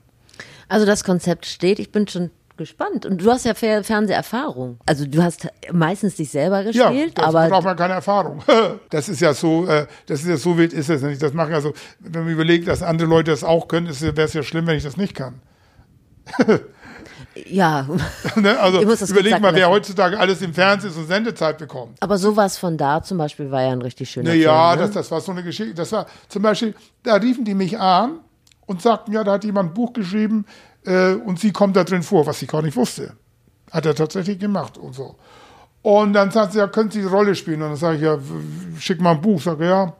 Also 0.68 0.86
das 0.86 1.02
Konzept 1.02 1.46
steht. 1.46 1.78
Ich 1.78 1.90
bin 1.92 2.06
schon 2.08 2.30
gespannt. 2.56 3.06
Und 3.06 3.20
du 3.22 3.30
hast 3.30 3.44
ja 3.44 3.54
Fer 3.54 3.82
Fernseherfahrung. 3.84 4.78
Also 4.86 5.06
du 5.06 5.22
hast 5.22 5.48
meistens 5.72 6.16
dich 6.16 6.30
selber 6.30 6.62
Ja, 6.70 6.88
gespielt, 6.90 7.18
das 7.18 7.24
aber 7.26 7.48
braucht 7.48 7.64
man 7.64 7.76
keine 7.76 7.94
Erfahrung. 7.94 8.42
Das 8.90 9.08
ist 9.08 9.20
ja 9.20 9.34
so, 9.34 9.66
äh, 9.66 9.86
das 10.06 10.20
ist 10.22 10.28
ja 10.28 10.36
so 10.36 10.56
wild 10.56 10.72
ist 10.72 10.88
es 10.90 11.02
nicht. 11.02 11.20
Das 11.22 11.32
machen 11.32 11.52
also, 11.54 11.72
wenn 12.00 12.24
man 12.24 12.32
überlegt, 12.32 12.68
dass 12.68 12.82
andere 12.82 13.08
Leute 13.08 13.30
das 13.32 13.42
auch 13.44 13.66
können, 13.68 13.88
wäre 13.88 14.22
es 14.22 14.32
ja 14.34 14.42
schlimm, 14.42 14.66
wenn 14.66 14.76
ich 14.76 14.84
das 14.84 14.96
nicht 14.96 15.14
kann. 15.14 15.40
ja. 17.34 17.86
ne? 18.36 18.58
Also 18.60 18.84
das 18.84 19.10
überleg 19.10 19.40
mal, 19.40 19.54
wer 19.54 19.68
heutzutage 19.68 20.18
alles 20.18 20.42
im 20.42 20.54
Fernsehen 20.54 20.92
so 20.92 21.04
Sendezeit 21.04 21.58
bekommt. 21.58 21.96
Aber 22.00 22.18
sowas 22.18 22.58
von 22.58 22.76
da 22.76 23.02
zum 23.02 23.18
Beispiel 23.18 23.50
war 23.50 23.62
ja 23.62 23.70
ein 23.70 23.82
richtig 23.82 24.10
schöner 24.10 24.32
Ja, 24.34 24.70
Film. 24.70 24.80
das, 24.80 24.88
Ne? 24.90 24.94
das 24.94 25.10
war 25.10 25.20
so 25.20 25.32
eine 25.32 25.42
Geschichte. 25.42 25.74
Das 25.74 25.92
war 25.92 26.06
zum 26.28 26.42
Beispiel, 26.42 26.74
da 27.02 27.14
riefen 27.16 27.44
die 27.44 27.54
mich 27.54 27.78
an 27.78 28.20
und 28.66 28.80
sagten, 28.80 29.12
ja, 29.12 29.24
da 29.24 29.32
hat 29.32 29.44
jemand 29.44 29.70
ein 29.70 29.74
Buch 29.74 29.92
geschrieben 29.92 30.46
äh, 30.84 31.14
und 31.14 31.38
sie 31.38 31.52
kommt 31.52 31.76
da 31.76 31.84
drin 31.84 32.02
vor, 32.02 32.26
was 32.26 32.42
ich 32.42 32.48
gar 32.48 32.62
nicht 32.62 32.76
wusste. 32.76 33.14
Hat 33.70 33.86
er 33.86 33.94
tatsächlich 33.94 34.38
gemacht 34.38 34.78
und 34.78 34.94
so. 34.94 35.16
Und 35.82 36.14
dann 36.14 36.30
sagt 36.30 36.52
sie, 36.52 36.58
ja, 36.58 36.66
können 36.66 36.90
Sie 36.90 37.00
die 37.00 37.06
Rolle 37.06 37.34
spielen? 37.34 37.60
Und 37.60 37.68
dann 37.68 37.76
sage 37.76 37.96
ich, 37.96 38.02
ja, 38.02 38.18
schick 38.78 39.00
mal 39.00 39.12
ein 39.12 39.20
Buch. 39.20 39.40
Sage 39.40 39.66
ja. 39.66 39.94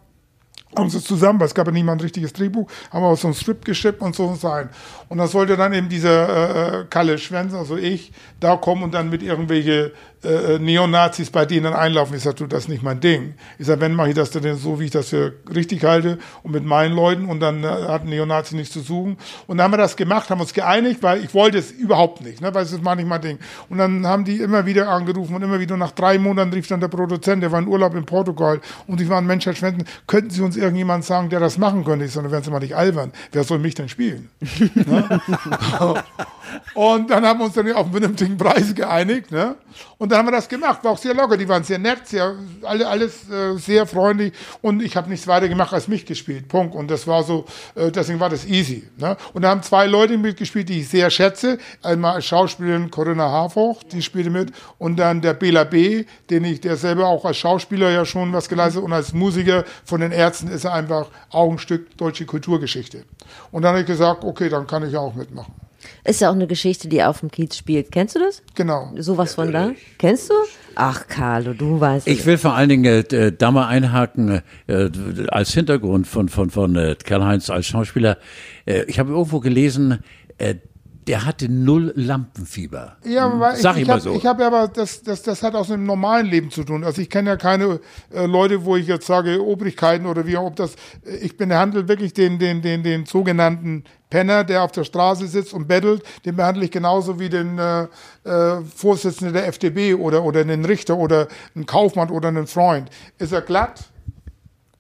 Haben 0.77 0.91
sie 0.91 1.03
zusammen, 1.03 1.41
weil 1.41 1.47
es 1.47 1.55
gab 1.55 1.67
ja 1.67 1.73
niemand 1.73 2.01
ein 2.01 2.05
richtiges 2.05 2.33
Drehbuch, 2.33 2.71
haben 2.91 3.05
auch 3.05 3.17
so 3.17 3.29
ein 3.29 3.35
Skript 3.35 3.65
geschippt 3.65 4.01
und 4.01 4.15
so 4.15 4.35
sein. 4.35 4.69
Und 5.09 5.19
das 5.19 5.33
sollte 5.33 5.57
dann 5.57 5.73
eben 5.73 5.89
dieser 5.89 6.81
äh, 6.81 6.85
Kalle 6.89 7.19
Schwenz, 7.19 7.55
also 7.55 7.77
ich, 7.77 8.13
da 8.41 8.57
kommen 8.57 8.83
und 8.83 8.95
dann 8.95 9.11
mit 9.11 9.23
irgendwelche 9.23 9.93
äh, 10.25 10.59
Neonazis 10.59 11.31
bei 11.31 11.45
denen 11.45 11.73
einlaufen. 11.73 12.17
Ich 12.17 12.23
sage, 12.23 12.37
du, 12.37 12.47
das 12.47 12.65
ist 12.65 12.69
nicht 12.69 12.83
mein 12.83 13.01
Ding. 13.01 13.35
Ich 13.59 13.67
sage, 13.67 13.81
wenn 13.81 13.95
mache 13.95 14.11
ich 14.11 14.15
das 14.15 14.31
denn 14.31 14.57
so, 14.57 14.81
wie 14.81 14.87
ich 14.87 14.91
das 14.91 15.11
für 15.11 15.35
richtig 15.55 15.85
halte 15.85 16.19
und 16.43 16.53
mit 16.53 16.65
meinen 16.65 16.95
Leuten 16.95 17.27
und 17.27 17.41
dann 17.41 17.65
äh, 17.65 17.69
ein 17.69 18.09
Neonazi 18.09 18.57
nichts 18.57 18.73
zu 18.73 18.81
suchen. 18.81 19.17
Und 19.47 19.59
dann 19.59 19.65
haben 19.65 19.73
wir 19.73 19.79
das 19.79 19.97
gemacht, 19.97 20.31
haben 20.31 20.41
uns 20.41 20.55
geeinigt, 20.55 21.03
weil 21.03 21.23
ich 21.23 21.35
wollte 21.35 21.59
es 21.59 21.71
überhaupt 21.71 22.23
nicht, 22.23 22.41
ne, 22.41 22.55
weil 22.55 22.65
es 22.65 22.73
ist 22.73 22.83
mal 22.83 22.97
nicht 22.97 23.09
mein 23.09 23.21
Ding. 23.21 23.39
Und 23.69 23.79
dann 23.79 24.07
haben 24.07 24.25
die 24.25 24.39
immer 24.39 24.67
wieder 24.67 24.89
angerufen 24.89 25.35
und 25.35 25.43
immer 25.43 25.61
wieder 25.61 25.77
nach 25.77 25.93
drei 25.93 26.19
Monaten 26.19 26.53
rief 26.53 26.67
dann 26.69 26.81
der 26.81 26.89
Produzent, 26.89 27.43
der 27.43 27.53
war 27.53 27.59
in 27.59 27.69
Urlaub 27.69 27.95
in 27.95 28.05
Portugal 28.05 28.61
und 28.87 29.01
ich 29.01 29.09
war 29.09 29.19
ein 29.19 29.27
Mensch, 29.27 29.45
Schwenden, 29.45 29.85
könnten 30.07 30.31
Sie 30.31 30.41
uns 30.41 30.57
irgendjemand 30.65 31.05
sagen, 31.05 31.31
der 31.31 31.41
das 31.41 31.59
machen 31.59 31.85
könnte? 31.85 32.05
Ich 32.05 32.13
sage, 32.13 32.31
werden 32.31 32.45
Sie 32.45 32.51
mal 32.51 32.61
nicht 32.61 32.77
albern. 32.77 33.13
Wer 33.33 33.45
soll 33.45 33.59
mich 33.59 33.75
denn 33.75 33.89
spielen? 33.89 34.31
ne? 34.75 35.23
und 36.75 37.11
dann 37.11 37.25
haben 37.27 37.39
wir 37.39 37.47
uns 37.47 37.55
dann 37.55 37.71
auf 37.73 37.85
einen 37.85 37.93
vernünftigen 37.93 38.37
Preis 38.37 38.75
geeinigt. 38.75 39.31
Ne? 39.31 39.57
Und 39.99 40.11
dann 40.11 40.19
haben 40.19 40.27
wir 40.27 40.33
das 40.33 40.49
gemacht, 40.49 40.83
war 40.85 40.93
auch 40.93 40.99
sehr 40.99 41.15
locker, 41.15 41.37
die 41.37 41.49
waren 41.49 41.65
sehr 41.65 41.79
nett, 41.79 42.07
sehr, 42.07 42.35
alle, 42.63 42.87
alles 42.87 43.29
äh, 43.31 43.57
sehr 43.57 43.87
freundlich 43.87 44.33
und 44.63 44.83
ich 44.83 44.97
habe 44.97 45.09
nichts 45.09 45.27
weiter 45.27 45.49
gemacht 45.49 45.73
als 45.73 45.89
mich 45.89 46.05
gespielt, 46.05 46.49
Punkt. 46.49 46.75
Und 46.75 46.91
das 46.91 47.07
war 47.07 47.23
so, 47.23 47.45
äh, 47.75 47.91
deswegen 47.91 48.21
war 48.21 48.31
das 48.31 48.47
easy. 48.47 48.85
Ne? 48.97 49.17
Und 49.33 49.43
da 49.43 49.51
haben 49.51 49.63
zwei 49.63 49.87
Leute 49.87 50.19
mitgespielt, 50.19 50.69
die 50.69 50.81
ich 50.81 50.89
sehr 50.89 51.11
schätze, 51.11 51.59
einmal 51.83 52.17
als 52.17 52.27
Schauspielerin 52.27 52.91
Corinna 52.91 53.29
Harfoch, 53.29 53.83
die 53.83 54.03
spielte 54.03 54.31
mit 54.31 54.53
und 54.79 54.97
dann 54.97 55.21
der 55.21 55.35
Bela 55.35 55.65
B., 55.65 56.05
den 56.31 56.45
ich, 56.45 56.61
der 56.61 56.77
selber 56.77 57.07
auch 57.07 57.25
als 57.25 57.37
Schauspieler 57.37 57.91
ja 57.91 58.05
schon 58.05 58.33
was 58.33 58.49
geleistet 58.49 58.83
und 58.83 58.93
als 58.93 59.13
Musiker 59.13 59.65
von 59.85 60.01
den 60.01 60.13
Ärzten 60.13 60.49
ist 60.55 60.67
einfach 60.67 61.09
Augenstück 61.31 61.97
deutsche 61.97 62.25
Kulturgeschichte. 62.25 63.05
Und 63.51 63.63
dann 63.63 63.71
habe 63.71 63.81
ich 63.81 63.87
gesagt, 63.87 64.25
okay, 64.25 64.49
dann 64.49 64.67
kann 64.67 64.87
ich 64.87 64.93
ja 64.93 65.01
auch 65.01 65.15
mitmachen. 65.15 65.53
Ist 66.05 66.21
ja 66.21 66.31
auch 66.31 66.35
eine 66.35 66.47
Geschichte, 66.47 66.89
die 66.89 67.03
auf 67.03 67.21
dem 67.21 67.31
Kiez 67.31 67.57
spielt. 67.57 67.93
Kennst 67.93 68.15
du 68.15 68.21
das? 68.21 68.43
Genau. 68.55 68.93
Sowas 68.97 69.35
von 69.35 69.53
da? 69.53 69.73
Kennst 69.99 70.31
du? 70.31 70.35
Ach, 70.75 71.07
Carlo, 71.09 71.53
du 71.53 71.81
weißt. 71.81 72.09
Ich 72.09 72.25
will 72.27 72.39
vor 72.39 72.55
allen 72.55 72.69
Dingen 72.69 72.85
äh, 72.85 73.33
da 73.33 73.51
mal 73.51 73.67
einhaken, 73.67 74.43
äh, 74.67 74.91
als 75.29 75.53
Hintergrund 75.53 76.07
von, 76.07 76.29
von, 76.29 76.51
von 76.51 76.77
äh, 76.77 76.97
Karl-Heinz 77.03 77.51
als 77.51 77.67
Schauspieler. 77.67 78.19
Äh, 78.65 78.85
ich 78.85 78.99
habe 78.99 79.13
irgendwo 79.13 79.41
gelesen, 79.41 80.03
äh, 80.39 80.57
der 81.07 81.25
hatte 81.25 81.49
null 81.49 81.93
Lampenfieber. 81.97 82.97
Ja, 83.05 83.39
weil 83.39 83.57
Sag 83.57 83.77
ich, 83.77 83.83
ich, 83.83 83.89
ich, 83.89 83.91
hab, 83.93 84.01
so. 84.01 84.15
ich 84.15 84.27
habe 84.27 84.45
aber, 84.45 84.69
das, 84.69 85.03
das, 85.03 85.23
das 85.23 85.43
hat 85.43 85.55
auch 85.55 85.69
mit 85.69 85.79
dem 85.79 85.85
normalen 85.85 86.27
Leben 86.27 86.51
zu 86.51 86.65
tun. 86.65 86.85
Also 86.85 87.03
ich 87.03 87.11
kenne 87.11 87.31
ja 87.31 87.37
keine 87.37 87.81
äh, 88.13 88.27
Leute, 88.27 88.65
wo 88.65 88.77
ich 88.77 88.87
jetzt 88.87 89.07
sage, 89.07 89.45
Obrigkeiten 89.45 90.07
oder 90.07 90.27
wie, 90.27 90.37
ob 90.37 90.57
das, 90.57 90.75
äh, 91.05 91.17
ich 91.17 91.37
behandle 91.37 91.89
wirklich 91.89 92.15
den, 92.15 92.39
den, 92.39 92.63
den, 92.63 92.83
den 92.83 93.07
sogenannten 93.07 93.85
Penner, 94.09 94.45
der 94.45 94.63
auf 94.63 94.73
der 94.73 94.85
Straße 94.85 95.27
sitzt 95.27 95.53
und 95.53 95.69
bettelt, 95.69 96.03
den 96.25 96.37
behandle 96.37 96.65
ich 96.65 96.71
genauso 96.71 97.19
wie 97.21 97.29
den 97.29 97.59
äh, 97.59 97.87
äh, 98.25 98.63
Vorsitzenden 98.75 99.35
der 99.35 99.47
FDP 99.47 99.95
oder, 99.95 100.25
oder 100.25 100.41
einen 100.41 100.65
Richter 100.65 100.97
oder 100.97 101.29
einen 101.55 101.67
Kaufmann 101.67 102.11
oder 102.11 102.29
einen 102.29 102.47
Freund. 102.47 102.89
Ist 103.19 103.33
er 103.33 103.43
glatt, 103.43 103.85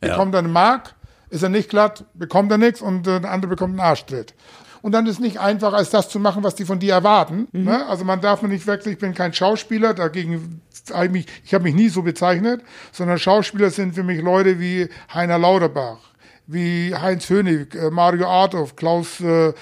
bekommt 0.01 0.33
ja. 0.33 0.41
er 0.41 0.45
einen 0.45 0.53
Mark, 0.53 0.95
ist 1.31 1.43
er 1.43 1.49
nicht 1.49 1.69
glatt, 1.69 2.05
bekommt 2.15 2.51
er 2.51 2.59
nichts 2.59 2.81
und 2.81 3.07
äh, 3.07 3.21
der 3.21 3.31
andere 3.31 3.51
bekommt 3.51 3.73
einen 3.73 3.81
Arschtritt 3.81 4.35
und 4.85 4.93
dann 4.93 5.07
ist 5.07 5.19
nicht 5.19 5.41
einfach, 5.41 5.73
als 5.73 5.89
das 5.89 6.11
zu 6.11 6.21
machen, 6.21 6.45
was 6.45 6.57
die 6.57 6.67
von 6.67 6.79
dir 6.79 6.93
erwarten. 6.93 7.49
Mhm. 7.53 7.65
Ne? 7.65 7.87
Also 7.87 8.05
man 8.05 8.21
darf 8.21 8.43
mir 8.43 8.49
nicht 8.49 8.67
wirklich, 8.67 8.93
ich 8.93 9.01
bin 9.01 9.15
kein 9.15 9.33
Schauspieler, 9.33 9.95
dagegen 9.95 10.61
habe 10.93 11.17
ich 11.17 11.55
habe 11.55 11.65
mich 11.65 11.75
nie 11.75 11.89
so 11.89 12.03
bezeichnet, 12.03 12.61
sondern 12.93 13.19
Schauspieler 13.19 13.71
sind 13.71 13.95
für 13.95 14.03
mich 14.03 14.21
Leute 14.21 14.61
wie 14.61 14.91
Heiner 15.13 15.39
Lauterbach 15.39 15.97
wie 16.47 16.95
Heinz 16.95 17.31
Hönig, 17.31 17.75
äh, 17.75 17.89
Mario 17.89 18.29
Adolf, 18.29 18.77
Klaus, 18.77 19.19
äh, 19.21 19.49
äh 19.49 19.55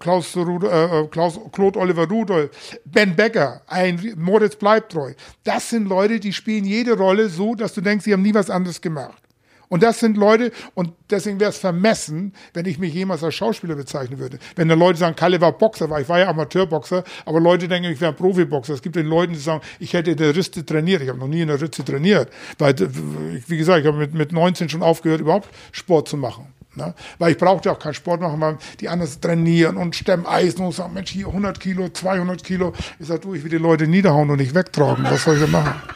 Klaus, 0.00 0.34
äh, 0.34 1.06
Klaus, 1.12 1.38
Claude 1.52 1.78
Oliver 1.78 2.08
Rudolph, 2.08 2.50
Ben 2.84 3.14
Becker, 3.14 3.60
ein 3.68 4.14
Moritz 4.16 4.56
Bleibtreu. 4.56 5.12
Das 5.44 5.70
sind 5.70 5.88
Leute, 5.88 6.18
die 6.18 6.32
spielen 6.32 6.64
jede 6.64 6.98
Rolle 6.98 7.28
so, 7.28 7.54
dass 7.54 7.74
du 7.74 7.80
denkst, 7.80 8.04
sie 8.04 8.12
haben 8.12 8.22
nie 8.22 8.34
was 8.34 8.50
anderes 8.50 8.80
gemacht. 8.80 9.22
Und 9.68 9.82
das 9.82 10.00
sind 10.00 10.16
Leute, 10.16 10.52
und 10.74 10.92
deswegen 11.10 11.40
wäre 11.40 11.50
es 11.50 11.58
vermessen, 11.58 12.32
wenn 12.54 12.66
ich 12.66 12.78
mich 12.78 12.94
jemals 12.94 13.24
als 13.24 13.34
Schauspieler 13.34 13.74
bezeichnen 13.74 14.18
würde. 14.18 14.38
Wenn 14.54 14.68
dann 14.68 14.78
Leute 14.78 14.98
sagen, 14.98 15.16
Kalle 15.16 15.40
war 15.40 15.52
Boxer, 15.52 15.90
weil 15.90 16.02
ich 16.02 16.08
war 16.08 16.18
ja 16.18 16.28
Amateurboxer, 16.28 17.04
aber 17.24 17.40
Leute 17.40 17.68
denken, 17.68 17.90
ich 17.90 18.00
wäre 18.00 18.12
ein 18.12 18.16
Profiboxer. 18.16 18.74
Es 18.74 18.82
gibt 18.82 18.96
den 18.96 19.06
Leuten, 19.06 19.32
die 19.32 19.38
sagen, 19.38 19.62
ich 19.78 19.92
hätte 19.92 20.12
in 20.12 20.16
der 20.16 20.34
Riste 20.34 20.64
trainiert. 20.64 21.02
Ich 21.02 21.08
habe 21.08 21.18
noch 21.18 21.28
nie 21.28 21.40
in 21.40 21.48
der 21.48 21.60
Riste 21.60 21.84
trainiert. 21.84 22.30
Weil, 22.58 22.74
wie 22.78 23.56
gesagt, 23.56 23.80
ich 23.80 23.86
habe 23.86 23.98
mit, 23.98 24.14
mit 24.14 24.32
19 24.32 24.68
schon 24.68 24.82
aufgehört, 24.82 25.20
überhaupt 25.20 25.48
Sport 25.72 26.08
zu 26.08 26.16
machen. 26.16 26.46
Ne? 26.76 26.94
Weil 27.18 27.32
ich 27.32 27.38
brauchte 27.38 27.72
auch 27.72 27.78
keinen 27.78 27.94
Sport 27.94 28.20
machen, 28.20 28.40
weil 28.40 28.58
die 28.80 28.88
anderen 28.88 29.20
trainieren 29.20 29.76
und 29.76 29.96
stemmen 29.96 30.26
Eisen 30.26 30.64
und 30.64 30.72
sagen, 30.72 30.92
Mensch, 30.92 31.10
hier 31.10 31.28
100 31.28 31.58
Kilo, 31.58 31.88
200 31.88 32.44
Kilo. 32.44 32.72
Ich 32.98 33.06
sage, 33.06 33.20
du, 33.20 33.34
ich 33.34 33.42
will 33.42 33.50
die 33.50 33.56
Leute 33.56 33.86
niederhauen 33.86 34.30
und 34.30 34.36
nicht 34.36 34.54
wegtragen. 34.54 35.04
Was 35.04 35.24
soll 35.24 35.36
ich 35.36 35.40
da 35.40 35.46
machen? 35.46 35.74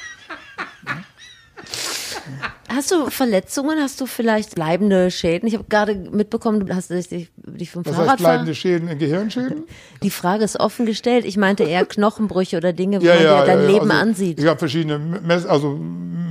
Hast 2.72 2.92
du 2.92 3.10
Verletzungen? 3.10 3.80
Hast 3.80 4.00
du 4.00 4.06
vielleicht 4.06 4.54
bleibende 4.54 5.10
Schäden? 5.10 5.48
Ich 5.48 5.54
habe 5.54 5.64
gerade 5.68 5.96
mitbekommen, 5.96 6.66
du 6.66 6.74
hast 6.74 6.90
dich, 6.90 7.08
dich 7.36 7.70
vom 7.70 7.84
Was 7.84 7.96
Fahrrad 7.96 8.10
heißt 8.10 8.18
bleibende 8.20 8.54
Schäden 8.54 8.88
in 8.88 8.98
Gehirnschäden? 8.98 9.64
Die 10.04 10.10
Frage 10.10 10.44
ist 10.44 10.58
offen 10.60 10.86
gestellt. 10.86 11.24
Ich 11.24 11.36
meinte 11.36 11.64
eher 11.64 11.84
Knochenbrüche 11.84 12.56
oder 12.56 12.72
Dinge, 12.72 13.00
wo 13.00 13.06
ja, 13.06 13.14
man 13.14 13.24
ja, 13.24 13.44
dein 13.44 13.62
ja, 13.62 13.66
Leben 13.66 13.90
also, 13.90 14.02
ansieht. 14.02 14.38
Ich 14.38 14.46
habe 14.46 14.58
verschiedene 14.58 14.98
Mess 14.98 15.46
also 15.46 15.76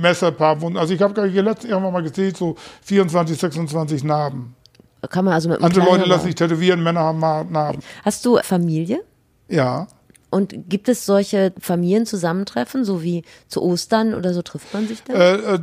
Messer, 0.00 0.32
paar 0.32 0.58
Wunden. 0.62 0.78
Also 0.78 0.94
ich 0.94 1.02
habe 1.02 1.20
letztens 1.26 1.70
irgendwann 1.70 1.92
mal 1.92 2.02
gesehen, 2.02 2.34
so 2.34 2.56
24, 2.82 3.38
26 3.38 4.04
Narben. 4.04 4.54
Kann 5.10 5.26
man 5.26 5.34
also 5.34 5.50
mit 5.50 5.62
Andere 5.62 5.84
Leute 5.84 6.08
lassen 6.08 6.26
sich 6.26 6.34
tätowieren, 6.34 6.82
Männer 6.82 7.00
haben 7.00 7.20
Narben. 7.20 7.80
Hast 8.02 8.24
du 8.24 8.38
Familie? 8.38 9.02
Ja. 9.48 9.88
Und 10.30 10.54
gibt 10.68 10.88
es 10.88 11.04
solche 11.06 11.52
Familienzusammentreffen, 11.58 12.84
so 12.84 13.02
wie 13.02 13.24
zu 13.48 13.62
Ostern 13.62 14.14
oder 14.14 14.32
so 14.32 14.42
trifft 14.42 14.72
man 14.72 14.86
sich 14.86 15.02
dann? 15.02 15.16
Äh, 15.16 15.34
äh, 15.34 15.58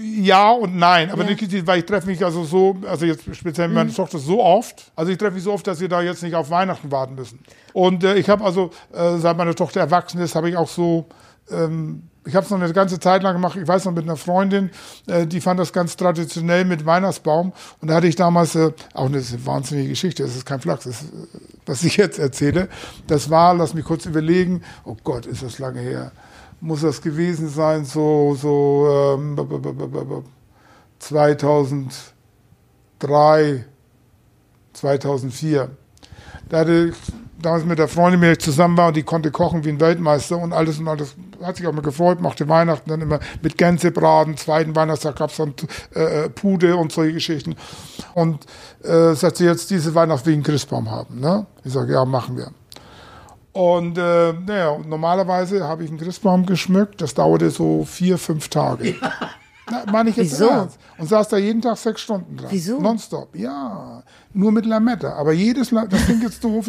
ja 0.00 0.52
und 0.52 0.76
nein, 0.76 1.10
aber 1.10 1.24
ja. 1.24 1.30
nicht, 1.30 1.66
weil 1.66 1.80
ich 1.80 1.84
treffe 1.84 2.06
mich 2.06 2.24
also 2.24 2.44
so, 2.44 2.76
also 2.88 3.04
jetzt 3.04 3.24
speziell 3.34 3.68
mit 3.68 3.74
meiner 3.74 3.90
mhm. 3.90 3.94
Tochter 3.94 4.18
so 4.18 4.40
oft, 4.40 4.92
also 4.94 5.10
ich 5.10 5.18
treffe 5.18 5.34
mich 5.34 5.42
so 5.42 5.52
oft, 5.52 5.66
dass 5.66 5.80
wir 5.80 5.88
da 5.88 6.02
jetzt 6.02 6.22
nicht 6.22 6.36
auf 6.36 6.50
Weihnachten 6.50 6.92
warten 6.92 7.16
müssen. 7.16 7.40
Und 7.72 8.04
äh, 8.04 8.14
ich 8.14 8.28
habe 8.28 8.44
also, 8.44 8.70
äh, 8.92 9.18
seit 9.18 9.36
meine 9.36 9.56
Tochter 9.56 9.80
erwachsen 9.80 10.20
ist, 10.20 10.36
habe 10.36 10.48
ich 10.48 10.56
auch 10.56 10.68
so 10.68 11.06
ähm, 11.50 12.04
ich 12.26 12.34
habe 12.34 12.44
es 12.44 12.50
noch 12.50 12.60
eine 12.60 12.72
ganze 12.72 12.98
Zeit 12.98 13.22
lang 13.22 13.34
gemacht, 13.34 13.58
ich 13.60 13.68
weiß 13.68 13.84
noch 13.84 13.92
mit 13.92 14.04
einer 14.04 14.16
Freundin, 14.16 14.70
äh, 15.06 15.26
die 15.26 15.40
fand 15.40 15.60
das 15.60 15.72
ganz 15.72 15.96
traditionell 15.96 16.64
mit 16.64 16.86
Weihnachtsbaum. 16.86 17.52
Und 17.80 17.88
da 17.88 17.94
hatte 17.94 18.06
ich 18.06 18.16
damals, 18.16 18.54
äh, 18.54 18.72
auch 18.94 19.06
eine, 19.06 19.22
wahnsinnige 19.44 19.90
Geschichte, 19.90 20.22
das 20.22 20.36
ist 20.36 20.46
kein 20.46 20.60
Flachs, 20.60 20.84
das 20.84 21.04
was 21.66 21.84
ich 21.84 21.96
jetzt 21.96 22.18
erzähle. 22.18 22.68
Das 23.06 23.30
war, 23.30 23.54
lass 23.54 23.74
mich 23.74 23.84
kurz 23.84 24.06
überlegen, 24.06 24.62
oh 24.84 24.96
Gott, 25.02 25.26
ist 25.26 25.42
das 25.42 25.58
lange 25.58 25.80
her. 25.80 26.12
Muss 26.60 26.82
das 26.82 27.02
gewesen 27.02 27.48
sein, 27.48 27.84
so, 27.84 28.36
so 28.40 29.16
ähm, 29.18 29.36
2003, 30.98 33.64
2004. 34.72 35.70
Da 36.48 36.58
hatte 36.58 36.88
ich 36.88 36.94
damals 37.44 37.64
mit 37.64 37.78
der 37.78 37.88
Freundin, 37.88 38.20
mit 38.20 38.26
der 38.26 38.32
ich 38.32 38.40
zusammen 38.40 38.76
war 38.76 38.88
und 38.88 38.96
die 38.96 39.02
konnte 39.02 39.30
kochen 39.30 39.64
wie 39.64 39.70
ein 39.70 39.80
Weltmeister 39.80 40.38
und 40.38 40.52
alles 40.52 40.78
und 40.78 40.88
alles. 40.88 41.14
Hat 41.42 41.56
sich 41.56 41.66
auch 41.66 41.72
mal 41.72 41.82
gefreut, 41.82 42.20
machte 42.20 42.48
Weihnachten 42.48 42.90
dann 42.90 43.00
immer 43.00 43.20
mit 43.42 43.58
Gänsebraten. 43.58 44.36
Zweiten 44.36 44.74
Weihnachtstag 44.74 45.16
gab 45.16 45.30
es 45.30 45.36
dann 45.36 45.54
äh, 45.94 46.24
äh, 46.24 46.28
Pude 46.30 46.76
und 46.76 46.92
solche 46.92 47.14
Geschichten. 47.14 47.56
Und 48.14 48.46
äh, 48.82 49.14
sagt 49.14 49.36
sie 49.36 49.44
jetzt 49.44 49.70
diese 49.70 49.94
Weihnacht 49.94 50.26
wegen 50.26 50.42
Christbaum 50.42 50.90
haben. 50.90 51.20
Ne? 51.20 51.46
Ich 51.64 51.72
sage, 51.72 51.92
ja, 51.92 52.04
machen 52.04 52.36
wir. 52.36 52.50
Und 53.52 53.98
äh, 53.98 54.32
naja, 54.32 54.76
normalerweise 54.84 55.62
habe 55.64 55.84
ich 55.84 55.90
einen 55.90 55.98
Christbaum 55.98 56.44
geschmückt. 56.44 57.00
Das 57.00 57.14
dauerte 57.14 57.50
so 57.50 57.84
vier, 57.84 58.18
fünf 58.18 58.48
Tage. 58.48 58.96
Ja. 59.00 59.12
Na, 59.70 59.84
meine 59.90 60.10
ich 60.10 60.16
jetzt 60.16 60.32
Wieso? 60.32 60.48
ernst. 60.48 60.78
Und 60.98 61.08
saß 61.08 61.28
da 61.28 61.38
jeden 61.38 61.62
Tag 61.62 61.76
sechs 61.78 62.02
Stunden 62.02 62.36
dran. 62.36 62.48
Wieso? 62.50 62.78
Nonstop. 62.80 63.34
Ja. 63.34 64.02
Nur 64.34 64.52
mit 64.52 64.66
Lametta. 64.66 65.14
Aber 65.14 65.32
jedes, 65.32 65.70
das 65.70 66.02
fängt 66.02 66.22
jetzt 66.22 66.44
doof, 66.44 66.68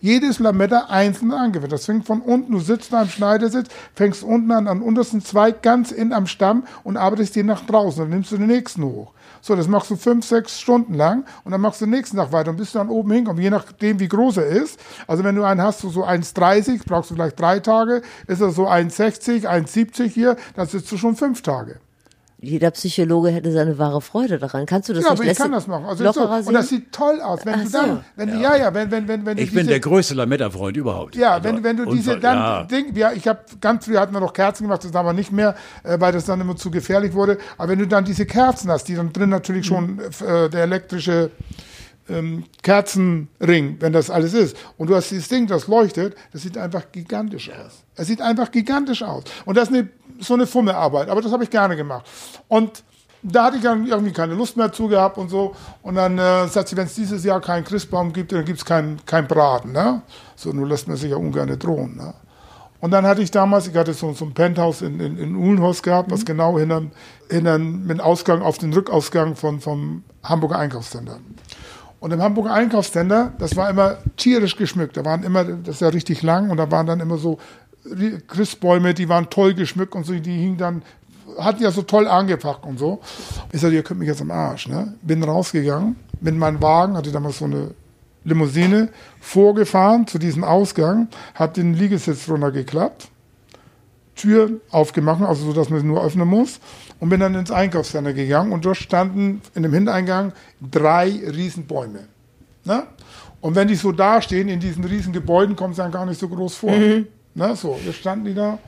jedes 0.00 0.38
Lametta 0.38 0.86
einzeln 0.88 1.32
angewendet. 1.32 1.72
Das 1.72 1.86
fängt 1.86 2.06
von 2.06 2.20
unten, 2.20 2.52
du 2.52 2.60
sitzt 2.60 2.92
da 2.92 3.02
im 3.02 3.08
Schneidersitz, 3.08 3.68
fängst 3.94 4.22
unten 4.22 4.52
an, 4.52 4.68
am 4.68 4.82
untersten 4.82 5.20
Zweig 5.22 5.62
ganz 5.62 5.90
in 5.90 6.12
am 6.12 6.26
Stamm 6.26 6.64
und 6.84 6.96
arbeitest 6.96 7.34
den 7.34 7.46
nach 7.46 7.66
draußen. 7.66 8.02
Dann 8.02 8.10
nimmst 8.10 8.30
du 8.30 8.36
den 8.36 8.46
nächsten 8.46 8.84
hoch. 8.84 9.12
So, 9.40 9.56
das 9.56 9.68
machst 9.68 9.90
du 9.90 9.96
fünf, 9.96 10.24
sechs 10.24 10.60
Stunden 10.60 10.94
lang 10.94 11.24
und 11.44 11.52
dann 11.52 11.60
machst 11.60 11.80
du 11.80 11.86
den 11.86 11.92
nächsten 11.92 12.16
Tag 12.16 12.32
weiter 12.32 12.50
und 12.50 12.56
bis 12.56 12.72
du 12.72 12.78
dann 12.78 12.88
oben 12.88 13.10
hinkommst, 13.12 13.42
je 13.42 13.50
nachdem, 13.50 13.98
wie 14.00 14.08
groß 14.08 14.38
er 14.38 14.46
ist. 14.46 14.78
Also 15.06 15.24
wenn 15.24 15.34
du 15.34 15.44
einen 15.44 15.62
hast, 15.62 15.80
so, 15.80 15.88
so 15.88 16.04
1,30, 16.04 16.80
brauchst 16.86 17.10
du 17.10 17.14
vielleicht 17.14 17.38
drei 17.38 17.60
Tage, 17.60 18.02
ist 18.26 18.40
er 18.40 18.50
so 18.50 18.68
1,60, 18.68 19.46
1,70 19.46 20.08
hier, 20.08 20.36
dann 20.54 20.66
sitzt 20.66 20.90
du 20.92 20.96
schon 20.96 21.16
fünf 21.16 21.42
Tage. 21.42 21.80
Jeder 22.38 22.70
Psychologe 22.70 23.30
hätte 23.30 23.50
seine 23.50 23.78
wahre 23.78 24.02
Freude 24.02 24.38
daran. 24.38 24.66
Kannst 24.66 24.88
du 24.90 24.92
das 24.92 25.04
Ja, 25.04 25.12
nicht 25.12 25.20
aber 25.22 25.30
ich 25.30 25.38
kann 25.38 25.52
das 25.52 25.66
machen. 25.66 25.86
Also 25.86 26.04
lockerer 26.04 26.42
so, 26.42 26.48
und 26.48 26.54
das 26.54 26.68
sieht 26.68 26.92
toll 26.92 27.20
aus. 27.22 27.46
Wenn 27.46 27.54
Ach 27.54 27.62
du 27.62 27.68
so. 27.68 27.78
dann, 27.78 28.04
wenn 28.16 28.30
du, 28.30 28.38
ja, 28.40 28.56
ja, 28.56 28.74
wenn, 28.74 28.90
wenn, 28.90 29.08
wenn, 29.08 29.24
wenn 29.24 29.36
du 29.38 29.42
Ich 29.42 29.50
bin 29.50 29.60
diese- 29.60 29.70
der 29.70 29.80
größte 29.80 30.14
Lametta-Freund 30.14 30.76
überhaupt. 30.76 31.16
Ja, 31.16 31.32
Also, 31.32 31.44
wenn, 31.48 31.64
wenn 31.64 31.76
du 31.78 31.86
diese 31.86 32.18
dann 32.20 32.36
ja. 32.36 32.62
Ding, 32.64 32.94
ja, 32.94 33.12
ich 33.12 33.26
habe 33.26 33.40
ganz 33.60 33.86
früh 33.86 33.96
hatten 33.96 34.12
wir 34.12 34.20
noch 34.20 34.34
Kerzen 34.34 34.64
gemacht, 34.64 34.84
das 34.84 34.94
aber 34.94 35.14
nicht 35.14 35.32
mehr, 35.32 35.54
äh, 35.82 35.98
weil 35.98 36.12
das 36.12 36.26
dann 36.26 36.40
immer 36.40 36.56
zu 36.56 36.70
gefährlich 36.70 37.14
wurde. 37.14 37.38
Aber 37.56 37.70
wenn 37.70 37.78
du 37.78 37.86
dann 37.88 38.04
diese 38.04 38.26
Kerzen 38.26 38.70
hast, 38.70 38.84
die 38.88 38.94
dann 38.96 39.14
drin 39.14 39.30
natürlich 39.30 39.64
schon 39.66 39.98
äh, 39.98 40.50
der 40.50 40.62
elektrische 40.64 41.30
ähm, 42.08 42.44
Kerzenring, 42.62 43.76
wenn 43.80 43.92
das 43.92 44.10
alles 44.10 44.34
ist, 44.34 44.56
und 44.76 44.90
du 44.90 44.94
hast 44.94 45.10
dieses 45.10 45.28
Ding, 45.28 45.46
das 45.46 45.66
leuchtet, 45.66 46.14
das 46.32 46.42
sieht 46.42 46.56
einfach 46.58 46.92
gigantisch 46.92 47.50
aus. 47.50 47.82
Es 47.96 48.06
sieht 48.06 48.20
einfach 48.20 48.50
gigantisch 48.50 49.02
aus. 49.02 49.24
Und 49.44 49.56
das 49.56 49.68
ist 49.70 49.74
eine, 49.74 49.88
so 50.20 50.34
eine 50.34 50.46
Fummelarbeit, 50.46 51.08
aber 51.08 51.22
das 51.22 51.32
habe 51.32 51.44
ich 51.44 51.50
gerne 51.50 51.76
gemacht. 51.76 52.06
Und 52.48 52.82
da 53.22 53.44
hatte 53.44 53.56
ich 53.56 53.62
dann 53.62 53.86
irgendwie 53.86 54.12
keine 54.12 54.34
Lust 54.34 54.56
mehr 54.56 54.72
zu 54.72 54.88
gehabt 54.88 55.18
und 55.18 55.28
so. 55.28 55.54
Und 55.82 55.96
dann 55.96 56.18
äh, 56.18 56.46
sagt 56.48 56.68
sie, 56.68 56.76
wenn 56.76 56.86
es 56.86 56.94
dieses 56.94 57.24
Jahr 57.24 57.40
keinen 57.40 57.64
Christbaum 57.64 58.12
gibt, 58.12 58.32
dann 58.32 58.44
gibt 58.44 58.58
es 58.58 58.64
keinen 58.64 59.04
kein 59.04 59.26
Braten. 59.26 59.72
Ne? 59.72 60.02
So, 60.36 60.52
nun 60.52 60.68
lässt 60.68 60.86
man 60.86 60.96
sich 60.96 61.10
ja 61.10 61.16
ungern 61.16 61.58
drohen. 61.58 61.96
Ne? 61.96 62.14
Und 62.80 62.90
dann 62.90 63.06
hatte 63.06 63.22
ich 63.22 63.30
damals, 63.30 63.66
ich 63.66 63.74
hatte 63.74 63.94
so, 63.94 64.12
so 64.12 64.26
ein 64.26 64.34
Penthouse 64.34 64.82
in, 64.82 65.00
in, 65.00 65.18
in 65.18 65.34
Uhlenhaus 65.34 65.82
gehabt, 65.82 66.10
was 66.10 66.24
genau 66.24 66.58
hinterm, 66.58 66.90
hinterm, 67.30 67.84
mit 67.84 68.00
Ausgang 68.00 68.42
auf 68.42 68.58
den 68.58 68.72
Rückausgang 68.72 69.34
von, 69.34 69.60
vom 69.60 70.04
Hamburger 70.22 70.58
Einkaufscenter. 70.58 71.18
Und 71.98 72.12
im 72.12 72.22
Hamburger 72.22 72.52
Einkaufscenter, 72.52 73.32
das 73.38 73.56
war 73.56 73.70
immer 73.70 73.96
tierisch 74.16 74.56
geschmückt. 74.56 74.96
Da 74.96 75.04
waren 75.04 75.22
immer, 75.22 75.44
das 75.44 75.76
ist 75.76 75.80
ja 75.80 75.88
richtig 75.88 76.22
lang, 76.22 76.50
und 76.50 76.58
da 76.58 76.70
waren 76.70 76.86
dann 76.86 77.00
immer 77.00 77.16
so 77.16 77.38
Christbäume, 78.26 78.94
die 78.94 79.08
waren 79.08 79.30
toll 79.30 79.54
geschmückt 79.54 79.94
und 79.94 80.04
so, 80.04 80.12
die 80.12 80.38
hingen 80.38 80.58
dann, 80.58 80.82
hatten 81.38 81.62
ja 81.62 81.70
so 81.70 81.82
toll 81.82 82.06
angepackt 82.06 82.64
und 82.64 82.78
so. 82.78 83.00
Ich 83.52 83.60
sagte, 83.60 83.76
ihr 83.76 83.82
könnt 83.82 84.00
mich 84.00 84.08
jetzt 84.08 84.20
am 84.20 84.30
Arsch, 84.30 84.68
ne? 84.68 84.94
Bin 85.02 85.22
rausgegangen 85.22 85.96
mit 86.20 86.36
meinem 86.36 86.62
Wagen, 86.62 86.96
hatte 86.96 87.12
damals 87.12 87.38
so 87.38 87.44
eine 87.44 87.70
Limousine, 88.24 88.88
vorgefahren 89.20 90.06
zu 90.06 90.18
diesem 90.18 90.44
Ausgang, 90.44 91.08
hab 91.34 91.54
den 91.54 91.74
Liegesitz 91.74 92.28
runtergeklappt, 92.28 93.08
Tür 94.16 94.50
aufgemacht, 94.70 95.22
also 95.22 95.44
so, 95.46 95.52
dass 95.52 95.68
man 95.68 95.80
sie 95.80 95.86
nur 95.86 96.02
öffnen 96.02 96.26
muss, 96.26 96.58
und 96.98 97.10
bin 97.10 97.20
dann 97.20 97.34
ins 97.34 97.50
Einkaufscenter 97.50 98.14
gegangen 98.14 98.52
und 98.52 98.64
dort 98.64 98.78
standen 98.78 99.42
in 99.54 99.62
dem 99.62 99.72
Hintereingang 99.72 100.32
drei 100.60 101.08
Riesenbäume. 101.08 102.08
Ne? 102.64 102.84
Und 103.40 103.54
wenn 103.54 103.68
die 103.68 103.74
so 103.74 103.92
dastehen 103.92 104.48
in 104.48 104.58
diesen 104.58 104.84
riesen 104.84 105.12
Gebäuden, 105.12 105.54
kommt 105.54 105.72
es 105.72 105.76
dann 105.76 105.92
gar 105.92 106.06
nicht 106.06 106.18
so 106.18 106.28
groß 106.28 106.56
vor. 106.56 106.72
Ne? 107.36 107.54
So, 107.54 107.78
jetzt 107.84 107.98
standen 107.98 108.24
die 108.24 108.34
da, 108.34 108.58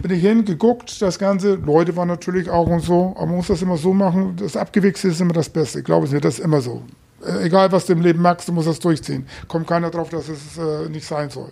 bin 0.00 0.12
ich 0.12 0.20
hin, 0.20 0.44
geguckt, 0.44 1.00
das 1.00 1.18
Ganze, 1.18 1.54
Leute 1.54 1.96
waren 1.96 2.08
natürlich 2.08 2.50
auch 2.50 2.66
und 2.66 2.80
so, 2.80 3.14
aber 3.16 3.26
man 3.26 3.36
muss 3.36 3.46
das 3.46 3.62
immer 3.62 3.78
so 3.78 3.94
machen, 3.94 4.36
das 4.36 4.56
Abgewichste 4.56 5.08
ist 5.08 5.20
immer 5.22 5.32
das 5.32 5.48
Beste, 5.48 5.78
ich 5.78 5.84
glaube 5.84 6.06
es 6.06 6.12
mir, 6.12 6.20
das 6.20 6.38
ist 6.38 6.44
immer 6.44 6.60
so. 6.60 6.82
Äh, 7.26 7.46
egal, 7.46 7.72
was 7.72 7.86
du 7.86 7.94
im 7.94 8.02
Leben 8.02 8.20
magst, 8.20 8.46
du 8.46 8.52
musst 8.52 8.68
das 8.68 8.78
durchziehen. 8.78 9.26
Kommt 9.48 9.66
keiner 9.66 9.90
drauf, 9.90 10.10
dass 10.10 10.28
es 10.28 10.58
äh, 10.58 10.90
nicht 10.90 11.06
sein 11.06 11.30
soll. 11.30 11.50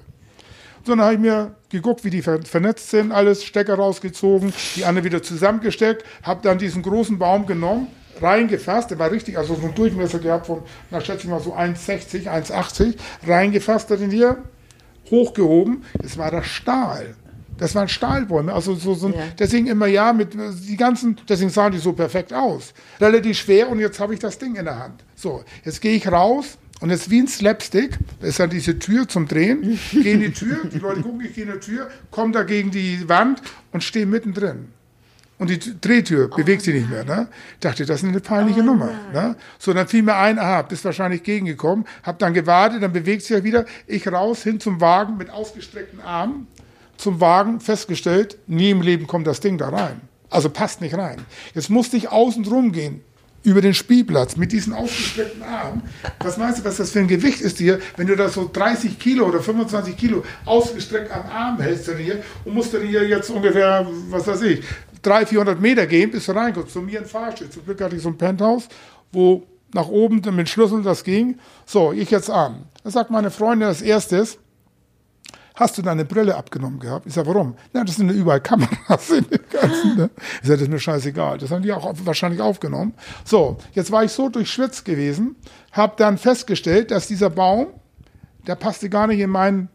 So, 0.85 0.93
dann 0.95 1.01
habe 1.01 1.15
ich 1.15 1.21
mir 1.21 1.55
geguckt, 1.71 2.05
wie 2.05 2.11
die 2.11 2.21
ver 2.21 2.43
vernetzt 2.43 2.91
sind, 2.91 3.13
alles, 3.13 3.45
Stecker 3.45 3.77
rausgezogen, 3.77 4.53
die 4.77 4.85
andere 4.85 5.05
wieder 5.05 5.23
zusammengesteckt, 5.23 6.05
habe 6.23 6.41
dann 6.43 6.59
diesen 6.59 6.83
großen 6.83 7.19
Baum 7.19 7.47
genommen, 7.47 7.87
reingefasst, 8.21 8.91
der 8.91 8.99
war 8.99 9.11
richtig, 9.11 9.39
also 9.39 9.55
so 9.55 9.63
einen 9.63 9.75
Durchmesser 9.75 10.19
gehabt 10.19 10.47
von, 10.47 10.63
na 10.91 11.01
schätze 11.01 11.25
ich 11.25 11.31
mal 11.31 11.41
so 11.41 11.55
1,60, 11.55 12.29
1,80, 12.29 12.97
reingefasst 13.27 13.91
hat 13.91 14.01
in 14.01 14.11
hier, 14.11 14.37
hochgehoben, 15.11 15.85
es 16.03 16.17
war 16.19 16.31
das 16.31 16.47
Stahl. 16.47 17.15
Das 17.59 17.75
waren 17.75 17.89
Stahlbäume, 17.89 18.53
also 18.53 18.75
so, 18.75 18.95
so 18.95 19.09
Ja. 19.11 19.15
deswegen 19.39 19.67
immer 19.69 19.87
ja 19.87 20.13
mit 20.13 20.35
die 20.35 20.77
ganzen, 20.77 21.17
deswegen 21.29 21.51
sahen 21.51 21.73
die 21.73 21.79
so 21.79 21.93
perfekt 21.93 22.33
aus. 22.33 22.73
Relativ 23.01 23.39
schwer 23.39 23.69
und 23.69 23.79
jetzt 23.79 24.01
habe 24.01 24.15
ich 24.15 24.21
das 24.21 24.39
Ding 24.39 24.57
in 24.57 24.65
der 24.65 24.79
Hand. 24.79 25.05
So, 25.15 25.45
jetzt 25.65 25.81
gehe 25.81 25.95
ich 25.95 26.11
raus 26.11 26.59
und 26.81 26.91
jetzt 26.91 27.11
wie 27.11 27.21
ein 27.21 27.29
Slapstick, 27.29 27.99
da 28.21 28.27
ist 28.27 28.41
dann 28.41 28.51
diese 28.51 28.79
Tür 28.79 29.07
zum 29.07 29.29
Drehen, 29.29 29.79
gehe 29.93 30.15
in 30.15 30.21
die 30.21 30.33
Tür, 30.33 30.63
die 30.65 30.79
Leute 30.79 31.03
gucken, 31.03 31.21
ich 31.25 31.35
gehe 31.35 31.45
in 31.45 31.53
die 31.53 31.59
Tür, 31.61 31.89
komme 32.11 32.33
da 32.33 32.43
gegen 32.43 32.71
die 32.73 33.09
Wand 33.09 33.43
und 33.71 33.85
stehe 33.85 34.07
mittendrin. 34.07 34.69
Und 35.43 35.51
die 35.51 35.59
Drehtür 35.81 36.29
bewegt 36.29 36.63
sich 36.63 36.73
nicht 36.73 36.89
mehr. 36.89 37.03
Ne? 37.03 37.27
Dachte, 37.59 37.85
das 37.85 38.05
ist 38.05 38.09
eine 38.09 38.21
peinliche 38.21 38.63
Nummer. 38.63 38.91
Ne? 39.13 39.35
So, 39.59 39.73
dann 39.73 39.89
fiel 39.89 40.05
mir 40.05 40.15
ein, 40.15 40.39
aha, 40.39 40.63
bist 40.63 40.85
wahrscheinlich 40.85 41.25
gegengekommen, 41.25 41.85
hab 42.05 42.21
dann 42.21 42.33
gewartet, 42.33 42.81
dann 42.81 42.93
bewegt 42.93 43.23
sich 43.23 43.37
ja 43.37 43.43
wieder. 43.43 43.65
Ich 43.89 44.07
raus, 44.07 44.45
hin 44.45 44.61
zum 44.61 44.81
Wagen 44.81 45.17
mit 45.17 45.31
ausgestreckten 45.31 46.01
Armen, 46.01 46.47
zum 46.97 47.21
Wagen, 47.21 47.59
festgestellt, 47.59 48.39
nie 48.47 48.71
im 48.71 48.83
Leben 48.83 49.09
kommt 49.09 49.27
das 49.27 49.41
Ding 49.41 49.59
da 49.59 49.71
rein. 49.71 50.01
Also 50.31 50.49
passt 50.49 50.81
nicht 50.81 50.95
rein. 50.95 51.17
Jetzt 51.55 51.71
musste 51.71 51.97
ich 51.97 52.09
außen 52.09 52.45
drum 52.45 52.71
gehen, 52.71 53.01
über 53.43 53.61
den 53.61 53.75
Spielplatz, 53.75 54.37
mit 54.37 54.53
diesen 54.53 54.73
ausgestreckten 54.73 55.43
Armen. 55.43 55.83
Was 56.21 56.37
meinst 56.37 56.61
du, 56.61 56.65
was 56.65 56.77
das 56.77 56.93
für 56.93 57.01
ein 57.01 57.09
Gewicht 57.09 57.41
ist 57.41 57.59
hier, 57.59 57.81
wenn 57.97 58.07
du 58.07 58.15
da 58.15 58.29
so 58.29 58.49
30 58.53 58.97
Kilo 58.97 59.27
oder 59.27 59.41
25 59.41 59.97
Kilo 59.97 60.23
ausgestreckt 60.45 61.11
am 61.11 61.29
Arm 61.29 61.61
hältst 61.61 61.89
dann 61.89 61.97
hier 61.97 62.23
und 62.45 62.55
musst 62.55 62.73
dann 62.73 62.83
hier 62.83 63.09
jetzt 63.09 63.29
ungefähr, 63.29 63.85
was 64.09 64.29
weiß 64.29 64.43
ich, 64.43 64.63
300, 65.03 65.29
400 65.29 65.61
Meter 65.61 65.87
gehen, 65.87 66.11
bis 66.11 66.27
du 66.27 66.33
reinkommst. 66.33 66.73
Zu 66.73 66.81
mir 66.81 67.01
ein 67.01 67.07
Fahrstuhl. 67.07 67.51
Zum 67.51 67.65
Glück 67.65 67.81
hatte 67.81 67.97
ich 67.97 68.03
so 68.03 68.09
ein 68.09 68.19
Penthouse, 68.19 68.69
wo 69.13 69.47
nach 69.75 69.89
oben 69.89 70.23
mit 70.35 70.49
Schlüssel 70.49 70.83
das 70.83 71.05
ging. 71.05 71.39
So, 71.67 71.93
ich 71.93 72.11
jetzt 72.11 72.31
an. 72.31 72.67
Da 72.85 72.91
sagt 72.91 73.11
meine 73.11 73.31
Freundin 73.31 73.69
als 73.69 73.83
erstes, 73.83 74.39
hast 75.55 75.79
du 75.79 75.83
deine 75.83 76.05
Brille 76.05 76.37
abgenommen 76.37 76.79
gehabt? 76.79 77.07
Ich 77.07 77.15
sage, 77.15 77.29
warum? 77.29 77.57
Na, 77.73 77.85
das 77.85 77.97
sind 77.97 78.11
überall 78.11 78.41
Kameras 78.41 79.11
in 79.11 79.29
dem 79.29 79.41
Ganzen. 79.51 79.97
Ne? 79.97 80.11
Ich 80.43 80.49
sage, 80.49 80.59
das 80.59 80.63
ist 80.63 80.69
mir 80.69 80.79
scheißegal. 80.79 81.39
Das 81.39 81.51
haben 81.51 81.63
die 81.63 81.73
auch 81.73 81.95
wahrscheinlich 82.05 82.41
aufgenommen. 82.41 82.95
So, 83.25 83.57
jetzt 83.73 83.91
war 83.91 84.05
ich 84.05 84.13
so 84.13 84.29
durchschwitzt 84.29 84.85
gewesen, 84.85 85.37
habe 85.73 85.95
dann 85.97 86.19
festgestellt, 86.19 86.91
dass 86.91 87.09
dieser 87.09 87.31
Baum, 87.31 87.69
der 88.47 88.57
passte 88.57 88.89
gar 88.89 89.07
nicht 89.07 89.21
in 89.21 89.31
meinen 89.31 89.69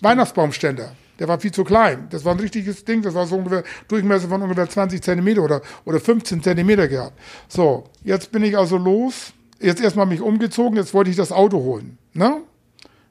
Weihnachtsbaumständer. 0.00 0.94
Der 1.22 1.28
war 1.28 1.38
viel 1.38 1.52
zu 1.52 1.62
klein. 1.62 2.08
Das 2.10 2.24
war 2.24 2.32
ein 2.34 2.40
richtiges 2.40 2.84
Ding. 2.84 3.00
Das 3.00 3.14
war 3.14 3.28
so 3.28 3.36
ungefähr 3.36 3.62
Durchmesser 3.86 4.26
von 4.26 4.42
ungefähr 4.42 4.68
20 4.68 5.00
Zentimeter 5.00 5.42
oder, 5.44 5.60
oder 5.84 6.00
15 6.00 6.42
Zentimeter 6.42 6.88
gehabt. 6.88 7.16
So, 7.46 7.84
jetzt 8.02 8.32
bin 8.32 8.42
ich 8.42 8.58
also 8.58 8.76
los. 8.76 9.32
Jetzt 9.60 9.80
erstmal 9.80 10.06
mich 10.06 10.20
umgezogen. 10.20 10.76
Jetzt 10.76 10.92
wollte 10.94 11.10
ich 11.10 11.16
das 11.16 11.30
Auto 11.30 11.58
holen. 11.58 11.96
Ne? 12.12 12.38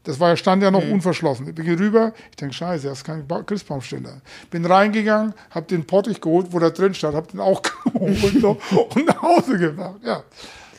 Das 0.03 0.19
war 0.19 0.35
stand 0.35 0.61
ja 0.61 0.71
noch 0.71 0.83
unverschlossen. 0.91 1.47
Ich 1.47 1.55
bin 1.55 1.63
hier 1.63 1.79
rüber, 1.79 2.11
ich 2.31 2.35
denke, 2.35 2.53
scheiße, 2.53 2.89
das 2.89 2.97
ist 2.97 3.03
kein 3.05 3.25
Ba- 3.25 3.43
Christbaumständer. 3.43 4.19
Bin 4.49 4.65
reingegangen, 4.65 5.33
hab 5.51 5.69
den 5.69 5.87
Pottich 5.87 6.19
geholt, 6.19 6.47
wo 6.49 6.59
da 6.59 6.69
drin 6.69 6.93
stand, 6.93 7.15
hab 7.15 7.31
den 7.31 7.39
auch 7.39 7.61
geholt 7.93 8.33
und 8.43 9.05
nach 9.07 9.21
Hause 9.21 9.57
gebracht. 9.57 10.01
Ja. 10.03 10.23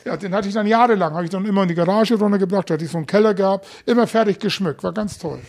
ja, 0.05 0.17
den 0.17 0.35
hatte 0.35 0.49
ich 0.49 0.53
dann 0.53 0.67
jahrelang, 0.67 1.13
habe 1.15 1.23
ich 1.23 1.31
dann 1.31 1.45
immer 1.45 1.63
in 1.63 1.69
die 1.69 1.73
Garage 1.73 2.13
runtergebracht, 2.13 2.69
hatte 2.69 2.85
ich 2.85 2.91
so 2.91 2.97
einen 2.97 3.07
Keller 3.07 3.33
gehabt, 3.33 3.65
immer 3.87 4.05
fertig 4.05 4.37
geschmückt, 4.39 4.83
war 4.83 4.93
ganz 4.93 5.17
toll. 5.17 5.39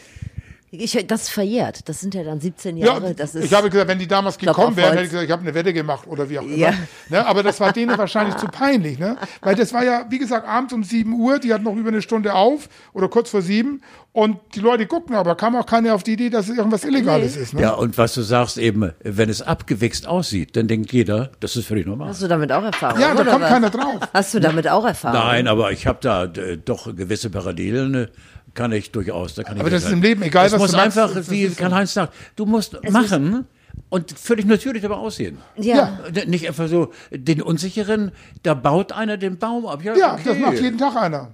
Ich, 0.80 1.06
das 1.06 1.22
ist 1.22 1.28
verjährt. 1.30 1.88
Das 1.88 2.00
sind 2.00 2.14
ja 2.14 2.22
dann 2.22 2.40
17 2.40 2.76
Ja, 2.76 2.86
Jahre. 2.86 3.14
das 3.14 3.34
ist 3.34 3.44
ich 3.44 3.54
habe 3.54 3.70
gesagt, 3.70 3.88
wenn 3.88 3.98
die 3.98 4.06
damals 4.06 4.38
gekommen 4.38 4.76
wären, 4.76 4.92
hätte 4.92 5.04
ich 5.04 5.10
gesagt, 5.10 5.26
ich 5.26 5.30
habe 5.32 5.42
eine 5.42 5.54
Wette 5.54 5.72
gemacht 5.72 6.06
oder 6.06 6.28
wie 6.28 6.38
auch 6.38 6.44
immer. 6.44 6.56
Ja. 6.56 6.72
Ne, 7.08 7.26
aber 7.26 7.42
das 7.42 7.60
war 7.60 7.72
denen 7.72 7.96
wahrscheinlich 7.96 8.36
zu 8.36 8.46
peinlich, 8.46 8.98
ne? 8.98 9.16
Weil 9.42 9.54
das 9.54 9.72
war 9.72 9.84
ja, 9.84 10.06
wie 10.10 10.18
gesagt, 10.18 10.46
abends 10.48 10.72
um 10.72 10.82
7 10.84 11.12
Uhr, 11.12 11.38
die 11.38 11.52
hatten 11.52 11.64
noch 11.64 11.76
über 11.76 11.88
eine 11.88 12.02
Stunde 12.02 12.34
auf 12.34 12.68
oder 12.92 13.08
kurz 13.08 13.30
vor 13.30 13.42
sieben 13.42 13.80
und 14.12 14.38
die 14.54 14.60
Leute 14.60 14.86
guckten, 14.86 15.16
aber 15.16 15.34
kam 15.34 15.56
auch 15.56 15.66
keiner 15.66 15.94
auf 15.94 16.04
die 16.04 16.12
Idee, 16.12 16.30
dass 16.30 16.48
es 16.48 16.56
irgendwas 16.56 16.84
Illegales 16.84 17.36
ist. 17.36 17.52
Ne? 17.54 17.62
Ja, 17.62 17.72
und 17.72 17.98
was 17.98 18.14
du 18.14 18.22
sagst 18.22 18.58
eben, 18.58 18.92
wenn 19.02 19.28
es 19.28 19.42
abgewichst 19.42 20.06
aussieht, 20.06 20.56
dann 20.56 20.68
denkt 20.68 20.92
jeder, 20.92 21.32
das 21.40 21.56
ist 21.56 21.66
völlig 21.66 21.84
normal. 21.86 22.10
Hast 22.10 22.22
du 22.22 22.28
damit 22.28 22.52
auch 22.52 22.62
Erfahrung? 22.62 23.00
Ja, 23.00 23.12
da 23.14 23.22
oder 23.22 23.30
kommt 23.32 23.42
was? 23.42 23.50
keiner 23.50 23.70
drauf. 23.70 24.00
Hast 24.12 24.32
du 24.34 24.38
damit 24.40 24.68
auch 24.68 24.84
Erfahrung? 24.86 25.18
Nein, 25.18 25.48
aber 25.48 25.72
ich 25.72 25.88
habe 25.88 25.98
da 26.00 26.24
äh, 26.24 26.56
doch 26.56 26.94
gewisse 26.94 27.28
Parallelen, 27.28 27.94
äh, 27.94 28.06
kann 28.54 28.72
ich 28.72 28.90
durchaus. 28.92 29.34
Da 29.34 29.42
kann 29.42 29.58
Aber 29.58 29.68
ich 29.68 29.74
das 29.74 29.84
ist 29.84 29.92
im 29.92 30.02
Leben 30.02 30.22
egal, 30.22 30.46
es 30.46 30.52
was 30.52 30.60
muss 30.60 30.70
du 30.70 30.76
machst, 30.76 30.98
einfach, 30.98 31.14
das 31.14 31.30
wie. 31.30 31.48
Karl-Heinz 31.48 31.94
sagt, 31.94 32.14
du 32.36 32.46
musst 32.46 32.78
machen 32.90 33.46
und 33.88 34.18
völlig 34.18 34.46
natürlich 34.46 34.82
dabei 34.82 34.96
aussehen. 34.96 35.38
Ja. 35.56 35.98
Äh, 36.14 36.26
Nicht 36.26 36.46
einfach 36.46 36.68
so 36.68 36.92
den 37.10 37.42
Unsicheren, 37.42 38.12
da 38.42 38.54
baut 38.54 38.92
einer 38.92 39.16
den 39.16 39.38
Baum 39.38 39.66
ab. 39.66 39.82
Ja, 39.84 39.96
Ja, 39.96 40.12
okay. 40.14 40.22
das 40.24 40.38
macht 40.38 40.60
jeden 40.60 40.78
Tag 40.78 40.96
einer. 40.96 41.32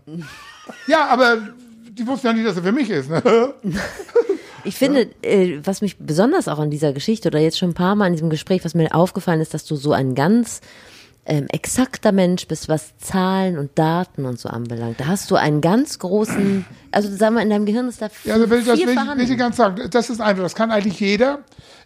Ja, 0.86 1.06
aber 1.08 1.38
die 1.90 2.06
wussten 2.06 2.28
ja 2.28 2.32
nicht, 2.32 2.46
dass 2.46 2.56
er 2.56 2.62
für 2.62 2.72
mich 2.72 2.90
ist. 2.90 3.10
Ne? 3.10 3.22
Ich 4.62 4.76
finde, 4.76 5.08
äh, 5.22 5.58
was 5.64 5.80
mich 5.80 5.96
besonders 5.96 6.46
auch 6.46 6.58
an 6.58 6.70
dieser 6.70 6.92
Geschichte 6.92 7.28
oder 7.28 7.38
jetzt 7.38 7.58
schon 7.58 7.70
ein 7.70 7.74
paar 7.74 7.94
Mal 7.94 8.08
in 8.08 8.12
diesem 8.12 8.28
Gespräch, 8.28 8.62
was 8.62 8.74
mir 8.74 8.94
aufgefallen 8.94 9.40
ist, 9.40 9.54
dass 9.54 9.64
du 9.64 9.74
so 9.74 9.92
ein 9.92 10.14
ganz 10.14 10.60
ähm, 11.30 11.46
exakter 11.48 12.12
Mensch 12.12 12.46
bist, 12.48 12.68
was 12.68 12.96
Zahlen 12.98 13.56
und 13.56 13.78
Daten 13.78 14.26
und 14.26 14.38
so 14.38 14.48
anbelangt. 14.48 14.98
Da 15.00 15.06
hast 15.06 15.30
du 15.30 15.36
einen 15.36 15.60
ganz 15.60 15.98
großen, 15.98 16.66
also 16.90 17.08
sag 17.16 17.32
mal, 17.32 17.40
in 17.42 17.50
deinem 17.50 17.64
Gehirn 17.66 17.88
ist 17.88 18.02
da 18.02 18.08
viel, 18.08 18.28
Ja, 18.30 18.34
also 18.34 18.50
will, 18.50 18.62
das 18.64 18.76
viel 18.78 18.86
will, 18.88 18.94
ich- 18.94 19.16
will 19.18 19.30
ich 19.30 19.38
ganz 19.38 19.56
sagen. 19.56 19.88
Das 19.90 20.10
ist 20.10 20.20
einfach, 20.20 20.42
das 20.42 20.54
kann 20.54 20.70
eigentlich 20.70 20.98
jeder. 21.00 21.38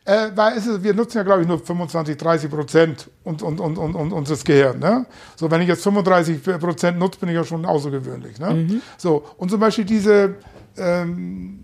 Äh, 0.06 0.30
weil 0.34 0.58
es 0.58 0.66
ist, 0.66 0.82
wir 0.82 0.92
nutzen 0.92 1.16
ja, 1.18 1.22
glaube 1.22 1.42
ich, 1.42 1.48
nur 1.48 1.58
25, 1.58 2.16
30 2.18 2.50
Prozent 2.50 3.10
und, 3.22 3.42
und, 3.42 3.58
und, 3.60 3.78
und, 3.78 3.94
und 3.94 4.12
unseres 4.12 4.44
Gehirns. 4.44 4.78
Ne? 4.80 5.06
So, 5.36 5.50
wenn 5.50 5.62
ich 5.62 5.68
jetzt 5.68 5.82
35 5.82 6.42
Prozent 6.58 6.98
nutze, 6.98 7.20
bin 7.20 7.28
ich 7.30 7.34
ja 7.34 7.44
schon 7.44 7.64
außergewöhnlich. 7.64 8.38
Ne? 8.38 8.50
Mhm. 8.50 8.82
So, 8.98 9.24
und 9.38 9.50
zum 9.50 9.60
Beispiel 9.60 9.84
diese 9.86 10.34
ähm, 10.76 11.60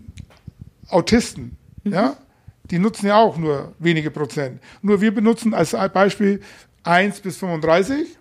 Autisten, 0.89 1.57
Mhm. 1.85 1.93
ja, 1.93 2.17
die 2.71 2.79
nutzen 2.79 3.07
ja 3.07 3.17
auch 3.17 3.37
nur 3.37 3.73
wenige 3.79 4.11
Prozent. 4.11 4.61
Nur 4.83 5.01
wir 5.01 5.15
benutzen 5.15 5.55
als 5.55 5.73
Beispiel 5.93 6.41
1 6.85 7.21
bis 7.21 7.37
35 7.39 8.17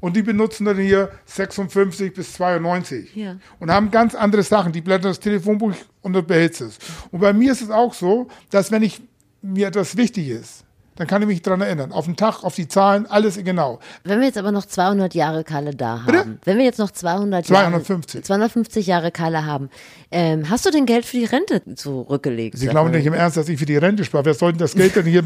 und 0.00 0.16
die 0.16 0.22
benutzen 0.22 0.64
dann 0.64 0.78
hier 0.78 1.10
56 1.26 2.12
bis 2.12 2.32
92 2.34 3.14
Ja. 3.14 3.36
und 3.60 3.70
haben 3.70 3.90
ganz 3.90 4.14
andere 4.14 4.42
Sachen. 4.42 4.72
Die 4.72 4.80
blättern 4.80 5.10
das 5.10 5.20
Telefonbuch 5.20 5.74
und 6.00 6.12
du 6.12 6.22
behältst 6.22 6.60
es. 6.62 6.78
Und 7.10 7.20
bei 7.20 7.32
mir 7.32 7.52
ist 7.52 7.62
es 7.62 7.70
auch 7.70 7.94
so, 7.94 8.28
dass 8.50 8.70
wenn 8.70 8.82
ich 8.82 9.00
mir 9.40 9.68
etwas 9.68 9.96
wichtig 9.96 10.28
ist, 10.28 10.64
dann 10.96 11.06
kann 11.06 11.22
ich 11.22 11.28
mich 11.28 11.42
daran 11.42 11.60
erinnern. 11.62 11.90
Auf 11.92 12.04
den 12.04 12.16
Tag, 12.16 12.44
auf 12.44 12.54
die 12.54 12.68
Zahlen, 12.68 13.06
alles 13.06 13.36
genau. 13.42 13.78
Wenn 14.04 14.20
wir 14.20 14.26
jetzt 14.26 14.38
aber 14.38 14.52
noch 14.52 14.66
200 14.66 15.14
Jahre 15.14 15.42
Kalle 15.44 15.74
da 15.74 16.02
Bitte? 16.06 16.18
haben, 16.18 16.38
wenn 16.44 16.58
wir 16.58 16.64
jetzt 16.64 16.78
noch 16.78 16.90
200 16.90 17.46
250. 17.46 18.14
Jahre, 18.14 18.24
250 18.26 18.86
Jahre 18.86 19.10
Kalle 19.10 19.46
haben, 19.46 19.70
ähm, 20.10 20.50
hast 20.50 20.66
du 20.66 20.70
denn 20.70 20.84
Geld 20.86 21.04
für 21.06 21.16
die 21.16 21.24
Rente 21.24 21.62
zurückgelegt? 21.74 22.58
Sie 22.58 22.66
glauben 22.66 22.90
nicht 22.90 23.06
im 23.06 23.14
Ernst, 23.14 23.36
dass 23.36 23.48
ich 23.48 23.58
für 23.58 23.64
die 23.66 23.76
Rente 23.76 24.04
spare. 24.04 24.26
Wer 24.26 24.34
soll 24.34 24.52
denn 24.52 24.58
das 24.58 24.74
Geld 24.74 24.94
denn 24.96 25.06
hier? 25.06 25.22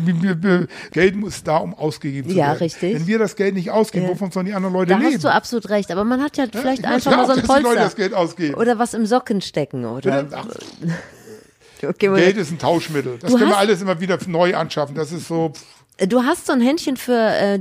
Geld 0.93 1.17
muss 1.17 1.43
da, 1.43 1.57
um 1.59 1.75
ausgegeben 1.75 2.31
zu 2.31 2.37
Ja, 2.37 2.47
werden. 2.49 2.59
richtig. 2.59 2.95
Wenn 2.95 3.07
wir 3.07 3.19
das 3.19 3.35
Geld 3.37 3.55
nicht 3.55 3.71
ausgeben, 3.71 4.07
Ja. 4.07 4.13
wovon 4.13 4.31
sollen 4.31 4.47
die 4.47 4.55
anderen 4.55 4.75
Leute 4.75 4.93
Da 4.93 4.99
leben? 4.99 5.15
hast 5.15 5.25
du 5.25 5.33
absolut 5.33 5.69
recht, 5.71 5.91
aber 5.91 6.05
man 6.05 6.23
hat 6.23 6.37
ja 6.37 6.45
Ja, 6.45 6.51
vielleicht 6.53 6.81
ich 6.81 6.85
einfach 6.87 6.95
möchte 7.11 7.11
mal 7.11 7.27
so 7.27 7.33
auch, 7.33 7.37
ein 7.39 7.43
Polster. 8.27 8.57
Oder 8.59 8.79
was 8.79 8.95
im 8.95 9.07
Socken 9.07 9.41
stecken, 9.41 9.85
oder? 9.85 10.27
Ach, 10.33 10.47
Okay, 11.83 12.15
Geld 12.15 12.37
ist 12.37 12.51
ein 12.51 12.59
Tauschmittel. 12.59 13.19
Das 13.21 13.33
können 13.33 13.49
wir 13.51 13.59
alles 13.59 13.83
immer 13.83 14.01
wieder 14.01 14.19
neu 14.27 14.55
anschaffen. 14.57 14.95
Das 14.95 15.13
ist 15.13 15.29
so. 15.29 15.53
Du 16.09 16.23
hast 16.25 16.47
so 16.47 16.53
ein 16.53 16.61
Händchen 16.61 16.97
für 16.97 17.15
äh, 17.17 17.59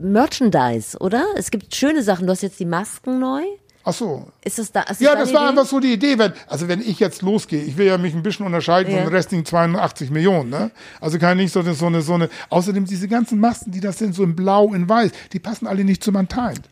Merchandise, 0.00 0.96
oder? 0.98 1.24
Es 1.36 1.50
gibt 1.50 1.74
schöne 1.74 2.02
Sachen. 2.02 2.26
Du 2.26 2.32
hast 2.32 2.42
jetzt 2.42 2.60
die 2.60 2.64
Masken 2.66 3.18
neu. 3.18 3.42
Ach 3.86 3.92
so. 3.92 4.26
Ist 4.42 4.58
das 4.58 4.72
da? 4.72 4.82
Ist 4.82 5.00
Ja, 5.00 5.14
das 5.14 5.32
war 5.34 5.42
Idee? 5.42 5.48
einfach 5.50 5.66
so 5.66 5.78
die 5.80 5.92
Idee. 5.92 6.18
Wenn, 6.18 6.32
also 6.46 6.68
wenn 6.68 6.80
ich 6.80 7.00
jetzt 7.00 7.20
losgehe, 7.20 7.62
ich 7.62 7.76
will 7.76 7.86
ja 7.86 7.98
mich 7.98 8.14
ein 8.14 8.22
bisschen 8.22 8.46
unterscheiden 8.46 8.90
Ja. 8.92 8.98
von 8.98 9.06
den 9.08 9.14
restlichen 9.14 9.44
82 9.44 10.10
Millionen. 10.10 10.48
Ne? 10.50 10.70
Also 11.00 11.18
kann 11.18 11.38
ich 11.38 11.44
nicht 11.44 11.52
so 11.52 11.60
eine, 11.60 11.74
so 11.74 11.86
eine, 11.86 12.00
so 12.00 12.14
eine. 12.14 12.30
Außerdem 12.48 12.86
diese 12.86 13.08
ganzen 13.08 13.40
Masken, 13.40 13.72
die 13.72 13.80
das 13.80 13.98
sind, 13.98 14.14
so 14.14 14.22
in 14.24 14.34
Blau, 14.36 14.72
in 14.72 14.88
Weiß, 14.88 15.10
die 15.32 15.38
passen 15.38 15.66
alle 15.66 15.84
nicht 15.84 16.02
zum 16.02 16.16
Untimed. 16.16 16.62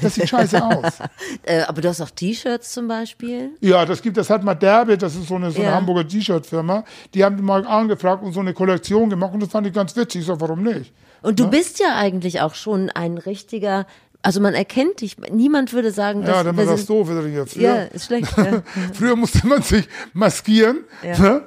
Das 0.00 0.14
sieht 0.14 0.28
scheiße 0.28 0.64
aus. 0.64 0.98
Äh, 1.42 1.62
aber 1.62 1.80
du 1.80 1.88
hast 1.88 2.00
auch 2.00 2.10
T-Shirts 2.10 2.72
zum 2.72 2.88
Beispiel. 2.88 3.50
Ja, 3.60 3.84
das 3.84 4.02
gibt, 4.02 4.16
das 4.16 4.30
hat 4.30 4.42
mal 4.42 4.54
Derbe, 4.54 4.98
das 4.98 5.14
ist 5.14 5.28
so 5.28 5.36
eine, 5.36 5.50
so 5.50 5.58
eine 5.60 5.68
Ja. 5.70 5.74
Hamburger 5.76 6.06
T-Shirt-Firma. 6.06 6.84
Die 7.14 7.24
haben 7.24 7.40
mal 7.44 7.64
angefragt 7.66 8.22
und 8.24 8.32
so 8.32 8.40
eine 8.40 8.52
Kollektion 8.52 9.10
gemacht 9.10 9.32
und 9.34 9.40
das 9.40 9.50
fand 9.50 9.66
ich 9.66 9.72
ganz 9.72 9.94
witzig. 9.94 10.22
Ich 10.22 10.26
sag, 10.26 10.40
warum 10.40 10.62
nicht? 10.62 10.92
Und 11.22 11.38
du 11.38 11.48
bist 11.48 11.78
ja 11.78 11.96
eigentlich 11.96 12.40
auch 12.40 12.54
schon 12.54 12.90
ein 12.90 13.18
richtiger. 13.18 13.86
Also 14.22 14.40
man 14.40 14.54
erkennt 14.54 15.02
dich. 15.02 15.16
Niemand 15.30 15.72
würde 15.72 15.92
sagen, 15.92 16.22
dass 16.22 16.30
Ja, 16.30 16.42
dann 16.42 16.56
war 16.56 16.64
das 16.64 16.78
sind- 16.80 16.90
doof. 16.90 17.08
wieder 17.08 17.24
hier. 17.28 17.46
Früher, 17.46 17.62
Ja, 17.62 17.82
ist 17.84 18.06
schlecht. 18.06 18.36
Ja. 18.36 18.62
Früher 18.92 19.14
musste 19.14 19.46
man 19.46 19.62
sich 19.62 19.88
maskieren. 20.14 20.80
Ja. 21.04 21.18
Ne? 21.18 21.42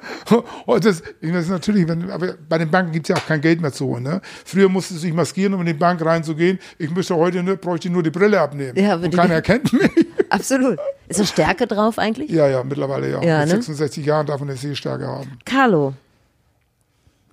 Und 0.66 0.86
das, 0.86 1.04
ich 1.20 1.34
weiß 1.34 1.50
natürlich, 1.50 1.88
wenn, 1.90 2.10
aber 2.10 2.36
bei 2.48 2.58
den 2.58 2.72
Banken 2.72 2.94
gibt 2.94 3.10
es 3.10 3.16
ja 3.16 3.22
auch 3.22 3.28
kein 3.28 3.42
Geld 3.42 3.60
mehr 3.60 3.74
zu 3.74 3.86
holen. 3.88 4.04
Ne? 4.04 4.22
Früher 4.46 4.70
musste 4.70 4.94
sich 4.94 5.12
maskieren, 5.14 5.54
um 5.56 5.60
in 5.62 5.68
die 5.68 5.74
Bank 5.74 6.04
reinzugehen. 6.06 6.58
Ich 6.78 6.90
müsste 6.90 7.16
heute 7.18 7.44
nur, 7.44 7.58
bräuchte 7.58 7.90
nur 7.90 8.02
die 8.04 8.12
Brille 8.12 8.40
abnehmen. 8.40 8.78
Ja, 8.78 8.96
und 8.96 9.02
würde 9.02 9.18
keiner 9.18 9.34
erkennt 9.34 9.74
mich. 9.74 9.92
Absolut. 10.30 10.78
Ist 11.10 11.20
da 11.20 11.26
Stärke 11.26 11.68
drauf 11.68 11.98
eigentlich? 12.00 12.30
ja, 12.30 12.48
ja, 12.48 12.64
mittlerweile 12.64 13.10
ja. 13.12 13.22
Ja, 13.22 13.40
Mit 13.40 13.48
ne? 13.48 13.56
66 13.56 14.06
Jahren 14.06 14.26
darf 14.28 14.40
man 14.40 14.50
eine 14.50 14.58
Sehstärke 14.58 15.06
haben. 15.08 15.38
Carlo, 15.44 15.94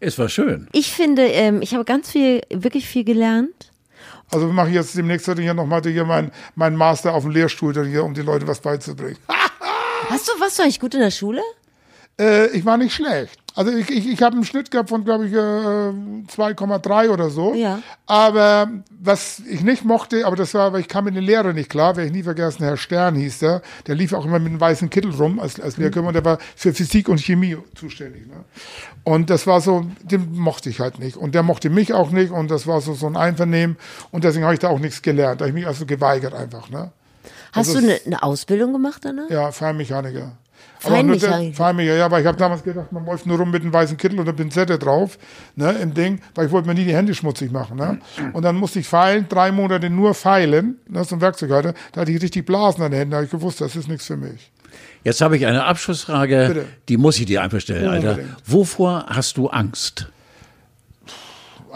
Es 0.01 0.19
war 0.19 0.29
schön. 0.29 0.67
ich 0.73 0.91
finde, 0.93 1.23
ähm, 1.27 1.63
ich 1.63 1.73
habe 1.75 1.85
ganz 1.85 2.11
viel, 2.11 2.41
wirklich 2.51 2.89
viel 2.89 3.05
gelernt. 3.05 3.71
Also 4.31 4.49
mache 4.49 4.69
ich 4.69 4.75
jetzt 4.75 4.97
demnächst 4.97 5.27
hier 5.33 5.55
nochmal 5.55 5.83
hier 5.83 6.05
meinen 6.05 6.33
mein 6.55 6.75
Master 6.75 7.15
auf 7.15 7.23
dem 7.23 7.33
Lehrstuhl, 7.33 7.73
dann 7.73 7.87
hier, 7.87 8.05
um 8.05 8.15
den 8.15 8.27
Leuten 8.27 8.47
was 8.47 8.61
beizubringen. 8.61 9.19
Hast 10.09 10.29
du, 10.29 10.33
warst 10.41 10.59
du 10.59 10.63
eigentlich 10.63 10.81
gut 10.81 10.95
in 10.95 11.01
der 11.01 11.11
Schule? 11.11 11.43
Äh, 12.21 12.49
ich 12.49 12.65
war 12.65 12.77
nicht 12.77 12.95
schlecht. 12.95 13.41
Also 13.57 13.73
ich, 13.73 13.91
ich, 13.91 14.07
ich 14.07 14.23
habe 14.23 14.37
einen 14.37 14.45
Schnitt 14.45 14.71
gehabt 14.71 14.91
von, 14.91 15.03
glaube 15.05 15.27
ich, 15.27 15.33
äh, 15.33 15.37
2,3 15.37 17.09
oder 17.09 17.31
so. 17.31 17.55
Ja. 17.55 17.81
Aber 18.05 18.69
was 18.91 19.41
ich 19.49 19.63
nicht 19.63 19.83
mochte, 19.83 20.27
aber 20.27 20.37
das 20.37 20.53
war, 20.53 20.75
weil 20.75 20.81
ich 20.81 20.89
kam 20.89 21.07
mit 21.07 21.17
den 21.17 21.25
Lehrern 21.25 21.55
nicht 21.55 21.71
klar, 21.71 21.97
werde 21.97 22.09
ich 22.09 22.13
nie 22.13 22.23
vergessen, 22.23 22.65
Herr 22.65 22.77
Stern 22.77 23.15
hieß 23.15 23.39
der, 23.39 23.63
der 23.87 23.95
lief 23.95 24.13
auch 24.13 24.27
immer 24.27 24.39
mit 24.39 24.51
einem 24.51 24.61
weißen 24.61 24.91
Kittel 24.91 25.11
rum 25.11 25.41
als, 25.41 25.59
als 25.59 25.79
Lehrkörper 25.79 26.09
und 26.09 26.15
der 26.15 26.25
war 26.25 26.39
für 26.55 26.75
Physik 26.75 27.09
und 27.09 27.19
Chemie 27.19 27.57
zuständig. 27.75 28.27
Ne? 28.27 28.45
Und 29.05 29.31
das 29.31 29.47
war 29.47 29.63
so, 29.63 29.87
den 30.03 30.37
mochte 30.37 30.69
ich 30.69 30.81
halt 30.81 30.99
nicht. 30.99 31.17
Und 31.17 31.35
der 31.35 31.43
mochte 31.43 31.71
mich 31.71 31.95
auch 31.95 32.11
nicht 32.11 32.33
und 32.33 32.51
das 32.51 32.67
war 32.67 32.83
so, 32.83 32.93
so 32.93 33.07
ein 33.07 33.17
Einvernehmen 33.17 33.79
und 34.11 34.25
deswegen 34.25 34.45
habe 34.45 34.53
ich 34.53 34.61
da 34.61 34.69
auch 34.69 34.81
nichts 34.81 35.01
gelernt. 35.01 35.41
Da 35.41 35.47
habe 35.47 35.49
ich 35.49 35.55
mich 35.55 35.67
also 35.67 35.87
geweigert 35.87 36.35
einfach. 36.35 36.69
Ne? 36.69 36.91
Hast 37.53 37.69
Also 37.71 37.81
du 37.81 37.87
eine, 37.87 38.01
eine 38.05 38.23
Ausbildung 38.23 38.75
gemacht 38.75 39.03
danach? 39.03 39.31
Ja, 39.31 39.51
Feinmechaniker. 39.51 40.33
Feinmechaniker. 40.87 41.55
Feinmechaniker, 41.55 41.97
ja, 41.97 42.11
weil 42.11 42.21
ich 42.23 42.27
habe 42.27 42.39
damals 42.39 42.63
gedacht, 42.63 42.93
man 42.93 43.05
läuft 43.05 43.27
nur 43.27 43.39
rum 43.39 43.51
mit 43.51 43.63
einem 43.63 43.73
weißen 43.73 43.97
Kittel 43.97 44.19
und 44.19 44.29
einer 44.29 44.37
Pinzette 44.37 44.79
drauf, 44.79 45.19
ne, 45.55 45.73
im 45.83 45.95
Ding, 45.95 46.21
weil 46.35 46.47
ich 46.47 46.53
wollte 46.53 46.69
mir 46.69 46.75
nie 46.75 46.85
die 46.85 46.95
Hände 46.95 47.15
schmutzig 47.15 47.53
machen, 47.53 47.77
ne. 47.77 47.99
Und 48.33 48.43
dann 48.43 48.57
musste 48.57 48.81
ich 48.81 48.89
feilen, 48.89 49.27
drei 49.29 49.53
Monate 49.53 49.91
nur 49.91 50.15
feilen, 50.15 50.79
ne, 50.89 51.05
so 51.05 51.17
ein 51.17 51.21
Werkzeughalter, 51.21 51.75
da 51.93 52.01
hatte 52.01 52.13
ich 52.13 52.23
richtig 52.23 52.47
Blasen 52.47 52.83
an 52.83 52.91
den 52.91 52.99
Händen, 52.99 53.11
da 53.13 53.17
habe 53.19 53.27
ich 53.27 53.31
gewusst, 53.31 53.61
das 53.61 53.77
ist 53.77 53.89
nichts 53.89 54.07
für 54.07 54.17
mich. 54.17 54.51
Jetzt 55.05 55.21
habe 55.21 55.37
ich 55.37 55.47
eine 55.47 55.65
Abschlussfrage, 55.65 56.47
Bitte. 56.49 56.67
die 56.89 56.97
muss 56.97 57.19
ich 57.21 57.27
dir 57.27 57.43
einfach 57.43 57.61
stellen, 57.61 57.89
Alter. 57.89 58.11
Unbedingt. 58.11 58.37
Wovor 58.45 59.07
hast 59.09 59.37
du 59.37 59.49
Angst? 59.49 60.09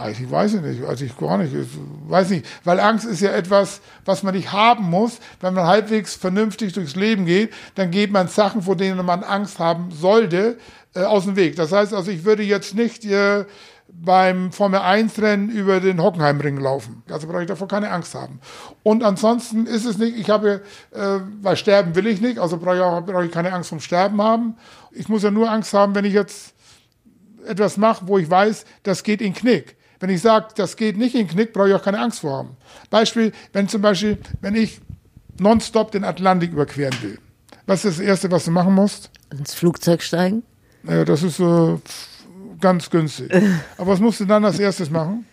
Eigentlich 0.01 0.31
weiß 0.31 0.55
ich 0.55 0.63
nicht, 0.63 0.85
also 0.85 1.05
ich 1.05 1.17
gar 1.19 1.37
nicht, 1.37 1.53
ich 1.53 1.69
weiß 2.09 2.31
nicht, 2.31 2.47
weil 2.65 2.81
Angst 2.81 3.05
ist 3.05 3.21
ja 3.21 3.33
etwas, 3.33 3.83
was 4.07 4.23
man 4.23 4.35
nicht 4.35 4.51
haben 4.51 4.85
muss. 4.85 5.19
Wenn 5.41 5.53
man 5.53 5.67
halbwegs 5.67 6.15
vernünftig 6.15 6.73
durchs 6.73 6.97
Leben 6.97 7.27
geht, 7.27 7.53
dann 7.75 7.91
geht 7.91 8.11
man 8.11 8.27
Sachen, 8.29 8.63
vor 8.63 8.77
denen 8.77 9.05
man 9.05 9.23
Angst 9.23 9.59
haben 9.59 9.91
sollte, 9.91 10.57
äh, 10.95 11.03
aus 11.03 11.25
dem 11.25 11.37
Weg. 11.37 11.57
Das 11.57 11.71
heißt 11.73 11.93
also, 11.93 12.11
ich 12.11 12.25
würde 12.25 12.43
jetzt 12.43 12.75
nicht 12.75 13.05
äh, 13.05 13.45
beim 13.93 14.53
Formel 14.53 14.81
1 14.81 15.21
Rennen 15.21 15.51
über 15.51 15.81
den 15.81 16.03
Hockenheimring 16.03 16.57
laufen. 16.57 17.03
Also 17.11 17.27
brauche 17.27 17.43
ich 17.43 17.49
davor 17.49 17.69
keine 17.69 17.91
Angst 17.91 18.15
haben. 18.15 18.41
Und 18.83 19.05
ansonsten 19.05 19.67
ist 19.67 19.85
es 19.85 19.99
nicht, 19.99 20.17
ich 20.17 20.31
habe, 20.31 20.63
äh, 20.93 21.19
weil 21.43 21.57
sterben 21.57 21.95
will 21.95 22.07
ich 22.07 22.23
nicht, 22.23 22.39
also 22.39 22.57
brauche 22.57 22.77
ich, 22.77 22.83
auch, 22.83 23.03
brauche 23.03 23.27
ich 23.27 23.33
keine 23.33 23.53
Angst 23.53 23.69
vom 23.69 23.81
Sterben 23.81 24.23
haben. 24.23 24.57
Ich 24.93 25.09
muss 25.09 25.23
ja 25.23 25.31
nur 25.31 25.51
Angst 25.51 25.75
haben, 25.75 25.95
wenn 25.95 26.07
ich 26.07 26.15
jetzt 26.15 26.55
etwas 27.47 27.77
mache, 27.77 28.09
wo 28.09 28.17
ich 28.17 28.31
weiß, 28.31 28.65
das 28.83 29.03
geht 29.03 29.21
in 29.21 29.35
Knick. 29.35 29.77
Wenn 30.01 30.11
ich 30.11 30.23
sage, 30.23 30.49
das 30.57 30.77
geht 30.77 30.97
nicht 30.97 31.15
in 31.15 31.29
Knick, 31.29 31.53
brauche 31.53 31.69
ich 31.69 31.75
auch 31.75 31.83
keine 31.83 32.01
Angst 32.01 32.21
vor 32.21 32.39
haben. 32.39 32.57
Beispiel, 32.89 33.33
wenn 33.53 33.69
zum 33.69 33.83
Beispiel, 33.83 34.19
wenn 34.41 34.55
ich 34.55 34.81
nonstop 35.39 35.93
den 35.93 36.05
Atlantik 36.05 36.53
überqueren 36.53 36.95
will. 37.03 37.19
Was 37.67 37.85
ist 37.85 37.99
das 37.99 38.07
Erste, 38.07 38.31
was 38.31 38.47
du 38.47 38.51
machen 38.51 38.75
musst? 38.75 39.11
Ins 39.31 39.55
Flugzeug 39.55 40.03
steigen? 40.03 40.43
Naja, 40.83 41.05
das 41.05 41.23
ist 41.23 41.39
äh, 41.39 41.77
ganz 42.61 42.89
günstig. 42.89 43.31
Aber 43.77 43.93
was 43.93 44.01
musst 44.01 44.21
du 44.21 44.25
dann 44.25 44.45
als 44.45 44.59
erstes 44.59 44.91
machen? 44.91 45.27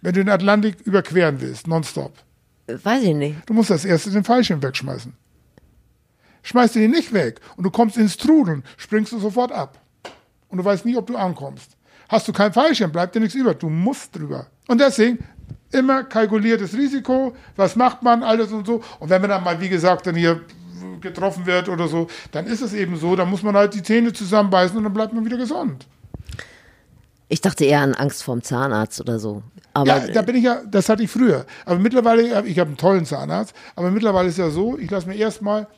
Wenn 0.00 0.14
du 0.14 0.20
den 0.20 0.30
Atlantik 0.30 0.80
überqueren 0.80 1.40
willst, 1.40 1.66
nonstop. 1.66 2.14
Weiß 2.66 3.02
ich 3.02 3.14
nicht. 3.14 3.36
Du 3.46 3.52
musst 3.52 3.70
als 3.70 3.84
erstes 3.84 4.14
den 4.14 4.24
Fallschirm 4.24 4.62
wegschmeißen. 4.62 5.12
Schmeißt 6.42 6.74
du 6.74 6.78
den 6.78 6.92
nicht 6.92 7.12
weg 7.12 7.40
und 7.56 7.64
du 7.64 7.70
kommst 7.70 7.98
ins 7.98 8.16
Trudeln, 8.16 8.64
springst 8.78 9.12
du 9.12 9.18
sofort 9.18 9.52
ab. 9.52 9.78
Und 10.48 10.58
du 10.58 10.64
weißt 10.64 10.86
nie, 10.86 10.96
ob 10.96 11.06
du 11.06 11.16
ankommst. 11.16 11.76
Hast 12.10 12.26
du 12.26 12.32
keinen 12.32 12.52
Fallschirm, 12.52 12.90
bleibt 12.90 13.14
dir 13.14 13.20
nichts 13.20 13.36
über. 13.36 13.54
Du 13.54 13.68
musst 13.68 14.16
drüber. 14.16 14.46
Und 14.66 14.80
deswegen 14.80 15.20
immer 15.70 16.02
kalkuliertes 16.02 16.74
Risiko. 16.74 17.36
Was 17.54 17.76
macht 17.76 18.02
man, 18.02 18.24
alles 18.24 18.50
und 18.50 18.66
so. 18.66 18.82
Und 18.98 19.08
wenn 19.10 19.20
man 19.20 19.30
dann 19.30 19.44
mal, 19.44 19.60
wie 19.60 19.68
gesagt, 19.68 20.08
dann 20.08 20.16
hier 20.16 20.40
getroffen 21.00 21.46
wird 21.46 21.68
oder 21.68 21.86
so, 21.86 22.08
dann 22.32 22.46
ist 22.46 22.62
es 22.62 22.72
eben 22.72 22.96
so, 22.96 23.14
dann 23.14 23.30
muss 23.30 23.44
man 23.44 23.54
halt 23.54 23.74
die 23.74 23.82
Zähne 23.82 24.12
zusammenbeißen 24.12 24.76
und 24.76 24.82
dann 24.82 24.92
bleibt 24.92 25.12
man 25.12 25.24
wieder 25.24 25.36
gesund. 25.36 25.86
Ich 27.28 27.40
dachte 27.40 27.64
eher 27.64 27.80
an 27.80 27.94
Angst 27.94 28.24
vorm 28.24 28.42
Zahnarzt 28.42 29.00
oder 29.00 29.20
so. 29.20 29.44
Aber 29.72 29.86
Ja, 29.86 30.08
da 30.08 30.22
bin 30.22 30.34
ich 30.34 30.42
ja, 30.42 30.62
das 30.68 30.88
hatte 30.88 31.04
ich 31.04 31.10
früher. 31.10 31.46
Aber 31.64 31.78
mittlerweile, 31.78 32.44
ich 32.44 32.58
habe 32.58 32.68
einen 32.68 32.76
tollen 32.76 33.06
Zahnarzt, 33.06 33.54
aber 33.76 33.92
mittlerweile 33.92 34.28
ist 34.28 34.38
ja 34.38 34.50
so, 34.50 34.76
ich 34.76 34.90
lasse 34.90 35.06
mir 35.06 35.14
erstmal 35.14 35.68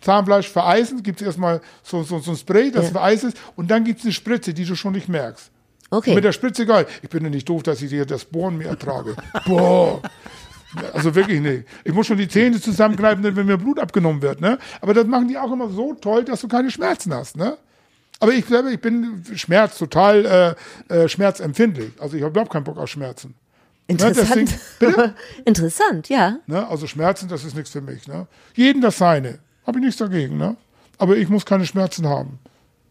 Zahnfleisch 0.00 0.48
vereisen, 0.48 1.02
gibt 1.02 1.20
es 1.20 1.26
erstmal 1.26 1.60
so, 1.82 2.02
so, 2.02 2.18
so 2.18 2.30
ein 2.32 2.36
Spray, 2.36 2.70
das 2.70 2.86
Ja. 2.86 2.90
vereist 2.92 3.24
ist, 3.24 3.36
und 3.56 3.70
dann 3.70 3.84
gibt 3.84 3.98
es 4.00 4.04
eine 4.04 4.12
Spritze, 4.12 4.54
die 4.54 4.64
du 4.64 4.74
schon 4.76 4.92
nicht 4.92 5.08
merkst. 5.08 5.50
okay. 5.90 6.14
Mit 6.14 6.24
der 6.24 6.32
Spritze 6.32 6.66
geil. 6.66 6.86
Ich 7.02 7.08
bin 7.10 7.24
ja 7.24 7.30
nicht 7.30 7.48
doof, 7.48 7.62
dass 7.64 7.82
ich 7.82 7.90
dir 7.90 8.06
das 8.06 8.24
Bohren 8.24 8.56
mehr 8.58 8.68
ertrage. 8.68 9.16
Boah. 9.46 10.00
Also 10.92 11.12
wirklich 11.16 11.40
nicht. 11.40 11.64
Ich 11.82 11.92
muss 11.92 12.06
schon 12.06 12.16
die 12.18 12.28
Zähne 12.28 12.60
zusammenkneifen, 12.60 13.24
wenn 13.34 13.46
mir 13.46 13.56
Blut 13.58 13.80
abgenommen 13.80 14.22
wird. 14.22 14.40
Ne? 14.40 14.56
Aber 14.80 14.94
das 14.94 15.04
machen 15.06 15.26
die 15.26 15.36
auch 15.36 15.50
immer 15.52 15.68
so 15.68 15.94
toll, 15.94 16.24
dass 16.24 16.40
du 16.42 16.48
keine 16.48 16.70
Schmerzen 16.70 17.12
hast. 17.12 17.36
Ne? 17.36 17.56
Aber 18.20 18.32
ich 18.32 18.44
selber, 18.46 18.70
ich 18.70 18.80
bin 18.80 19.24
Schmerz 19.34 19.78
total 19.78 20.56
äh, 20.88 20.94
äh, 20.94 21.08
schmerzempfindlich. 21.08 21.92
Also 21.98 22.16
ich 22.16 22.22
habe 22.22 22.30
überhaupt 22.30 22.52
keinen 22.52 22.62
Bock 22.62 22.78
auf 22.78 22.88
Schmerzen. 22.88 23.34
Interessant. 23.88 24.28
deswegen- 24.48 24.60
Bitte? 24.78 25.14
Interessant, 25.44 26.08
ja. 26.08 26.36
Ne? 26.46 26.64
Also 26.68 26.86
Schmerzen, 26.86 27.28
das 27.28 27.42
ist 27.44 27.56
nichts 27.56 27.70
für 27.72 27.80
mich. 27.80 28.06
Ne? 28.06 28.28
Jeden 28.54 28.80
das 28.80 28.98
seine. 28.98 29.40
Habe 29.70 29.78
ich 29.78 29.84
nichts 29.84 29.98
dagegen. 29.98 30.36
Ne? 30.36 30.56
Aber 30.98 31.16
ich 31.16 31.28
muss 31.28 31.46
keine 31.46 31.64
Schmerzen 31.64 32.08
haben. 32.08 32.40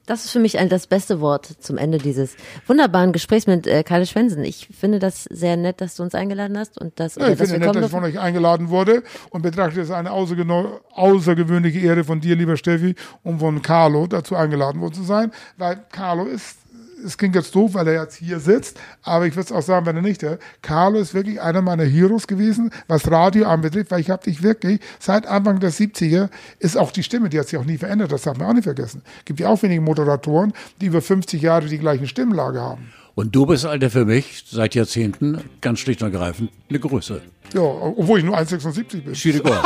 Das 0.05 0.23
ist 0.23 0.31
für 0.31 0.39
mich 0.39 0.57
ein, 0.57 0.69
das 0.69 0.87
beste 0.87 1.19
Wort 1.19 1.45
zum 1.59 1.77
Ende 1.77 1.97
dieses 1.97 2.37
wunderbaren 2.67 3.11
Gesprächs 3.11 3.47
mit 3.47 3.67
äh, 3.67 3.83
Karl 3.83 4.05
Schwensen. 4.05 4.45
Ich 4.45 4.69
finde 4.71 4.97
das 4.97 5.25
sehr 5.25 5.57
nett, 5.57 5.81
dass 5.81 5.95
du 5.95 6.03
uns 6.03 6.15
eingeladen 6.15 6.57
hast 6.57 6.79
und 6.79 6.97
dass, 7.01 7.15
Ja, 7.15 7.27
ich 7.27 7.37
finde 7.37 7.59
nett, 7.59 7.75
dass 7.75 7.85
ich 7.85 7.91
von 7.91 8.05
euch 8.05 8.17
eingeladen 8.17 8.69
wurde 8.69 9.03
und 9.29 9.41
betrachte 9.41 9.81
es 9.81 9.91
als 9.91 9.99
eine 9.99 10.11
außergewöhnliche 10.11 11.79
Ehre 11.79 12.05
von 12.05 12.21
dir, 12.21 12.37
lieber 12.37 12.55
Steffi, 12.55 12.95
um 13.23 13.39
von 13.39 13.61
Carlo 13.61 14.07
dazu 14.07 14.37
eingeladen 14.37 14.79
worden 14.79 14.93
zu 14.93 15.03
sein, 15.03 15.33
weil 15.57 15.83
Carlo 15.91 16.23
ist 16.23 16.57
es 17.05 17.17
klingt 17.17 17.35
jetzt 17.35 17.55
doof, 17.55 17.73
weil 17.73 17.87
er 17.87 18.03
jetzt 18.03 18.15
hier 18.15 18.39
sitzt, 18.39 18.79
aber 19.03 19.27
ich 19.27 19.35
würde 19.35 19.45
es 19.45 19.51
auch 19.51 19.61
sagen, 19.61 19.85
wenn 19.85 19.95
er 19.95 20.01
nicht, 20.01 20.21
der 20.21 20.39
Carlo 20.61 20.99
ist 20.99 21.13
wirklich 21.13 21.41
einer 21.41 21.61
meiner 21.61 21.83
Heroes 21.83 22.27
gewesen, 22.27 22.71
was 22.87 23.09
Radio 23.09 23.47
anbetrifft, 23.47 23.91
weil 23.91 24.01
ich 24.01 24.09
habe 24.09 24.23
dich 24.23 24.43
wirklich 24.43 24.79
seit 24.99 25.27
Anfang 25.27 25.59
der 25.59 25.71
70er 25.71 26.29
ist 26.59 26.77
auch 26.77 26.91
die 26.91 27.03
Stimme, 27.03 27.29
die 27.29 27.39
hat 27.39 27.47
sich 27.47 27.59
auch 27.59 27.65
nie 27.65 27.77
verändert, 27.77 28.11
das 28.11 28.23
darf 28.23 28.37
man 28.37 28.47
auch 28.47 28.53
nicht 28.53 28.63
vergessen. 28.63 29.01
Gibt 29.25 29.39
ja 29.39 29.49
auch 29.49 29.61
wenige 29.63 29.81
Moderatoren, 29.81 30.53
die 30.81 30.87
über 30.87 31.01
50 31.01 31.41
Jahre 31.41 31.67
die 31.67 31.79
gleichen 31.79 32.07
Stimmlage 32.07 32.61
haben. 32.61 32.91
Und 33.19 33.35
du 33.35 33.45
bist, 33.45 33.65
Alter, 33.65 33.89
für 33.89 34.05
mich 34.05 34.45
seit 34.49 34.75
Jahrzehnten 34.75 35.41
ganz 35.59 35.79
schlicht 35.79 36.01
und 36.01 36.13
ergreifend 36.13 36.51
eine 36.69 36.79
Größe. 36.79 37.21
Ja, 37.53 37.59
obwohl 37.59 38.19
ich 38.19 38.23
nur 38.23 38.37
1,76 38.37 39.01
bin. 39.01 39.13
Schiedegold. 39.13 39.59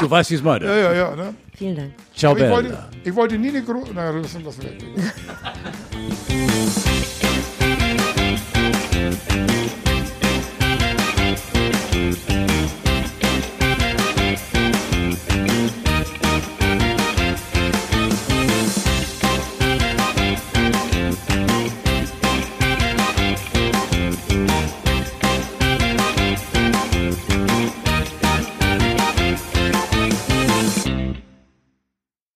Du 0.00 0.10
weißt, 0.10 0.30
wie 0.30 0.36
es 0.36 0.42
meine. 0.42 0.64
Ja, 0.68 0.74
ja, 0.74 0.92
ja. 0.94 1.14
Ne? 1.14 1.34
Vielen 1.54 1.76
Dank. 1.76 1.92
Ciao, 2.16 2.32
Aber 2.32 2.46
ich 2.46 2.50
wollte, 2.50 2.78
ich 3.04 3.14
wollte 3.14 3.36
nie 3.36 3.50
eine 3.50 3.62
Größe. 3.62 3.90
Na, 3.94 4.08
lassen 4.08 4.42
wir 4.42 4.56
weg. 4.56 4.82